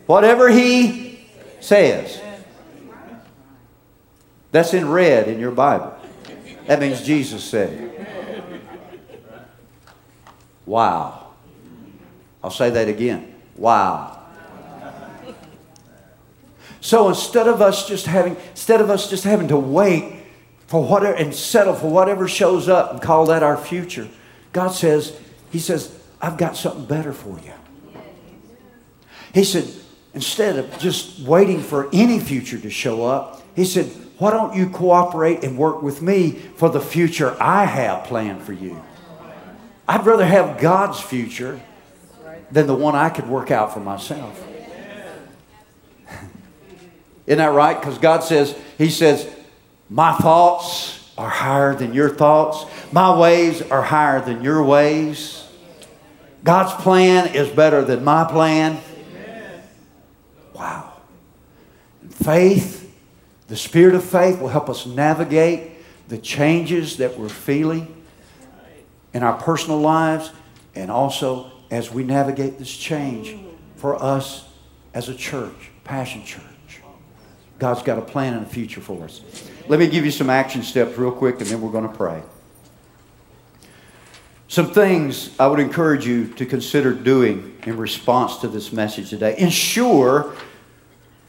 whatever 0.06 0.48
he 0.48 1.28
says. 1.60 2.22
That's 4.54 4.74
in 4.74 4.88
red 4.88 5.28
in 5.28 5.38
your 5.38 5.52
Bible. 5.52 5.94
That 6.66 6.80
means 6.80 7.02
Jesus 7.02 7.44
said. 7.44 8.08
Wow. 10.66 11.19
I'll 12.44 12.52
say 12.52 12.70
that 12.70 12.88
again. 12.88 13.36
Wow. 13.56 14.16
So 16.82 17.10
instead 17.10 17.48
of 17.48 17.62
us 17.62 17.88
just 17.88 18.06
having, 18.06 18.38
instead 18.52 18.80
of 18.80 18.90
us 18.90 19.10
just 19.10 19.26
having 19.26 19.50
to 19.50 19.58
wait 19.58 20.14
for 20.68 20.84
whatever 20.84 21.18
and 21.18 21.34
settle 21.36 21.74
for 21.74 21.92
whatever 21.92 22.28
shows 22.28 22.70
up 22.70 22.92
and 22.92 23.02
call 23.02 23.26
that 23.26 23.44
our 23.44 23.58
future, 23.58 24.08
God 24.54 24.70
says, 24.70 25.18
He 25.52 25.60
says, 25.60 25.94
I've 26.22 26.38
got 26.38 26.56
something 26.56 26.86
better 26.86 27.12
for 27.12 27.40
you. 27.40 27.54
He 29.34 29.44
said, 29.44 29.68
instead 30.14 30.58
of 30.58 30.80
just 30.80 31.20
waiting 31.20 31.62
for 31.62 31.90
any 31.94 32.20
future 32.20 32.58
to 32.58 32.70
show 32.70 33.06
up, 33.06 33.44
He 33.56 33.66
said, 33.66 33.92
why 34.20 34.32
don't 34.32 34.54
you 34.54 34.70
cooperate 34.70 35.46
and 35.46 35.58
work 35.58 35.82
with 35.82 36.02
me 36.02 36.32
for 36.32 36.70
the 36.70 36.82
future 36.82 37.36
I 37.42 37.64
have 37.64 38.04
planned 38.04 38.44
for 38.44 38.52
you? 38.52 38.84
I'd 39.88 40.06
rather 40.06 40.26
have 40.26 40.60
God's 40.60 41.00
future 41.00 41.60
than 42.52 42.68
the 42.68 42.76
one 42.76 42.96
I 42.96 43.10
could 43.10 43.28
work 43.28 43.52
out 43.52 43.74
for 43.74 43.80
myself. 43.80 44.44
Isn't 47.26 47.38
that 47.38 47.54
right? 47.54 47.80
Because 47.80 47.98
God 47.98 48.24
says, 48.24 48.56
He 48.78 48.90
says, 48.90 49.30
My 49.90 50.14
thoughts 50.16 51.12
are 51.18 51.30
higher 51.30 51.76
than 51.76 51.94
your 51.94 52.10
thoughts, 52.10 52.66
my 52.92 53.18
ways 53.18 53.62
are 53.62 53.84
higher 53.84 54.22
than 54.22 54.42
your 54.42 54.64
ways. 54.64 55.46
God's 56.44 56.74
plan 56.82 57.36
is 57.36 57.50
better 57.50 57.84
than 57.84 58.04
my 58.04 58.24
plan. 58.24 58.80
Wow. 60.54 60.94
Faith, 62.10 62.96
the 63.48 63.58
spirit 63.58 63.96
of 63.96 64.04
faith 64.04 64.40
will 64.40 64.48
help 64.48 64.70
us 64.70 64.86
navigate 64.86 65.72
the 66.08 66.18
changes 66.18 66.98
that 66.98 67.18
we're 67.18 67.30
feeling. 67.30 67.96
in 69.14 69.24
our 69.24 69.34
personal 69.34 69.80
lives 69.80 70.32
and 70.76 70.92
also 70.92 71.52
as 71.72 71.92
we 71.92 72.04
navigate 72.04 72.58
this 72.58 72.76
change 72.76 73.36
for 73.76 74.02
us 74.02 74.46
as 74.94 75.10
a 75.10 75.16
church, 75.16 75.72
Passion 75.84 76.24
Church. 76.24 76.44
God's 77.60 77.84
got 77.84 77.98
a 77.98 78.02
plan 78.02 78.34
and 78.34 78.46
a 78.46 78.50
future 78.50 78.82
for 78.82 79.04
us. 79.04 79.22
Let 79.68 79.80
me 79.80 79.88
give 79.88 80.06
you 80.06 80.12
some 80.12 80.30
action 80.30 80.64
steps 80.64 80.98
real 80.98 81.12
quick 81.12 81.42
and 81.42 81.50
then 81.50 81.62
we're 81.62 81.72
going 81.72 81.88
to 81.88 81.96
pray. 81.96 82.24
Some 84.48 84.72
things 84.72 85.38
I 85.40 85.46
would 85.46 85.60
encourage 85.60 86.08
you 86.08 86.28
to 86.34 86.46
consider 86.46 86.92
doing 86.94 87.56
in 87.68 87.78
response 87.78 88.38
to 88.38 88.48
this 88.48 88.74
message 88.74 89.12
today. 89.12 89.36
Ensure, 89.38 90.34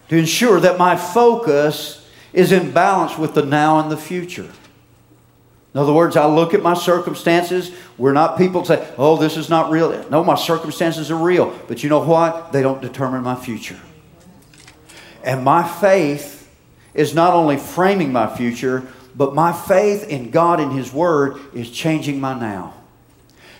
to 0.08 0.16
ensure 0.16 0.58
that 0.60 0.78
my 0.78 0.96
focus 0.96 2.08
is 2.32 2.52
in 2.52 2.70
balance 2.70 3.18
with 3.18 3.34
the 3.34 3.44
now 3.44 3.80
and 3.80 3.90
the 3.90 3.96
future. 3.96 4.50
In 5.72 5.78
other 5.78 5.92
words, 5.92 6.16
I 6.16 6.26
look 6.26 6.52
at 6.52 6.62
my 6.62 6.74
circumstances. 6.74 7.70
We're 7.96 8.12
not 8.12 8.36
people 8.36 8.64
say, 8.64 8.86
oh, 8.98 9.16
this 9.16 9.36
is 9.36 9.48
not 9.48 9.70
real. 9.70 10.08
No, 10.10 10.24
my 10.24 10.34
circumstances 10.34 11.10
are 11.10 11.16
real. 11.16 11.56
But 11.68 11.84
you 11.84 11.88
know 11.88 12.00
what? 12.00 12.52
They 12.52 12.60
don't 12.60 12.82
determine 12.82 13.22
my 13.22 13.36
future. 13.36 13.78
And 15.22 15.44
my 15.44 15.66
faith 15.66 16.48
is 16.92 17.14
not 17.14 17.34
only 17.34 17.56
framing 17.56 18.12
my 18.12 18.34
future, 18.34 18.88
but 19.14 19.34
my 19.34 19.52
faith 19.52 20.08
in 20.08 20.30
God 20.30 20.58
and 20.58 20.72
His 20.72 20.92
Word 20.92 21.38
is 21.54 21.70
changing 21.70 22.20
my 22.20 22.38
now. 22.38 22.74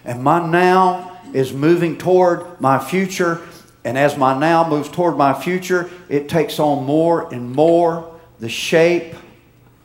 And 0.05 0.25
my 0.25 0.45
now 0.45 1.21
is 1.33 1.53
moving 1.53 1.97
toward 1.97 2.61
my 2.61 2.79
future. 2.79 3.41
And 3.85 3.97
as 3.97 4.17
my 4.17 4.37
now 4.37 4.69
moves 4.69 4.89
toward 4.89 5.17
my 5.17 5.33
future, 5.33 5.89
it 6.09 6.29
takes 6.29 6.59
on 6.59 6.85
more 6.85 7.33
and 7.33 7.53
more 7.53 8.19
the 8.41 8.49
shape 8.49 9.15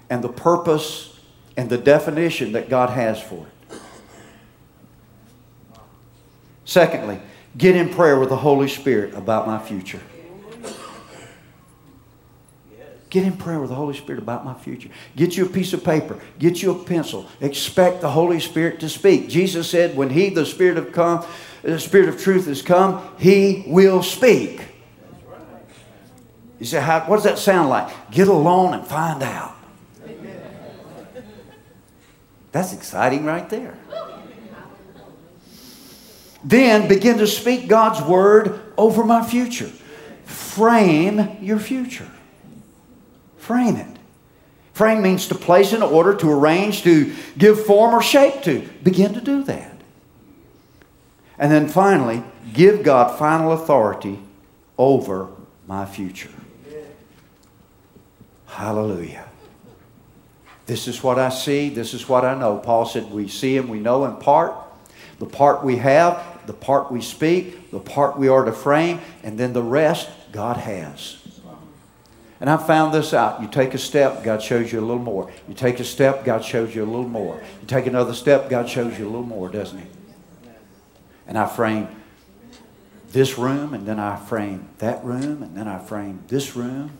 and 0.09 0.23
the 0.23 0.29
purpose 0.29 1.14
and 1.57 1.69
the 1.69 1.77
definition 1.77 2.51
that 2.53 2.69
God 2.69 2.89
has 2.89 3.21
for 3.21 3.45
it. 3.47 3.79
Secondly, 6.65 7.19
get 7.57 7.75
in 7.75 7.89
prayer 7.89 8.19
with 8.19 8.29
the 8.29 8.37
Holy 8.37 8.67
Spirit 8.67 9.13
about 9.13 9.47
my 9.47 9.59
future. 9.59 10.01
Get 13.09 13.23
in 13.23 13.37
prayer 13.37 13.61
with 13.61 13.69
the 13.69 13.75
Holy 13.75 13.95
Spirit 13.95 14.21
about 14.21 14.43
my 14.43 14.53
future. 14.55 14.89
Get 15.15 15.37
you 15.37 15.45
a 15.45 15.49
piece 15.49 15.71
of 15.71 15.85
paper. 15.85 16.19
Get 16.37 16.61
you 16.61 16.71
a 16.71 16.83
pencil. 16.83 17.29
Expect 17.39 18.01
the 18.01 18.09
Holy 18.09 18.41
Spirit 18.41 18.81
to 18.81 18.89
speak. 18.89 19.29
Jesus 19.29 19.69
said, 19.69 19.95
when 19.95 20.09
He, 20.09 20.29
the 20.29 20.45
Spirit 20.45 20.77
of 20.77 20.91
come, 20.91 21.25
the 21.61 21.79
Spirit 21.79 22.09
of 22.09 22.21
truth 22.21 22.47
has 22.47 22.61
come, 22.61 23.07
He 23.17 23.63
will 23.67 24.03
speak. 24.03 24.61
You 26.59 26.65
say, 26.65 26.81
how, 26.81 27.01
what 27.01 27.15
does 27.15 27.23
that 27.23 27.37
sound 27.37 27.69
like? 27.69 28.11
Get 28.11 28.27
alone 28.27 28.73
and 28.73 28.85
find 28.85 29.23
out. 29.23 29.54
That's 32.55 32.71
exciting 32.71 33.25
right 33.25 33.49
there. 33.49 33.77
Then 36.41 36.87
begin 36.87 37.17
to 37.17 37.27
speak 37.27 37.67
God's 37.67 38.01
word 38.01 38.61
over 38.77 39.03
my 39.03 39.27
future. 39.27 39.69
Frame 40.23 41.35
your 41.41 41.59
future. 41.59 42.09
Frame 43.35 43.75
it. 43.75 43.97
Frame 44.71 45.01
means 45.01 45.27
to 45.27 45.35
place 45.35 45.73
in 45.73 45.83
order, 45.83 46.15
to 46.15 46.31
arrange, 46.31 46.83
to 46.83 47.13
give 47.37 47.65
form 47.65 47.93
or 47.93 48.01
shape 48.01 48.41
to. 48.43 48.61
Begin 48.81 49.13
to 49.15 49.19
do 49.19 49.43
that. 49.43 49.77
And 51.37 51.51
then 51.51 51.67
finally, 51.67 52.23
give 52.53 52.83
God 52.83 53.19
final 53.19 53.51
authority 53.51 54.17
over 54.77 55.27
my 55.67 55.85
future. 55.85 56.31
Hallelujah. 58.45 59.25
This 60.65 60.87
is 60.87 61.03
what 61.03 61.19
I 61.19 61.29
see. 61.29 61.69
This 61.69 61.93
is 61.93 62.09
what 62.09 62.25
I 62.25 62.33
know. 62.33 62.57
Paul 62.57 62.85
said, 62.85 63.11
We 63.11 63.27
see 63.27 63.57
and 63.57 63.69
we 63.69 63.79
know 63.79 64.05
in 64.05 64.17
part. 64.17 64.55
The 65.19 65.25
part 65.25 65.63
we 65.63 65.77
have, 65.77 66.45
the 66.45 66.53
part 66.53 66.91
we 66.91 67.01
speak, 67.01 67.71
the 67.71 67.79
part 67.79 68.17
we 68.17 68.27
are 68.27 68.43
to 68.43 68.51
frame, 68.51 68.99
and 69.23 69.37
then 69.37 69.53
the 69.53 69.63
rest 69.63 70.09
God 70.31 70.57
has. 70.57 71.17
And 72.41 72.49
I 72.49 72.57
found 72.57 72.93
this 72.93 73.13
out. 73.13 73.41
You 73.41 73.47
take 73.47 73.73
a 73.73 73.77
step, 73.77 74.23
God 74.23 74.41
shows 74.41 74.71
you 74.71 74.79
a 74.79 74.81
little 74.81 75.01
more. 75.01 75.31
You 75.47 75.53
take 75.53 75.79
a 75.79 75.85
step, 75.85 76.25
God 76.25 76.43
shows 76.43 76.75
you 76.75 76.83
a 76.83 76.85
little 76.85 77.07
more. 77.07 77.41
You 77.61 77.67
take 77.67 77.85
another 77.85 78.13
step, 78.13 78.49
God 78.49 78.69
shows 78.69 78.99
you 78.99 79.05
a 79.05 79.09
little 79.09 79.23
more, 79.23 79.49
doesn't 79.49 79.79
He? 79.79 79.87
And 81.27 81.37
I 81.37 81.47
frame 81.47 81.87
this 83.11 83.37
room, 83.37 83.73
and 83.73 83.87
then 83.87 83.99
I 83.99 84.17
frame 84.17 84.67
that 84.79 85.03
room, 85.05 85.41
and 85.41 85.55
then 85.55 85.67
I 85.67 85.79
frame 85.79 86.23
this 86.27 86.55
room. 86.55 86.91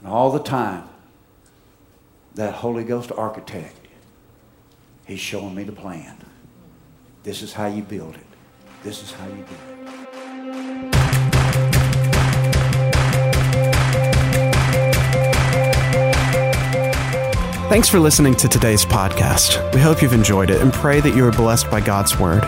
And 0.00 0.08
all 0.08 0.32
the 0.32 0.42
time, 0.42 0.88
that 2.38 2.54
Holy 2.54 2.84
Ghost 2.84 3.12
architect, 3.16 3.74
he's 5.06 5.18
showing 5.18 5.56
me 5.56 5.64
the 5.64 5.72
plan. 5.72 6.16
This 7.24 7.42
is 7.42 7.52
how 7.52 7.66
you 7.66 7.82
build 7.82 8.14
it. 8.14 8.24
This 8.84 9.02
is 9.02 9.10
how 9.10 9.26
you 9.26 9.34
do 9.34 9.42
it. 9.42 9.48
Thanks 17.68 17.88
for 17.88 17.98
listening 17.98 18.36
to 18.36 18.46
today's 18.46 18.86
podcast. 18.86 19.74
We 19.74 19.80
hope 19.80 20.00
you've 20.00 20.12
enjoyed 20.12 20.50
it 20.50 20.62
and 20.62 20.72
pray 20.72 21.00
that 21.00 21.16
you 21.16 21.26
are 21.26 21.32
blessed 21.32 21.68
by 21.72 21.80
God's 21.80 22.20
Word. 22.20 22.44